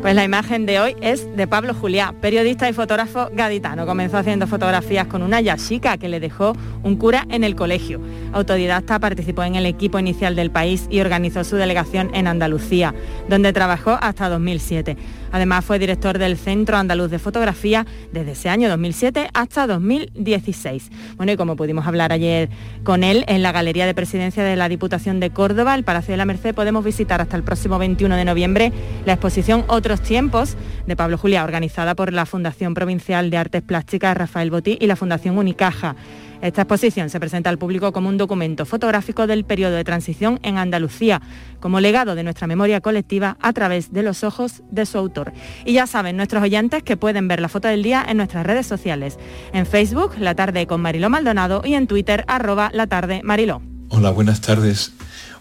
Pues 0.00 0.14
la 0.14 0.22
imagen 0.22 0.64
de 0.64 0.78
hoy 0.78 0.96
es 1.00 1.36
de 1.36 1.48
Pablo 1.48 1.74
Juliá, 1.74 2.14
periodista 2.20 2.68
y 2.68 2.72
fotógrafo 2.72 3.30
gaditano. 3.32 3.84
Comenzó 3.84 4.16
haciendo 4.16 4.46
fotografías 4.46 5.08
con 5.08 5.24
una 5.24 5.40
yashica 5.40 5.98
que 5.98 6.08
le 6.08 6.20
dejó 6.20 6.52
un 6.84 6.96
cura 6.96 7.26
en 7.30 7.42
el 7.42 7.56
colegio. 7.56 8.00
Autodidacta 8.32 9.00
participó 9.00 9.42
en 9.42 9.56
el 9.56 9.66
equipo 9.66 9.98
inicial 9.98 10.36
del 10.36 10.52
país 10.52 10.86
y 10.88 11.00
organizó 11.00 11.42
su 11.42 11.56
delegación 11.56 12.14
en 12.14 12.28
Andalucía, 12.28 12.94
donde 13.28 13.52
trabajó 13.52 13.98
hasta 14.00 14.28
2007. 14.28 14.96
Además 15.32 15.64
fue 15.64 15.78
director 15.78 16.18
del 16.18 16.36
Centro 16.36 16.76
Andaluz 16.76 17.10
de 17.10 17.18
Fotografía 17.18 17.86
desde 18.12 18.32
ese 18.32 18.48
año 18.48 18.68
2007 18.68 19.28
hasta 19.34 19.66
2016. 19.66 20.90
Bueno, 21.16 21.32
y 21.32 21.36
como 21.36 21.56
pudimos 21.56 21.86
hablar 21.86 22.12
ayer 22.12 22.48
con 22.84 23.04
él 23.04 23.24
en 23.28 23.42
la 23.42 23.52
Galería 23.52 23.86
de 23.86 23.94
Presidencia 23.94 24.44
de 24.44 24.56
la 24.56 24.68
Diputación 24.68 25.20
de 25.20 25.30
Córdoba, 25.30 25.74
el 25.74 25.84
Palacio 25.84 26.12
de 26.12 26.18
la 26.18 26.24
Merced, 26.24 26.54
podemos 26.54 26.84
visitar 26.84 27.20
hasta 27.20 27.36
el 27.36 27.42
próximo 27.42 27.78
21 27.78 28.16
de 28.16 28.24
noviembre 28.24 28.72
la 29.04 29.14
exposición 29.14 29.64
Otros 29.68 30.00
Tiempos 30.00 30.56
de 30.86 30.96
Pablo 30.96 31.18
Juliá, 31.18 31.44
organizada 31.44 31.94
por 31.94 32.12
la 32.12 32.26
Fundación 32.26 32.74
Provincial 32.74 33.30
de 33.30 33.36
Artes 33.36 33.62
Plásticas 33.62 34.16
Rafael 34.16 34.50
Botí 34.50 34.78
y 34.80 34.86
la 34.86 34.96
Fundación 34.96 35.38
Unicaja. 35.38 35.96
Esta 36.40 36.62
exposición 36.62 37.10
se 37.10 37.18
presenta 37.18 37.50
al 37.50 37.58
público 37.58 37.92
como 37.92 38.08
un 38.08 38.16
documento 38.16 38.64
fotográfico 38.64 39.26
del 39.26 39.44
periodo 39.44 39.74
de 39.74 39.82
transición 39.82 40.38
en 40.44 40.56
Andalucía, 40.56 41.20
como 41.58 41.80
legado 41.80 42.14
de 42.14 42.22
nuestra 42.22 42.46
memoria 42.46 42.80
colectiva 42.80 43.36
a 43.40 43.52
través 43.52 43.92
de 43.92 44.04
los 44.04 44.22
ojos 44.22 44.62
de 44.70 44.86
su 44.86 44.98
autor. 44.98 45.32
Y 45.64 45.72
ya 45.72 45.88
saben 45.88 46.16
nuestros 46.16 46.42
oyentes 46.42 46.84
que 46.84 46.96
pueden 46.96 47.26
ver 47.26 47.40
la 47.40 47.48
foto 47.48 47.66
del 47.66 47.82
día 47.82 48.04
en 48.08 48.18
nuestras 48.18 48.46
redes 48.46 48.66
sociales, 48.66 49.18
en 49.52 49.66
Facebook, 49.66 50.12
La 50.18 50.36
Tarde 50.36 50.68
con 50.68 50.80
Mariló 50.80 51.10
Maldonado 51.10 51.62
y 51.64 51.74
en 51.74 51.88
Twitter, 51.88 52.24
arroba 52.28 52.70
La 52.72 52.86
Tarde 52.86 53.20
Mariló. 53.24 53.60
Hola, 53.88 54.10
buenas 54.10 54.40
tardes. 54.40 54.92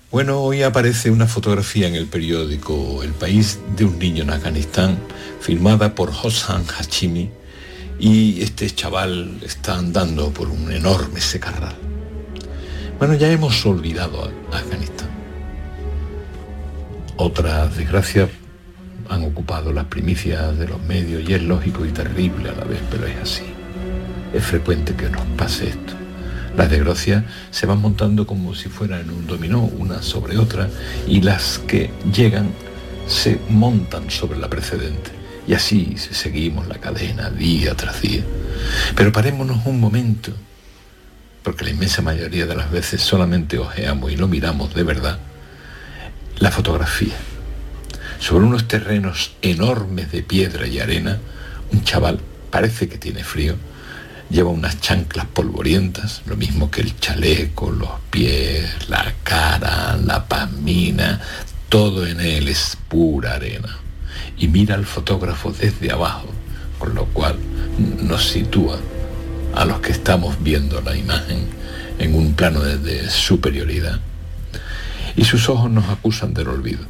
Bueno, 0.09 0.39
hoy 0.39 0.63
aparece 0.63 1.11
una 1.11 1.27
fotografía 1.27 1.87
en 1.87 1.95
el 1.95 2.07
periódico 2.07 3.03
El 3.03 3.11
País 3.11 3.59
de 3.75 3.85
un 3.85 3.99
niño 3.99 4.23
en 4.23 4.31
Afganistán, 4.31 4.97
filmada 5.41 5.93
por 5.93 6.09
Hossan 6.09 6.65
Hashimi, 6.65 7.29
y 7.99 8.41
este 8.41 8.69
chaval 8.69 9.39
está 9.43 9.77
andando 9.77 10.31
por 10.31 10.49
un 10.49 10.71
enorme 10.71 11.19
secarral. 11.21 11.75
Bueno, 12.99 13.15
ya 13.15 13.31
hemos 13.31 13.65
olvidado 13.65 14.31
a 14.51 14.57
Afganistán. 14.57 15.09
Otras 17.15 17.75
desgracias 17.75 18.29
han 19.09 19.23
ocupado 19.23 19.71
las 19.71 19.85
primicias 19.85 20.57
de 20.57 20.67
los 20.67 20.81
medios 20.83 21.27
y 21.27 21.33
es 21.33 21.41
lógico 21.41 21.85
y 21.85 21.89
terrible 21.89 22.49
a 22.49 22.53
la 22.53 22.63
vez, 22.63 22.79
pero 22.91 23.05
es 23.05 23.17
así. 23.17 23.43
Es 24.33 24.43
frecuente 24.43 24.93
que 24.95 25.09
nos 25.09 25.25
pase 25.37 25.69
esto. 25.69 25.93
Las 26.55 26.69
desgracias 26.69 27.23
se 27.51 27.65
van 27.67 27.79
montando 27.79 28.25
como 28.25 28.55
si 28.55 28.67
fueran 28.67 29.09
un 29.09 29.27
dominó, 29.27 29.61
una 29.61 30.01
sobre 30.01 30.37
otra, 30.37 30.69
y 31.07 31.21
las 31.21 31.59
que 31.59 31.91
llegan 32.11 32.49
se 33.07 33.39
montan 33.49 34.09
sobre 34.09 34.39
la 34.39 34.49
precedente. 34.49 35.16
Y 35.47 35.53
así 35.53 35.95
seguimos 35.97 36.67
la 36.67 36.75
cadena 36.75 37.29
día 37.29 37.73
tras 37.75 38.01
día. 38.01 38.23
Pero 38.95 39.13
parémonos 39.13 39.65
un 39.65 39.79
momento, 39.79 40.33
porque 41.41 41.63
la 41.63 41.71
inmensa 41.71 42.01
mayoría 42.01 42.45
de 42.45 42.55
las 42.55 42.69
veces 42.69 43.01
solamente 43.01 43.57
ojeamos 43.57 44.11
y 44.11 44.17
lo 44.17 44.27
miramos 44.27 44.73
de 44.73 44.83
verdad, 44.83 45.19
la 46.39 46.51
fotografía. 46.51 47.15
Sobre 48.19 48.45
unos 48.45 48.67
terrenos 48.67 49.35
enormes 49.41 50.11
de 50.11 50.21
piedra 50.21 50.67
y 50.67 50.79
arena, 50.79 51.17
un 51.71 51.83
chaval 51.83 52.19
parece 52.51 52.89
que 52.89 52.97
tiene 52.97 53.23
frío, 53.23 53.55
lleva 54.29 54.49
unas 54.49 54.81
chanclas 54.81 55.27
polvorientas, 55.27 56.23
lo 56.25 56.35
mismo 56.35 56.69
que 56.69 56.81
el 56.81 56.99
chaleco, 56.99 57.71
los 57.71 57.91
pies, 58.09 58.89
la 58.89 59.13
cara, 59.23 59.95
la 59.95 60.27
pamina, 60.27 61.21
todo 61.69 62.05
en 62.05 62.19
él 62.19 62.49
es 62.49 62.77
pura 62.89 63.35
arena. 63.35 63.86
Y 64.37 64.47
mira 64.47 64.75
al 64.75 64.85
fotógrafo 64.85 65.51
desde 65.51 65.91
abajo, 65.91 66.27
con 66.79 66.95
lo 66.95 67.05
cual 67.05 67.35
nos 68.01 68.29
sitúa 68.29 68.77
a 69.55 69.65
los 69.65 69.79
que 69.79 69.91
estamos 69.91 70.41
viendo 70.43 70.81
la 70.81 70.95
imagen 70.95 71.47
en 71.99 72.15
un 72.15 72.33
plano 72.33 72.61
de, 72.61 73.09
superioridad. 73.09 73.99
Y 75.15 75.25
sus 75.25 75.49
ojos 75.49 75.71
nos 75.71 75.89
acusan 75.89 76.33
del 76.33 76.49
olvido. 76.49 76.85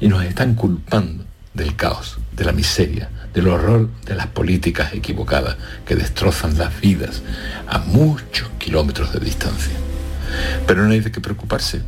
Y 0.00 0.08
nos 0.08 0.24
están 0.24 0.54
culpando 0.54 1.24
del 1.54 1.76
caos, 1.76 2.18
de 2.32 2.44
la 2.44 2.52
miseria, 2.52 3.10
del 3.32 3.48
horror 3.48 3.88
de 4.04 4.14
las 4.14 4.26
políticas 4.28 4.92
equivocadas 4.92 5.56
que 5.86 5.96
destrozan 5.96 6.56
las 6.58 6.80
vidas 6.80 7.22
a 7.68 7.78
muchos 7.78 8.48
kilómetros 8.58 9.12
de 9.12 9.20
distancia. 9.20 9.74
Pero 10.66 10.84
no 10.84 10.92
hay 10.92 11.00
de 11.00 11.12
qué 11.12 11.20
preocuparse. 11.20 11.82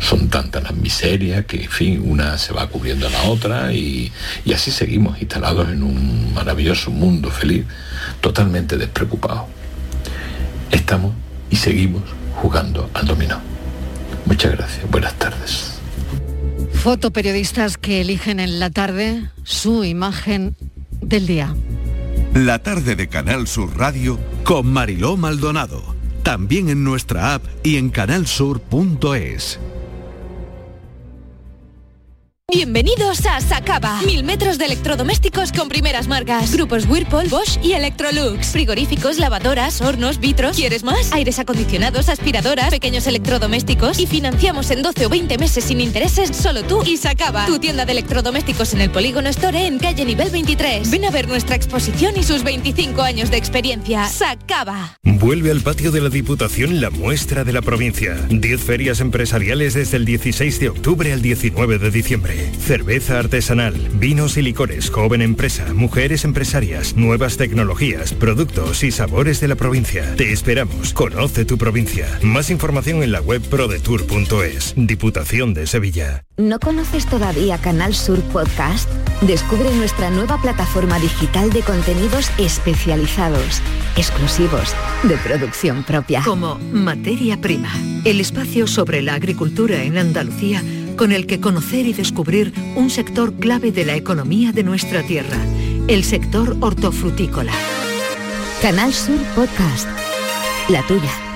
Son 0.00 0.28
tantas 0.28 0.62
las 0.62 0.74
miserias 0.74 1.44
que, 1.46 1.62
en 1.62 1.70
fin, 1.70 2.02
una 2.04 2.36
se 2.38 2.52
va 2.52 2.66
cubriendo 2.66 3.06
a 3.06 3.10
la 3.10 3.22
otra 3.24 3.72
y, 3.72 4.12
y 4.44 4.52
así 4.52 4.70
seguimos 4.70 5.20
instalados 5.20 5.70
en 5.70 5.82
un 5.82 6.34
maravilloso 6.34 6.90
mundo 6.90 7.30
feliz, 7.30 7.64
totalmente 8.20 8.76
despreocupados. 8.76 9.44
Estamos 10.70 11.14
y 11.50 11.56
seguimos 11.56 12.02
jugando 12.34 12.90
al 12.94 13.06
dominó. 13.06 13.40
Muchas 14.26 14.52
gracias. 14.52 14.90
Buenas 14.90 15.14
tardes. 15.14 15.74
Fotoperiodistas 16.72 17.78
que 17.78 18.00
eligen 18.00 18.40
en 18.40 18.58
la 18.58 18.70
tarde 18.70 19.30
su 19.42 19.84
imagen 19.84 20.56
del 21.00 21.26
día. 21.26 21.54
La 22.34 22.58
tarde 22.58 22.96
de 22.96 23.08
Canal 23.08 23.46
Sur 23.46 23.76
Radio 23.78 24.18
con 24.42 24.66
Mariló 24.66 25.16
Maldonado. 25.16 25.94
También 26.22 26.68
en 26.68 26.84
nuestra 26.84 27.34
app 27.34 27.44
y 27.62 27.76
en 27.76 27.90
canalsur.es. 27.90 29.60
Bienvenidos 32.54 33.26
a 33.26 33.40
Sacaba. 33.40 34.00
Mil 34.02 34.22
metros 34.22 34.58
de 34.58 34.66
electrodomésticos 34.66 35.50
con 35.50 35.68
primeras 35.68 36.06
marcas. 36.06 36.52
Grupos 36.54 36.86
Whirlpool, 36.86 37.26
Bosch 37.26 37.58
y 37.64 37.72
Electrolux. 37.72 38.52
Frigoríficos, 38.52 39.18
lavadoras, 39.18 39.80
hornos, 39.80 40.20
vitros. 40.20 40.56
¿Quieres 40.56 40.84
más? 40.84 41.12
Aires 41.12 41.40
acondicionados, 41.40 42.08
aspiradoras, 42.08 42.70
pequeños 42.70 43.08
electrodomésticos. 43.08 43.98
Y 43.98 44.06
financiamos 44.06 44.70
en 44.70 44.82
12 44.82 45.06
o 45.06 45.08
20 45.08 45.36
meses 45.36 45.64
sin 45.64 45.80
intereses 45.80 46.30
solo 46.36 46.62
tú 46.62 46.84
y 46.86 46.96
Sacaba. 46.96 47.44
Tu 47.46 47.58
tienda 47.58 47.86
de 47.86 47.90
electrodomésticos 47.90 48.72
en 48.74 48.82
el 48.82 48.90
Polígono 48.90 49.30
Store 49.30 49.66
en 49.66 49.80
calle 49.80 50.04
nivel 50.04 50.30
23. 50.30 50.88
Ven 50.92 51.06
a 51.06 51.10
ver 51.10 51.26
nuestra 51.26 51.56
exposición 51.56 52.14
y 52.16 52.22
sus 52.22 52.44
25 52.44 53.02
años 53.02 53.32
de 53.32 53.36
experiencia. 53.36 54.06
Sacaba. 54.06 54.96
Vuelve 55.02 55.50
al 55.50 55.60
patio 55.60 55.90
de 55.90 56.00
la 56.00 56.08
Diputación 56.08 56.80
la 56.80 56.90
muestra 56.90 57.42
de 57.42 57.52
la 57.52 57.62
provincia. 57.62 58.14
10 58.28 58.60
ferias 58.60 59.00
empresariales 59.00 59.74
desde 59.74 59.96
el 59.96 60.04
16 60.04 60.60
de 60.60 60.68
octubre 60.68 61.12
al 61.12 61.20
19 61.20 61.78
de 61.78 61.90
diciembre. 61.90 62.43
Cerveza 62.58 63.18
artesanal, 63.18 63.74
vinos 63.94 64.36
y 64.36 64.42
licores, 64.42 64.90
joven 64.90 65.22
empresa, 65.22 65.72
mujeres 65.74 66.24
empresarias, 66.24 66.96
nuevas 66.96 67.36
tecnologías, 67.36 68.12
productos 68.12 68.82
y 68.84 68.90
sabores 68.90 69.40
de 69.40 69.48
la 69.48 69.56
provincia. 69.56 70.14
Te 70.16 70.32
esperamos. 70.32 70.92
Conoce 70.92 71.44
tu 71.44 71.58
provincia. 71.58 72.06
Más 72.22 72.50
información 72.50 73.02
en 73.02 73.12
la 73.12 73.20
web 73.20 73.42
prodetour.es. 73.42 74.74
Diputación 74.76 75.54
de 75.54 75.66
Sevilla. 75.66 76.24
¿No 76.36 76.58
conoces 76.58 77.06
todavía 77.06 77.58
Canal 77.58 77.94
Sur 77.94 78.20
Podcast? 78.24 78.88
Descubre 79.20 79.72
nuestra 79.74 80.10
nueva 80.10 80.40
plataforma 80.40 80.98
digital 80.98 81.50
de 81.52 81.62
contenidos 81.62 82.30
especializados, 82.38 83.62
exclusivos, 83.96 84.74
de 85.04 85.16
producción 85.18 85.84
propia. 85.84 86.22
Como 86.24 86.58
Materia 86.72 87.40
Prima, 87.40 87.72
el 88.04 88.20
espacio 88.20 88.66
sobre 88.66 89.00
la 89.02 89.14
agricultura 89.14 89.82
en 89.82 89.96
Andalucía 89.98 90.62
con 90.96 91.12
el 91.12 91.26
que 91.26 91.40
conocer 91.40 91.86
y 91.86 91.92
descubrir 91.92 92.52
un 92.76 92.90
sector 92.90 93.34
clave 93.34 93.72
de 93.72 93.84
la 93.84 93.96
economía 93.96 94.52
de 94.52 94.62
nuestra 94.62 95.02
tierra 95.02 95.38
el 95.88 96.02
sector 96.04 96.56
hortofrutícola. 96.60 97.52
Canal 98.62 98.92
Sur 98.92 99.18
Podcast. 99.34 99.88
La 100.68 100.82
tuya. 100.86 101.33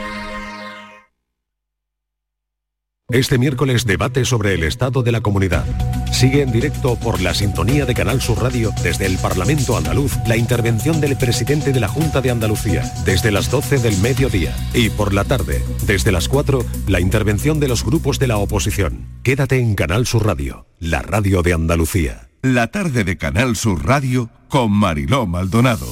Este 3.11 3.39
miércoles 3.39 3.87
debate 3.87 4.27
sobre 4.27 4.53
el 4.53 4.63
estado 4.65 5.03
de 5.03 5.13
la 5.13 5.23
comunidad. 5.23 5.65
Sigue 6.13 6.43
en 6.43 6.53
directo 6.53 6.95
por 6.97 7.23
la 7.23 7.33
sintonía 7.33 7.87
de 7.87 7.95
Canal 7.95 8.21
Sur 8.21 8.43
Radio 8.43 8.71
desde 8.83 9.07
el 9.07 9.17
Parlamento 9.17 9.79
andaluz 9.79 10.13
la 10.27 10.37
intervención 10.37 11.01
del 11.01 11.17
presidente 11.17 11.73
de 11.73 11.81
la 11.81 11.89
Junta 11.89 12.21
de 12.21 12.31
Andalucía 12.31 12.83
desde 13.07 13.31
las 13.31 13.51
12 13.51 13.79
del 13.79 13.97
mediodía 14.03 14.55
y 14.75 14.91
por 14.91 15.15
la 15.15 15.25
tarde 15.25 15.65
desde 15.87 16.13
las 16.13 16.29
4 16.29 16.63
la 16.87 17.01
intervención 17.01 17.59
de 17.61 17.69
los 17.69 17.83
grupos 17.83 18.19
de 18.19 18.27
la 18.27 18.37
oposición. 18.37 19.07
Quédate 19.23 19.59
en 19.59 19.75
Canal 19.75 20.07
Sur 20.07 20.27
Radio, 20.27 20.67
la 20.79 21.01
radio 21.01 21.41
de 21.41 21.55
Andalucía. 21.55 22.29
La 22.43 22.67
tarde 22.67 23.05
de 23.05 23.17
Canal 23.17 23.57
Sur 23.57 23.87
Radio 23.87 24.29
con 24.49 24.71
Mariló 24.71 25.27
Maldonado. 25.27 25.87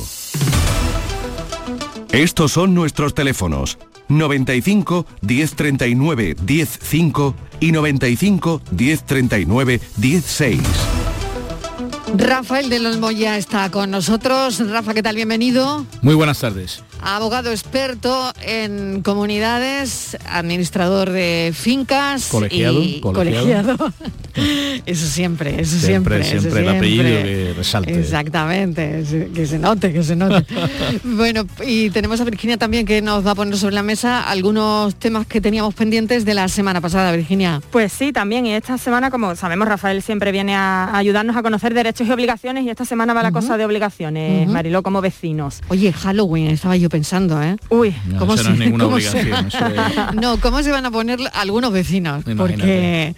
Estos 2.12 2.52
son 2.52 2.74
nuestros 2.74 3.14
teléfonos 3.14 3.78
95 4.08 5.06
1039 5.22 6.36
105 6.46 7.34
y 7.60 7.72
95 7.72 8.62
1039 8.70 9.80
16. 9.96 10.60
Rafael 12.14 12.70
del 12.70 12.86
Olmo 12.86 13.10
ya 13.10 13.36
está 13.36 13.70
con 13.70 13.90
nosotros. 13.90 14.58
Rafa, 14.70 14.94
¿qué 14.94 15.02
tal? 15.02 15.16
Bienvenido. 15.16 15.84
Muy 16.02 16.14
buenas 16.14 16.38
tardes. 16.38 16.82
Abogado 17.00 17.50
experto 17.50 18.32
en 18.42 19.02
comunidades, 19.02 20.16
administrador 20.28 21.10
de 21.10 21.52
fincas. 21.54 22.26
Colegiado. 22.28 22.82
y 22.82 23.00
colegiado. 23.00 23.76
eso 24.86 25.06
siempre, 25.06 25.60
eso 25.60 25.76
Siempre, 25.78 26.22
siempre. 26.24 26.24
siempre, 26.24 26.48
eso 26.62 26.70
el 26.70 26.76
apellido 26.76 27.02
siempre. 27.04 27.34
que 27.34 27.54
resalte. 27.56 28.00
Exactamente, 28.00 29.04
que 29.34 29.46
se 29.46 29.58
note, 29.58 29.92
que 29.92 30.02
se 30.02 30.16
note. 30.16 30.46
bueno, 31.04 31.46
y 31.64 31.90
tenemos 31.90 32.20
a 32.20 32.24
Virginia 32.24 32.56
también 32.56 32.86
que 32.86 33.00
nos 33.02 33.24
va 33.26 33.32
a 33.32 33.34
poner 33.34 33.56
sobre 33.56 33.74
la 33.74 33.82
mesa 33.82 34.22
algunos 34.28 34.94
temas 34.96 35.26
que 35.26 35.40
teníamos 35.40 35.74
pendientes 35.74 36.24
de 36.24 36.34
la 36.34 36.48
semana 36.48 36.80
pasada, 36.80 37.12
Virginia. 37.12 37.60
Pues 37.70 37.92
sí, 37.92 38.12
también. 38.12 38.46
Y 38.46 38.52
esta 38.52 38.78
semana, 38.78 39.10
como 39.10 39.34
sabemos, 39.36 39.68
Rafael 39.68 40.02
siempre 40.02 40.32
viene 40.32 40.54
a 40.54 40.96
ayudarnos 40.96 41.36
a 41.36 41.42
conocer 41.42 41.74
derechos 41.74 42.06
y 42.08 42.12
obligaciones. 42.12 42.64
Y 42.64 42.70
esta 42.70 42.84
semana 42.84 43.14
va 43.14 43.22
la 43.22 43.32
cosa 43.32 43.56
de 43.56 43.64
obligaciones, 43.64 44.44
Ujú. 44.44 44.52
Mariló, 44.52 44.82
como 44.82 45.00
vecinos. 45.00 45.60
Oye, 45.68 45.92
Halloween, 45.92 46.48
estaba 46.48 46.76
yo 46.76 46.85
pensando, 46.88 47.42
¿eh? 47.42 47.56
Uy, 47.70 47.94
No, 48.06 48.18
eso 48.34 48.42
no 48.44 48.50
es 48.54 48.58
ninguna 48.58 48.84
cómo 48.84 49.00
se- 49.00 49.08
obligación, 49.20 49.46
eso 49.46 49.66
es- 49.66 50.14
no, 50.20 50.38
¿cómo 50.40 50.62
se 50.62 50.70
van 50.70 50.86
a 50.86 50.90
poner 50.90 51.18
algunos 51.34 51.72
vecinos? 51.72 52.24
Imagínate. 52.26 52.36
Porque 52.36 53.14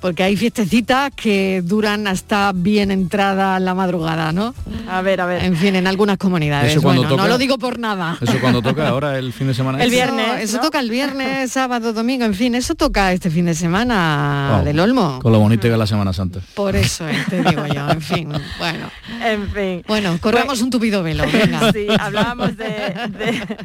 porque 0.00 0.22
hay 0.22 0.36
fiestecitas 0.36 1.10
que 1.14 1.60
duran 1.64 2.06
hasta 2.06 2.52
bien 2.54 2.90
entrada 2.90 3.58
la 3.60 3.74
madrugada, 3.74 4.32
¿no? 4.32 4.54
A 4.88 5.02
ver, 5.02 5.20
a 5.20 5.26
ver. 5.26 5.44
En 5.44 5.56
fin, 5.56 5.74
en 5.76 5.86
algunas 5.86 6.18
comunidades. 6.18 6.72
Eso 6.72 6.82
cuando 6.82 7.02
Bueno, 7.02 7.16
no 7.16 7.28
lo 7.28 7.38
digo 7.38 7.58
por 7.58 7.78
nada. 7.78 8.16
Eso 8.20 8.38
cuando 8.40 8.62
toca 8.62 8.88
ahora 8.88 9.18
el 9.18 9.32
fin 9.32 9.46
de 9.48 9.54
semana. 9.54 9.82
Eso- 9.82 9.94
este. 9.94 10.42
Eso, 10.42 10.60
toca 10.60 10.80
el 10.80 10.90
viernes, 10.90 11.50
sábado, 11.52 11.92
domingo, 11.92 12.24
en 12.24 12.34
fin, 12.34 12.54
eso 12.54 12.74
toca 12.74 13.12
este 13.12 13.30
fin 13.30 13.46
de 13.46 13.54
semana 13.54 14.62
del 14.64 14.78
Olmo. 14.80 15.18
Con 15.20 15.32
lo 15.32 15.38
bonito 15.40 15.62
que 15.62 15.72
es 15.72 15.78
la 15.78 15.86
Semana 15.86 16.12
Santa. 16.12 16.40
Por 16.54 16.76
eso 16.76 17.08
eh, 17.08 17.16
te 17.28 17.42
digo 17.42 17.66
yo, 17.66 17.88
en 17.90 18.00
fin, 18.00 18.28
bueno. 18.58 18.90
En 19.24 19.50
fin. 19.50 19.82
Bueno, 19.88 20.16
corramos 20.20 20.62
un 20.62 20.70
tupido 20.70 21.02
velo, 21.02 21.24
venga. 21.32 21.72
Sí, 21.72 21.86
hablábamos 21.98 22.56
de, 22.56 22.66
de- 22.66 23.58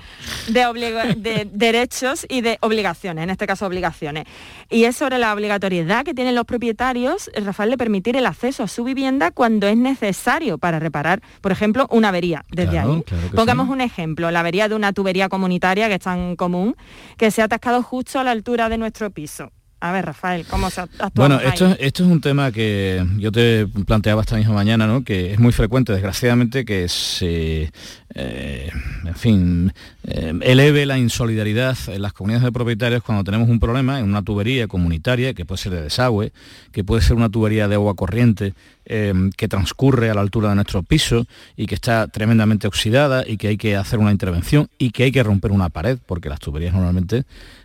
de 1.15 1.47
derechos 1.51 2.25
y 2.29 2.41
de 2.41 2.57
obligaciones, 2.61 3.23
en 3.23 3.29
este 3.29 3.47
caso 3.47 3.65
obligaciones. 3.65 4.25
Y 4.69 4.86
es 4.86 4.95
sobre 4.95 5.17
la 5.17 5.34
obligatoriedad 5.34 6.03
que 6.03 6.13
tienen 6.24 6.36
los 6.36 6.45
propietarios, 6.45 7.30
Rafael, 7.36 7.69
de 7.71 7.78
permitir 7.78 8.15
el 8.15 8.26
acceso 8.26 8.63
a 8.63 8.67
su 8.69 8.86
vivienda 8.86 9.32
cuando 9.32 9.67
es 9.67 9.76
necesario 9.76 10.57
para 10.57 10.80
reparar, 10.80 11.21
por 11.41 11.51
ejemplo, 11.51 11.86
una 11.91 12.07
avería. 12.09 12.45
Desde 12.49 12.71
Claro, 12.71 12.93
ahí. 12.93 13.01
claro 13.03 13.28
Pongamos 13.36 13.65
sí. 13.67 13.74
un 13.74 13.82
ejemplo, 13.82 14.32
la 14.32 14.39
avería 14.39 14.69
de 14.69 14.76
una 14.76 14.93
tubería 14.93 15.28
comunitaria 15.28 15.89
que 15.89 15.95
es 15.95 15.99
tan 15.99 16.38
común, 16.38 16.76
que 17.17 17.30
se 17.30 17.41
ha 17.41 17.45
atascado 17.45 17.84
justo 17.84 18.21
a 18.21 18.24
la 18.24 18.32
altura 18.32 18.69
de 18.69 18.78
nuestro 18.78 19.11
piso. 19.11 19.51
A 19.82 19.91
ver, 19.91 20.05
Rafael, 20.05 20.45
¿cómo 20.49 20.69
se 20.69 20.80
actúa? 20.80 21.11
Bueno, 21.13 21.41
esto, 21.41 21.67
es- 21.71 21.78
esto 21.82 22.03
es 22.05 22.09
un 22.09 22.21
tema 22.21 22.53
que 22.53 23.05
yo 23.17 23.34
te 23.34 23.67
planteaba 23.86 24.21
esta 24.21 24.38
misma 24.38 24.53
mañana, 24.53 24.88
¿no? 24.88 25.03
que 25.03 25.34
es 25.34 25.39
muy 25.39 25.51
frecuente, 25.51 25.91
desgraciadamente, 25.91 26.63
que 26.63 26.88
se, 26.88 27.69
eh, 28.16 28.70
en 29.05 29.16
fin, 29.16 29.74
eh, 30.03 30.34
eleve 30.41 30.86
la 30.86 30.99
insolidaridad 30.99 31.78
en 31.88 32.01
las 32.01 32.14
comunidades 32.14 32.45
de 32.45 32.51
propietarios 32.51 33.03
cuando 33.03 33.24
tenemos 33.24 33.49
un 33.49 33.59
problema 33.59 33.99
en 33.99 34.05
una 34.05 34.22
tubería 34.22 34.68
comunitaria, 34.68 35.34
que 35.34 35.45
puede 35.45 35.61
ser 35.61 35.72
de 35.72 35.82
desagüe, 35.82 36.32
que 36.72 36.84
puede 36.84 37.01
ser 37.01 37.16
una 37.16 37.30
tubería 37.30 37.68
de 37.68 37.76
agua 37.76 37.95
corriente, 37.95 38.53
eh, 38.86 39.14
que 39.36 39.47
transcurre 39.47 40.09
a 40.09 40.14
la 40.14 40.22
altura 40.22 40.49
de 40.49 40.55
nuestro 40.55 40.84
piso 40.84 41.26
y 41.55 41.66
que 41.66 41.76
está 41.76 42.07
tremendamente 42.07 42.68
oxidada 42.68 43.24
y 43.26 43.38
que 43.38 43.47
hay 43.47 43.57
que 43.57 43.76
hacer 43.76 43.99
una 43.99 44.11
intervención 44.11 44.70
y 44.78 44.91
que 44.91 45.03
hay 45.03 45.11
que 45.11 45.24
romper 45.24 45.51
una 45.51 45.70
pared, 45.70 45.97
porque 46.05 46.30
las 46.30 46.39
tuberías 46.39 46.74
normalmente 46.74 47.24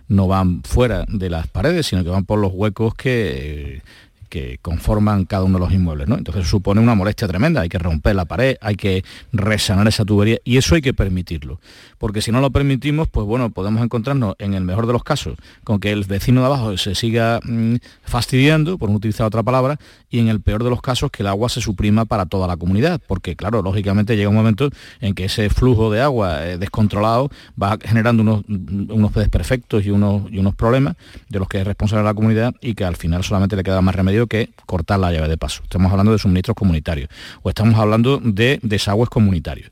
no 0.08 0.26
van 0.26 0.62
fuera 0.62 1.04
de 1.08 1.28
las 1.28 1.46
paredes, 1.48 1.86
sino 1.86 2.02
que 2.02 2.08
van 2.08 2.24
por 2.24 2.38
los 2.38 2.52
huecos 2.54 2.94
que, 2.94 3.82
que 4.28 4.58
conforman 4.62 5.24
cada 5.24 5.44
uno 5.44 5.58
de 5.58 5.64
los 5.64 5.72
inmuebles. 5.72 6.08
¿no? 6.08 6.16
Entonces 6.16 6.46
supone 6.46 6.80
una 6.80 6.94
molestia 6.94 7.28
tremenda, 7.28 7.62
hay 7.62 7.68
que 7.68 7.78
romper 7.78 8.16
la 8.16 8.24
pared, 8.24 8.56
hay 8.60 8.76
que 8.76 9.04
resanar 9.32 9.88
esa 9.88 10.04
tubería 10.04 10.38
y 10.44 10.56
eso 10.56 10.74
hay 10.74 10.82
que 10.82 10.94
permitirlo. 10.94 11.60
Porque 11.98 12.22
si 12.22 12.30
no 12.30 12.40
lo 12.40 12.50
permitimos, 12.50 13.08
pues 13.08 13.26
bueno, 13.26 13.50
podemos 13.50 13.82
encontrarnos 13.82 14.36
en 14.38 14.54
el 14.54 14.62
mejor 14.62 14.86
de 14.86 14.92
los 14.92 15.02
casos 15.02 15.36
con 15.64 15.80
que 15.80 15.90
el 15.92 16.04
vecino 16.04 16.40
de 16.40 16.46
abajo 16.46 16.76
se 16.76 16.94
siga 16.94 17.40
mm, 17.42 17.76
fastidiando, 18.02 18.78
por 18.78 18.90
no 18.90 18.96
utilizar 18.96 19.26
otra 19.26 19.42
palabra, 19.42 19.78
y 20.10 20.18
en 20.20 20.28
el 20.28 20.40
peor 20.40 20.64
de 20.64 20.70
los 20.70 20.80
casos 20.80 21.10
que 21.10 21.22
el 21.22 21.26
agua 21.26 21.48
se 21.48 21.60
suprima 21.60 22.04
para 22.04 22.26
toda 22.26 22.46
la 22.46 22.56
comunidad. 22.56 23.00
Porque 23.06 23.36
claro, 23.36 23.62
lógicamente 23.62 24.16
llega 24.16 24.28
un 24.28 24.36
momento 24.36 24.70
en 25.00 25.14
que 25.14 25.24
ese 25.24 25.50
flujo 25.50 25.90
de 25.90 26.00
agua 26.00 26.46
eh, 26.46 26.58
descontrolado 26.58 27.30
va 27.60 27.78
generando 27.82 28.22
unos, 28.22 28.44
unos 28.48 29.12
desperfectos 29.14 29.84
y 29.84 29.90
unos, 29.90 30.30
y 30.30 30.38
unos 30.38 30.54
problemas 30.54 30.96
de 31.28 31.38
los 31.38 31.48
que 31.48 31.60
es 31.60 31.66
responsable 31.66 32.04
la 32.04 32.14
comunidad 32.14 32.54
y 32.60 32.74
que 32.74 32.84
al 32.84 32.96
final 32.96 33.24
solamente 33.24 33.56
le 33.56 33.62
queda 33.62 33.80
más 33.80 33.94
remedio 33.94 34.17
que 34.26 34.50
cortar 34.66 34.98
la 34.98 35.12
llave 35.12 35.28
de 35.28 35.36
paso. 35.36 35.62
Estamos 35.62 35.90
hablando 35.90 36.12
de 36.12 36.18
suministros 36.18 36.54
comunitarios 36.54 37.08
o 37.42 37.48
estamos 37.48 37.78
hablando 37.78 38.20
de 38.22 38.58
desagües 38.62 39.08
comunitarios. 39.08 39.70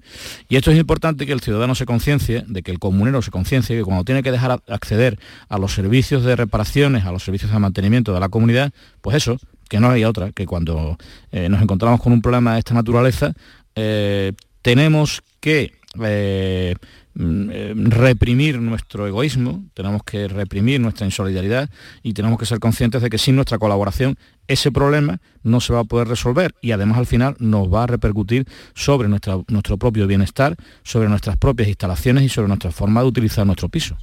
Y 0.49 0.57
esto 0.57 0.71
es 0.71 0.79
importante 0.79 1.27
que 1.27 1.33
el 1.33 1.41
ciudadano 1.41 1.75
se 1.75 1.87
conciencie, 1.87 2.45
de 2.47 2.63
que 2.63 2.71
el 2.71 2.79
comunero 2.79 3.23
se 3.23 3.31
conciencie 3.31 3.77
que 3.77 3.85
cuando 3.85 4.05
tiene 4.05 4.23
que 4.23 4.31
dejar 4.31 4.63
acceder 4.69 5.19
a 5.49 5.59
los 5.59 5.75
servicios 5.75 6.25
de 6.25 6.37
reparaciones, 6.37 7.05
a 7.05 7.13
los 7.13 7.25
servicios 7.25 7.51
de 7.51 7.59
mantenimiento 7.59 8.15
de 8.15 8.21
la 8.21 8.29
comunidad, 8.29 8.73
pues 9.01 9.17
eso, 9.17 9.39
que 9.69 9.81
no 9.81 9.91
hay 9.91 10.05
otra, 10.05 10.33
que 10.33 10.47
cuando 10.47 10.97
eh, 11.33 11.49
nos 11.49 11.61
encontramos 11.63 12.01
con 12.01 12.13
un 12.13 12.23
problema 12.23 12.55
de 12.55 12.61
esta 12.61 12.75
naturaleza, 12.75 13.33
eh, 13.75 14.33
tenemos 14.63 15.23
que 15.41 15.73
eh, 16.03 16.75
reprimir 17.19 18.61
nuestro 18.61 19.07
egoísmo, 19.07 19.65
tenemos 19.75 20.03
que 20.05 20.29
reprimir 20.29 20.81
nuestra 20.81 21.07
insolidaridad 21.07 21.71
y 22.03 22.13
tenemos 22.13 22.39
que 22.39 22.47
ser 22.47 22.59
conscientes 22.61 23.03
de 23.03 23.09
que 23.11 23.19
sin 23.19 23.37
nuestra 23.37 23.59
colaboración 23.59 24.17
ese 24.49 24.71
problema 24.71 25.19
no 25.43 25.61
se 25.61 25.73
va 25.73 25.81
a 25.81 25.85
poder 25.85 26.09
resolver 26.09 26.55
y 26.61 26.73
además 26.73 26.99
al 26.99 27.07
final 27.07 27.35
nos 27.39 27.73
va 27.73 27.85
a 27.85 27.87
repercutir 27.87 28.47
sobre 28.75 29.09
nuestra- 29.09 29.39
nuestro 29.49 29.77
propio 29.79 30.07
bienestar, 30.07 30.57
sobre 30.83 31.09
nuestras 31.09 31.37
propias 31.37 31.69
instalaciones 31.69 32.23
y 32.25 32.29
sobre 32.29 32.49
nuestra 32.49 32.71
forma 32.71 33.01
de 33.01 33.07
utilizar 33.09 33.47
nuestro 33.47 33.69
piso. 33.69 33.97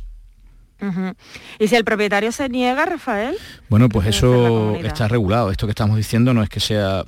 Y 1.59 1.67
si 1.69 1.75
el 1.77 1.85
propietario 1.85 2.33
se 2.33 2.49
niega, 2.49 2.83
Rafael, 2.85 3.37
Bueno, 3.69 3.87
pues 3.87 4.05
eso 4.07 4.75
está 4.83 5.07
regulado. 5.07 5.49
Esto 5.49 5.65
que 5.65 5.71
estamos 5.71 5.95
diciendo 5.95 6.33
no 6.33 6.43
es 6.43 6.49
que 6.49 6.59
sea 6.59 7.05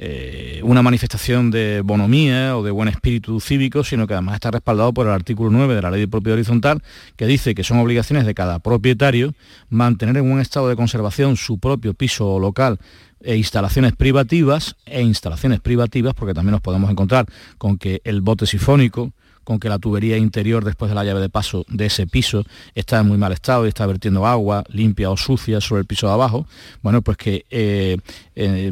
eh, 0.00 0.60
una 0.62 0.80
manifestación 0.80 1.50
de 1.50 1.80
bonomía 1.84 2.56
o 2.56 2.62
de 2.62 2.70
buen 2.70 2.88
espíritu 2.88 3.40
cívico, 3.40 3.82
sino 3.82 4.06
que 4.06 4.14
además 4.14 4.36
está 4.36 4.52
respaldado 4.52 4.94
por 4.94 5.08
el 5.08 5.12
artículo 5.12 5.50
9 5.50 5.74
de 5.74 5.82
la 5.82 5.90
Ley 5.90 6.02
de 6.02 6.06
Propiedad 6.06 6.34
Horizontal, 6.36 6.84
que 7.16 7.26
dice 7.26 7.52
que 7.52 7.64
son 7.64 7.78
obligaciones 7.78 8.24
de 8.24 8.32
cada 8.32 8.60
propietario 8.60 9.34
mantener 9.70 10.16
en 10.18 10.28
buen 10.28 10.40
estado 10.40 10.68
de 10.68 10.76
conservación 10.76 11.36
su 11.36 11.58
propio 11.58 11.94
piso 11.94 12.32
o 12.32 12.38
local 12.38 12.78
e 13.20 13.36
instalaciones 13.36 13.96
privativas 13.96 14.76
e 14.86 15.02
instalaciones 15.02 15.58
privativas, 15.58 16.14
porque 16.14 16.32
también 16.32 16.52
nos 16.52 16.60
podemos 16.60 16.92
encontrar 16.92 17.26
con 17.58 17.76
que 17.76 18.00
el 18.04 18.20
bote 18.20 18.46
sifónico, 18.46 19.12
con 19.48 19.58
que 19.58 19.70
la 19.70 19.78
tubería 19.78 20.18
interior 20.18 20.62
después 20.62 20.90
de 20.90 20.94
la 20.94 21.04
llave 21.04 21.22
de 21.22 21.30
paso 21.30 21.64
de 21.68 21.86
ese 21.86 22.06
piso 22.06 22.44
está 22.74 23.00
en 23.00 23.08
muy 23.08 23.16
mal 23.16 23.32
estado 23.32 23.64
y 23.64 23.70
está 23.70 23.86
vertiendo 23.86 24.26
agua 24.26 24.62
limpia 24.68 25.08
o 25.08 25.16
sucia 25.16 25.62
sobre 25.62 25.80
el 25.80 25.86
piso 25.86 26.06
de 26.06 26.12
abajo, 26.12 26.46
bueno, 26.82 27.00
pues 27.00 27.16
que 27.16 27.46
eh, 27.48 27.96
eh, 28.36 28.70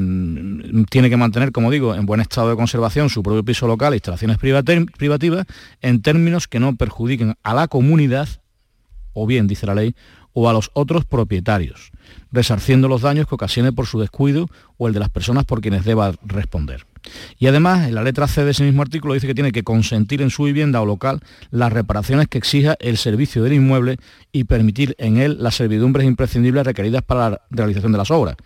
tiene 0.91 1.09
que 1.09 1.17
mantener, 1.17 1.51
como 1.51 1.71
digo, 1.71 1.95
en 1.95 2.05
buen 2.05 2.21
estado 2.21 2.51
de 2.51 2.57
conservación 2.57 3.09
su 3.09 3.23
propio 3.23 3.43
piso 3.43 3.67
local 3.67 3.95
e 3.95 3.97
instalaciones 3.97 4.37
privativas 4.37 5.47
en 5.81 6.03
términos 6.03 6.47
que 6.47 6.61
no 6.61 6.77
perjudiquen 6.77 7.37
a 7.43 7.55
la 7.55 7.69
comunidad, 7.69 8.29
o 9.15 9.27
bien, 9.27 9.47
dice 9.47 9.65
la 9.65 9.75
ley, 9.75 9.95
o 10.35 10.51
a 10.51 10.53
los 10.53 10.71
otros 10.75 11.07
propietarios, 11.07 11.91
resarciendo 12.31 12.87
los 12.87 13.01
daños 13.01 13.27
que 13.27 13.35
ocasione 13.35 13.73
por 13.73 13.87
su 13.87 13.99
descuido 13.99 14.51
o 14.77 14.89
el 14.89 14.93
de 14.93 15.01
las 15.01 15.09
personas 15.09 15.47
por 15.47 15.63
quienes 15.63 15.87
deba 15.87 16.13
responder. 16.23 16.85
Y 17.39 17.47
además, 17.47 17.89
en 17.89 17.95
la 17.95 18.03
letra 18.03 18.29
C 18.29 18.45
de 18.45 18.51
ese 18.51 18.65
mismo 18.65 18.83
artículo 18.83 19.15
dice 19.15 19.27
que 19.27 19.35
tiene 19.35 19.53
que 19.53 19.63
consentir 19.63 20.23
en 20.23 20.31
su 20.31 20.45
vivienda 20.45 20.81
o 20.81 20.87
local 20.87 21.21
las 21.51 21.73
reparaciones 21.73 22.29
que 22.29 22.39
exija 22.39 22.77
el 22.81 22.97
servicio 22.97 23.43
del 23.43 23.55
inmueble 23.55 23.97
y 24.33 24.45
permitir 24.45 24.95
en 24.99 25.19
él 25.19 25.37
las 25.41 25.55
servidumbres 25.55 26.07
imprescindibles 26.07 26.65
requeridas 26.65 27.03
para 27.03 27.31
la 27.31 27.41
realización 27.51 27.93
de 27.93 27.99
las 27.99 28.11
obras. 28.11 28.37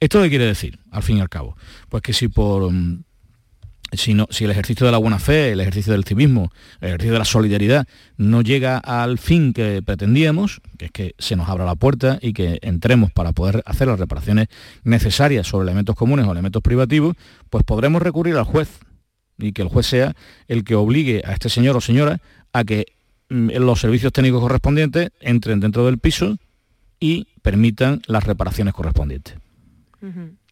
¿Esto 0.00 0.22
qué 0.22 0.30
quiere 0.30 0.46
decir, 0.46 0.78
al 0.90 1.02
fin 1.02 1.18
y 1.18 1.20
al 1.20 1.28
cabo? 1.28 1.56
Pues 1.88 2.02
que 2.02 2.12
si 2.12 2.28
por 2.28 2.70
si, 3.92 4.16
si 4.30 4.44
el 4.44 4.50
ejercicio 4.50 4.86
de 4.86 4.92
la 4.92 4.98
buena 4.98 5.18
fe, 5.18 5.52
el 5.52 5.60
ejercicio 5.60 5.92
del 5.92 6.04
civismo, 6.04 6.52
el 6.80 6.88
ejercicio 6.88 7.12
de 7.12 7.18
la 7.18 7.24
solidaridad 7.24 7.86
no 8.16 8.42
llega 8.42 8.78
al 8.78 9.18
fin 9.18 9.52
que 9.52 9.82
pretendíamos, 9.82 10.60
que 10.78 10.86
es 10.86 10.90
que 10.90 11.14
se 11.18 11.36
nos 11.36 11.48
abra 11.48 11.64
la 11.64 11.74
puerta 11.74 12.18
y 12.20 12.32
que 12.32 12.58
entremos 12.62 13.10
para 13.12 13.32
poder 13.32 13.62
hacer 13.66 13.88
las 13.88 13.98
reparaciones 13.98 14.48
necesarias 14.84 15.46
sobre 15.46 15.64
elementos 15.64 15.96
comunes 15.96 16.26
o 16.26 16.32
elementos 16.32 16.62
privativos, 16.62 17.16
pues 17.48 17.64
podremos 17.64 18.02
recurrir 18.02 18.36
al 18.36 18.44
juez 18.44 18.68
y 19.38 19.52
que 19.52 19.62
el 19.62 19.68
juez 19.68 19.86
sea 19.86 20.14
el 20.48 20.64
que 20.64 20.74
obligue 20.74 21.22
a 21.24 21.32
este 21.32 21.48
señor 21.48 21.76
o 21.76 21.80
señora 21.80 22.20
a 22.52 22.64
que 22.64 22.86
mm, 23.28 23.50
los 23.58 23.80
servicios 23.80 24.12
técnicos 24.12 24.40
correspondientes 24.40 25.10
entren 25.20 25.60
dentro 25.60 25.86
del 25.86 25.98
piso 25.98 26.36
y 26.98 27.28
permitan 27.42 28.02
las 28.06 28.24
reparaciones 28.24 28.74
correspondientes. 28.74 29.36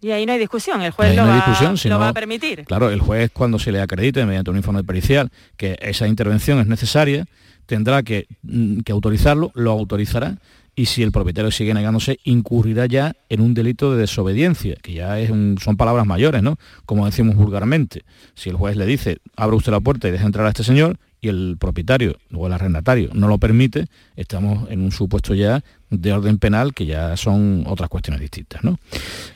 Y 0.01 0.11
ahí 0.11 0.27
no 0.27 0.33
hay 0.33 0.39
discusión, 0.39 0.81
el 0.83 0.93
juez 0.93 1.17
lo, 1.17 1.25
va, 1.27 2.09
a 2.09 2.13
permitir. 2.13 2.65
Claro, 2.65 2.91
el 2.91 3.01
juez 3.01 3.31
cuando 3.33 3.59
se 3.59 3.73
le 3.73 3.81
acredite 3.81 4.25
mediante 4.25 4.51
un 4.51 4.57
informe 4.57 4.85
pericial 4.85 5.31
que 5.57 5.77
esa 5.81 6.07
intervención 6.07 6.61
es 6.61 6.67
necesaria, 6.67 7.27
tendrá 7.67 8.03
que, 8.03 8.27
mm, 8.43 8.81
que 8.81 8.93
autorizarlo, 8.93 9.51
lo 9.55 9.73
autorizará 9.73 10.37
y 10.79 10.87
si 10.87 11.03
el 11.03 11.11
propietario 11.11 11.51
sigue 11.51 11.75
negándose, 11.75 12.21
incurrirá 12.23 12.87
ya 12.87 13.17
en 13.29 13.41
un 13.41 13.53
delito 13.53 13.93
de 13.93 14.03
desobediencia, 14.03 14.77
que 14.81 14.93
ya 14.93 15.19
es 15.19 15.29
son 15.29 15.77
palabras 15.77 16.07
mayores, 16.07 16.41
¿no? 16.41 16.57
Como 16.87 17.05
decimos 17.05 17.35
vulgarmente. 17.35 18.05
Si 18.35 18.49
el 18.49 18.55
juez 18.55 18.77
le 18.77 18.87
dice, 18.87 19.19
abra 19.35 19.57
usted 19.57 19.73
la 19.73 19.81
puerta 19.81 20.07
y 20.07 20.13
deje 20.13 20.25
entrar 20.25 20.47
a 20.47 20.51
este 20.51 20.63
señor, 20.63 20.97
y 21.21 21.27
el 21.27 21.57
propietario 21.59 22.17
o 22.33 22.47
el 22.47 22.53
arrendatario 22.53 23.11
no 23.13 23.27
lo 23.27 23.39
permite, 23.39 23.87
estamos 24.15 24.71
en 24.71 24.83
un 24.83 24.93
supuesto 24.93 25.35
ya 25.35 25.65
de 25.91 26.13
orden 26.13 26.39
penal 26.39 26.75
que 26.75 26.87
ya 26.87 27.17
son 27.17 27.65
otras 27.67 27.89
cuestiones 27.89 28.21
distintas. 28.21 28.63
¿no? 28.63 28.79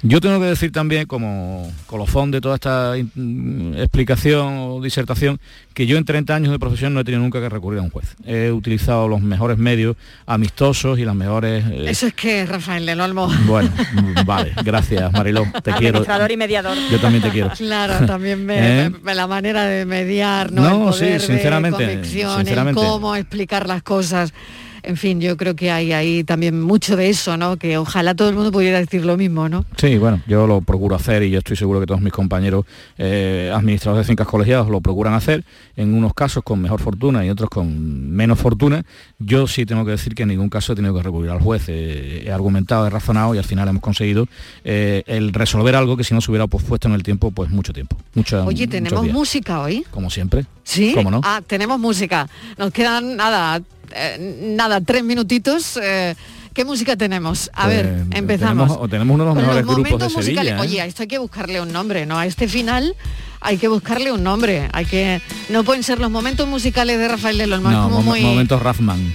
Yo 0.02 0.20
tengo 0.20 0.38
que 0.38 0.46
decir 0.46 0.72
también, 0.72 1.06
como 1.06 1.70
colofón 1.86 2.30
de 2.30 2.40
toda 2.40 2.56
esta 2.56 2.94
mm, 3.14 3.74
explicación 3.76 4.58
o 4.58 4.80
disertación, 4.82 5.40
que 5.74 5.86
yo 5.86 5.96
en 5.96 6.04
30 6.04 6.34
años 6.34 6.52
de 6.52 6.58
profesión 6.58 6.92
no 6.92 7.00
he 7.00 7.04
tenido 7.04 7.22
nunca 7.22 7.40
que 7.40 7.48
recurrir 7.48 7.80
a 7.80 7.82
un 7.82 7.90
juez. 7.90 8.14
He 8.26 8.50
utilizado 8.50 9.08
los 9.08 9.22
mejores 9.22 9.56
medios 9.56 9.96
amistosos 10.26 10.98
y 10.98 11.04
las 11.04 11.14
mejores... 11.14 11.64
Eh, 11.70 11.84
Eso 11.88 12.06
es 12.06 12.14
que, 12.14 12.44
Rafael 12.44 12.84
de 12.84 13.00
Olmo. 13.00 13.30
Bueno, 13.46 13.70
mm, 13.94 14.26
vale, 14.26 14.52
gracias 14.62 15.10
Mariló, 15.12 15.44
te 15.62 15.72
quiero. 15.78 15.98
Administrador 15.98 16.30
y 16.30 16.36
mediador. 16.36 16.76
Yo 16.90 17.00
también 17.00 17.22
te 17.22 17.30
quiero. 17.30 17.50
Claro, 17.62 18.06
también 18.06 18.44
me, 18.44 18.86
¿Eh? 18.86 18.90
la 19.14 19.26
manera 19.26 19.64
de 19.64 19.86
mediar, 19.86 20.52
¿no? 20.52 20.62
No, 20.62 20.92
sí, 20.92 21.18
sinceramente. 21.20 22.04
sinceramente. 22.04 22.80
cómo 22.80 23.14
explicar 23.14 23.66
las 23.66 23.82
cosas 23.82 24.34
en 24.82 24.96
fin, 24.96 25.20
yo 25.20 25.36
creo 25.36 25.54
que 25.54 25.70
hay 25.70 25.92
ahí 25.92 26.24
también 26.24 26.60
mucho 26.60 26.96
de 26.96 27.08
eso, 27.08 27.36
¿no? 27.36 27.56
Que 27.56 27.78
ojalá 27.78 28.14
todo 28.14 28.28
el 28.28 28.34
mundo 28.34 28.50
pudiera 28.50 28.78
decir 28.78 29.04
lo 29.04 29.16
mismo, 29.16 29.48
¿no? 29.48 29.64
Sí, 29.76 29.96
bueno, 29.98 30.20
yo 30.26 30.46
lo 30.46 30.60
procuro 30.60 30.96
hacer 30.96 31.22
y 31.22 31.30
yo 31.30 31.38
estoy 31.38 31.56
seguro 31.56 31.80
que 31.80 31.86
todos 31.86 32.00
mis 32.00 32.12
compañeros 32.12 32.64
eh, 32.98 33.50
administradores 33.54 34.06
de 34.06 34.10
fincas 34.10 34.26
colegiados 34.26 34.68
lo 34.68 34.80
procuran 34.80 35.14
hacer, 35.14 35.44
en 35.76 35.94
unos 35.94 36.14
casos 36.14 36.42
con 36.42 36.60
mejor 36.60 36.80
fortuna 36.80 37.24
y 37.24 37.30
otros 37.30 37.48
con 37.48 38.10
menos 38.10 38.38
fortuna. 38.38 38.82
Yo 39.18 39.46
sí 39.46 39.66
tengo 39.66 39.84
que 39.84 39.92
decir 39.92 40.14
que 40.14 40.22
en 40.22 40.30
ningún 40.30 40.48
caso 40.48 40.72
he 40.72 40.76
tenido 40.76 40.94
que 40.94 41.02
recurrir 41.02 41.30
al 41.30 41.40
juez. 41.40 41.68
he 41.68 42.30
argumentado, 42.32 42.86
he 42.86 42.90
razonado 42.90 43.34
y 43.34 43.38
al 43.38 43.44
final 43.44 43.68
hemos 43.68 43.82
conseguido 43.82 44.26
eh, 44.64 45.04
el 45.06 45.32
resolver 45.32 45.76
algo 45.76 45.96
que 45.96 46.04
si 46.04 46.14
no 46.14 46.20
se 46.20 46.30
hubiera 46.30 46.46
pospuesto 46.46 46.88
en 46.88 46.94
el 46.94 47.02
tiempo, 47.02 47.30
pues 47.30 47.50
mucho 47.50 47.72
tiempo. 47.72 47.96
Mucho, 48.14 48.44
Oye, 48.44 48.66
¿tenemos 48.66 49.06
música 49.06 49.60
hoy? 49.60 49.84
Como 49.90 50.10
siempre. 50.10 50.44
¿Sí? 50.64 50.92
¿Cómo 50.94 51.10
no? 51.10 51.20
Ah, 51.24 51.40
tenemos 51.46 51.78
música. 51.78 52.28
Nos 52.58 52.72
quedan, 52.72 53.16
nada, 53.16 53.60
eh, 53.94 54.54
nada, 54.56 54.80
tres 54.80 55.04
minutitos. 55.04 55.78
Eh, 55.82 56.14
¿Qué 56.52 56.64
música 56.64 56.96
tenemos? 56.96 57.50
A 57.54 57.66
ver, 57.66 58.04
pues, 58.08 58.18
empezamos. 58.18 58.68
Tenemos, 58.68 58.90
tenemos 58.90 59.14
uno 59.14 59.24
de 59.24 59.28
los 59.30 59.36
mejores 59.36 59.66
grupos 59.66 60.14
de 60.14 60.22
Sevilla. 60.22 60.56
¿eh? 60.56 60.60
Oye, 60.60 60.80
a 60.80 60.86
esto 60.86 61.02
hay 61.02 61.08
que 61.08 61.18
buscarle 61.18 61.60
un 61.60 61.72
nombre, 61.72 62.04
¿no? 62.04 62.18
A 62.18 62.26
este 62.26 62.46
final 62.46 62.94
hay 63.40 63.58
que 63.58 63.68
buscarle 63.68 64.12
un 64.12 64.22
nombre. 64.22 64.68
Hay 64.72 64.84
que. 64.84 65.20
No 65.48 65.64
pueden 65.64 65.82
ser 65.82 65.98
los 65.98 66.10
momentos 66.10 66.46
musicales 66.46 66.98
de 66.98 67.08
Rafael 67.08 67.38
de 67.38 67.46
los 67.46 67.60
no, 67.62 67.84
como 67.84 68.02
muy... 68.02 68.20
momentos 68.20 68.60
Raffman. 68.62 69.14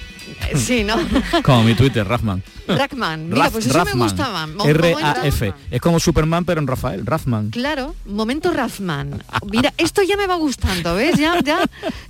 Sí, 0.56 0.84
¿no? 0.84 0.96
como 1.44 1.64
mi 1.64 1.74
Twitter, 1.74 2.08
Raffman. 2.08 2.44
Raffman, 2.68 3.30
mira, 3.30 3.50
pues 3.50 3.66
eso 3.68 3.86
me 3.86 3.94
gustaba. 3.94 4.48
R-A-F. 4.66 5.54
Es 5.72 5.82
como 5.82 6.00
Superman, 6.00 6.46
pero 6.46 6.60
en 6.62 6.68
Rafael, 6.68 7.06
Raffman. 7.06 7.50
Claro, 7.52 7.96
momento 8.06 8.52
Raffman. 8.52 9.24
Mira, 9.50 9.74
esto 9.78 10.02
ya 10.02 10.18
me 10.18 10.28
va 10.28 10.36
gustando, 10.36 10.96
¿ves? 10.96 11.18
Ya, 11.18 11.40
ya, 11.44 11.60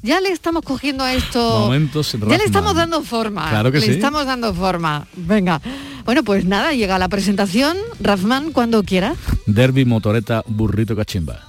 ya 0.02 0.22
le 0.22 0.30
estamos 0.30 0.64
cogiendo 0.64 1.04
a 1.04 1.14
esto. 1.14 1.60
Momentos 1.60 2.18
Ya 2.28 2.38
le 2.38 2.44
estamos 2.46 2.76
dando 2.76 3.02
forma. 3.04 3.50
Claro 3.50 3.72
que 3.72 3.80
le 3.80 3.92
estamos 3.92 4.26
dando 4.26 4.54
forma. 4.54 5.08
Venga. 5.16 5.62
Bueno, 6.06 6.24
pues 6.24 6.46
nada, 6.46 6.74
llega 6.74 6.98
la 6.98 7.10
presentación. 7.10 7.78
Raffman, 8.00 8.52
cuando 8.52 8.84
quiera. 8.84 9.16
Derby, 9.46 9.86
motoreta, 9.86 10.44
burrito, 10.48 10.96
cachimba. 10.96 11.47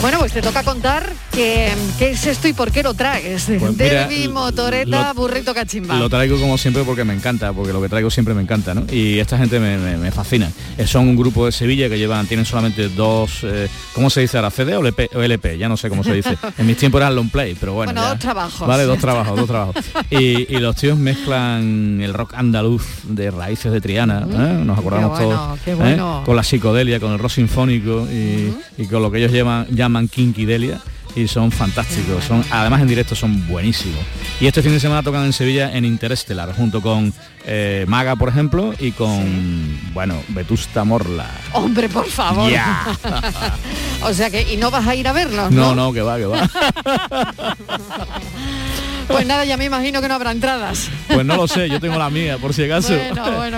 Bueno, 0.00 0.17
pues 0.28 0.42
te 0.42 0.46
toca 0.46 0.62
contar 0.62 1.10
qué, 1.32 1.72
es 2.00 2.26
esto 2.26 2.48
y 2.48 2.52
por 2.52 2.70
qué 2.70 2.82
lo 2.82 2.92
traes. 2.92 3.46
Pues 3.58 3.78
Derby, 3.78 4.28
motoreta, 4.28 5.14
burrito, 5.14 5.54
cachimba. 5.54 5.98
Lo 5.98 6.10
traigo 6.10 6.38
como 6.38 6.58
siempre 6.58 6.82
porque 6.82 7.02
me 7.04 7.14
encanta, 7.14 7.52
porque 7.54 7.72
lo 7.72 7.80
que 7.80 7.88
traigo 7.88 8.10
siempre 8.10 8.34
me 8.34 8.42
encanta, 8.42 8.74
¿no? 8.74 8.84
Y 8.92 9.18
esta 9.20 9.38
gente 9.38 9.58
me, 9.58 10.10
fascina. 10.10 10.50
Eh, 10.76 10.86
son 10.86 11.08
un 11.08 11.16
grupo 11.16 11.46
de 11.46 11.52
Sevilla 11.52 11.88
que 11.88 11.98
llevan, 11.98 12.26
tienen 12.26 12.44
solamente 12.44 12.88
dos, 12.90 13.40
eh, 13.42 13.68
¿cómo 13.94 14.10
se 14.10 14.20
dice 14.20 14.36
ahora? 14.36 14.50
¿CD 14.50 14.76
o 14.76 14.82
LP? 15.22 15.56
Ya 15.56 15.68
no 15.68 15.78
sé 15.78 15.88
cómo 15.88 16.04
se 16.04 16.12
dice. 16.12 16.36
En 16.58 16.66
mis 16.66 16.76
tiempos 16.76 17.00
era 17.00 17.10
long 17.10 17.30
play, 17.30 17.56
pero 17.58 17.74
bueno. 17.74 17.92
Bueno, 17.92 18.08
dos 18.08 18.18
trabajos. 18.18 18.66
Vale, 18.66 18.84
dos 18.84 18.98
trabajos, 18.98 19.36
dos 19.36 19.46
trabajos. 19.46 19.76
Y, 20.10 20.58
los 20.58 20.74
tíos 20.74 20.98
mezclan 20.98 22.00
el 22.02 22.12
rock 22.12 22.34
andaluz 22.34 22.82
de 23.04 23.30
raíces 23.30 23.70
de 23.70 23.80
Triana, 23.80 24.26
¿eh? 24.28 24.64
nos 24.64 24.78
acordamos 24.78 25.18
todos, 25.18 26.24
con 26.24 26.36
la 26.36 26.42
psicodelia, 26.42 26.98
con 26.98 27.12
el 27.12 27.18
rock 27.18 27.30
sinfónico 27.30 28.08
y, 28.10 28.52
y 28.76 28.86
con 28.86 29.02
lo 29.02 29.10
que 29.10 29.18
ellos 29.18 29.32
llaman 29.32 29.68
llaman 29.70 30.08
Kinky 30.18 30.46
Delia 30.46 30.80
y 31.14 31.28
son 31.28 31.52
fantásticos, 31.52 32.24
son 32.24 32.44
además 32.50 32.80
en 32.80 32.88
directo 32.88 33.14
son 33.14 33.46
buenísimos. 33.46 34.00
Y 34.40 34.48
este 34.48 34.62
fin 34.62 34.72
de 34.72 34.80
semana 34.80 35.04
tocan 35.04 35.24
en 35.24 35.32
Sevilla 35.32 35.70
en 35.72 35.84
Interestelar, 35.84 36.52
junto 36.56 36.82
con 36.82 37.14
eh, 37.46 37.84
Maga, 37.86 38.16
por 38.16 38.28
ejemplo, 38.28 38.74
y 38.80 38.90
con, 38.90 39.78
bueno, 39.92 40.20
Vetusta 40.30 40.82
Morla. 40.82 41.30
Hombre, 41.52 41.88
por 41.88 42.08
favor. 42.08 42.50
o 44.02 44.12
sea 44.12 44.28
que, 44.28 44.52
¿y 44.52 44.56
no 44.56 44.72
vas 44.72 44.88
a 44.88 44.96
ir 44.96 45.06
a 45.06 45.12
verlos? 45.12 45.52
No, 45.52 45.76
no, 45.76 45.86
no 45.86 45.92
que 45.92 46.02
va, 46.02 46.16
que 46.16 46.26
va. 46.26 46.50
Pues 49.08 49.26
nada, 49.26 49.44
ya 49.44 49.56
me 49.56 49.64
imagino 49.64 50.00
que 50.00 50.08
no 50.08 50.14
habrá 50.14 50.30
entradas. 50.30 50.90
Pues 51.08 51.24
no 51.24 51.36
lo 51.36 51.48
sé, 51.48 51.68
yo 51.68 51.80
tengo 51.80 51.98
la 51.98 52.10
mía, 52.10 52.38
por 52.38 52.54
si 52.54 52.64
acaso. 52.64 52.94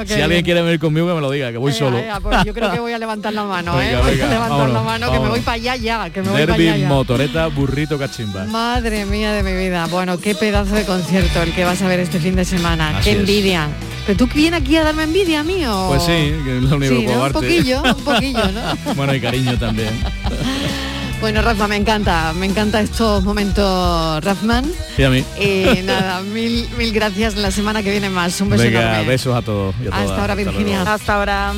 si 0.07 0.20
alguien 0.20 0.44
quiere 0.44 0.62
venir 0.62 0.78
conmigo, 0.78 1.09
que 1.09 1.14
me 1.14 1.20
lo 1.20 1.30
diga, 1.30 1.51
que 1.51 1.59
voy 1.59 1.72
solo. 1.72 1.98
pues 2.22 2.44
yo 2.44 2.55
creo 2.55 2.70
que 2.70 2.80
voy 2.80 2.92
a 2.92 2.98
levantar 2.98 3.32
la 3.32 3.44
mano, 3.44 3.80
¿eh? 3.80 3.96
voy 4.01 4.20
a 4.20 4.26
levantar 4.28 4.68
la 4.70 4.82
mano, 4.82 5.12
que 5.12 5.20
me 5.20 5.28
voy 5.28 5.40
para 5.40 5.55
allá 5.57 5.76
ya, 5.76 6.11
que 6.11 6.22
me 6.22 6.30
voy 6.30 6.46
para 6.46 6.55
allá 6.55 6.88
motoreta, 6.88 7.46
burrito, 7.48 7.98
cachimba. 7.98 8.44
Madre 8.44 9.05
mía 9.05 9.32
de 9.32 9.42
mi 9.42 9.53
vida. 9.53 9.86
Bueno, 9.86 10.18
qué 10.18 10.34
pedazo 10.34 10.74
de 10.74 10.84
concierto 10.84 11.42
el 11.42 11.53
que 11.53 11.64
vas 11.64 11.82
a 11.82 11.88
ver 11.88 12.01
este 12.01 12.20
fin 12.20 12.36
de 12.36 12.44
semana. 12.44 13.01
qué 13.03 13.12
envidia. 13.12 13.68
¿Pero 14.07 14.18
tú 14.18 14.28
vienes 14.34 14.61
aquí 14.61 14.76
a 14.76 14.84
darme 14.84 15.05
envidia 15.05 15.40
a 15.40 15.44
mí 15.44 15.64
o...? 15.66 15.88
Pues 15.88 16.03
sí, 16.03 16.34
que 16.44 16.59
es 16.59 16.62
lo 16.62 16.76
único 16.76 16.94
sí, 16.94 17.07
Un 17.07 17.32
poquillo, 17.32 17.82
un 17.82 18.05
poquillo, 18.05 18.53
¿no? 18.53 18.94
bueno, 18.94 19.14
y 19.14 19.20
cariño 19.20 19.59
también. 19.59 19.90
Bueno, 21.21 21.43
Rafa, 21.43 21.68
me 21.68 21.77
encanta, 21.77 22.33
me 22.33 22.47
encanta 22.47 22.81
estos 22.81 23.23
momentos, 23.23 24.25
Rafman. 24.25 24.64
Y 24.97 25.03
a 25.03 25.11
mí. 25.11 25.23
Y 25.39 25.83
nada, 25.85 26.23
mil, 26.23 26.66
mil 26.79 26.93
gracias. 26.93 27.37
La 27.37 27.51
semana 27.51 27.83
que 27.83 27.91
viene 27.91 28.09
más. 28.09 28.41
Un 28.41 28.49
beso 28.49 28.64
Venga, 28.64 29.03
besos 29.03 29.37
a 29.37 29.43
todos. 29.43 29.75
Hasta 29.93 30.21
ahora, 30.21 30.35
Virginia. 30.35 30.83
Hasta 30.83 31.18
ahora. 31.18 31.53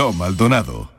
Mariló 0.00 0.12
Maldonado. 0.14 0.89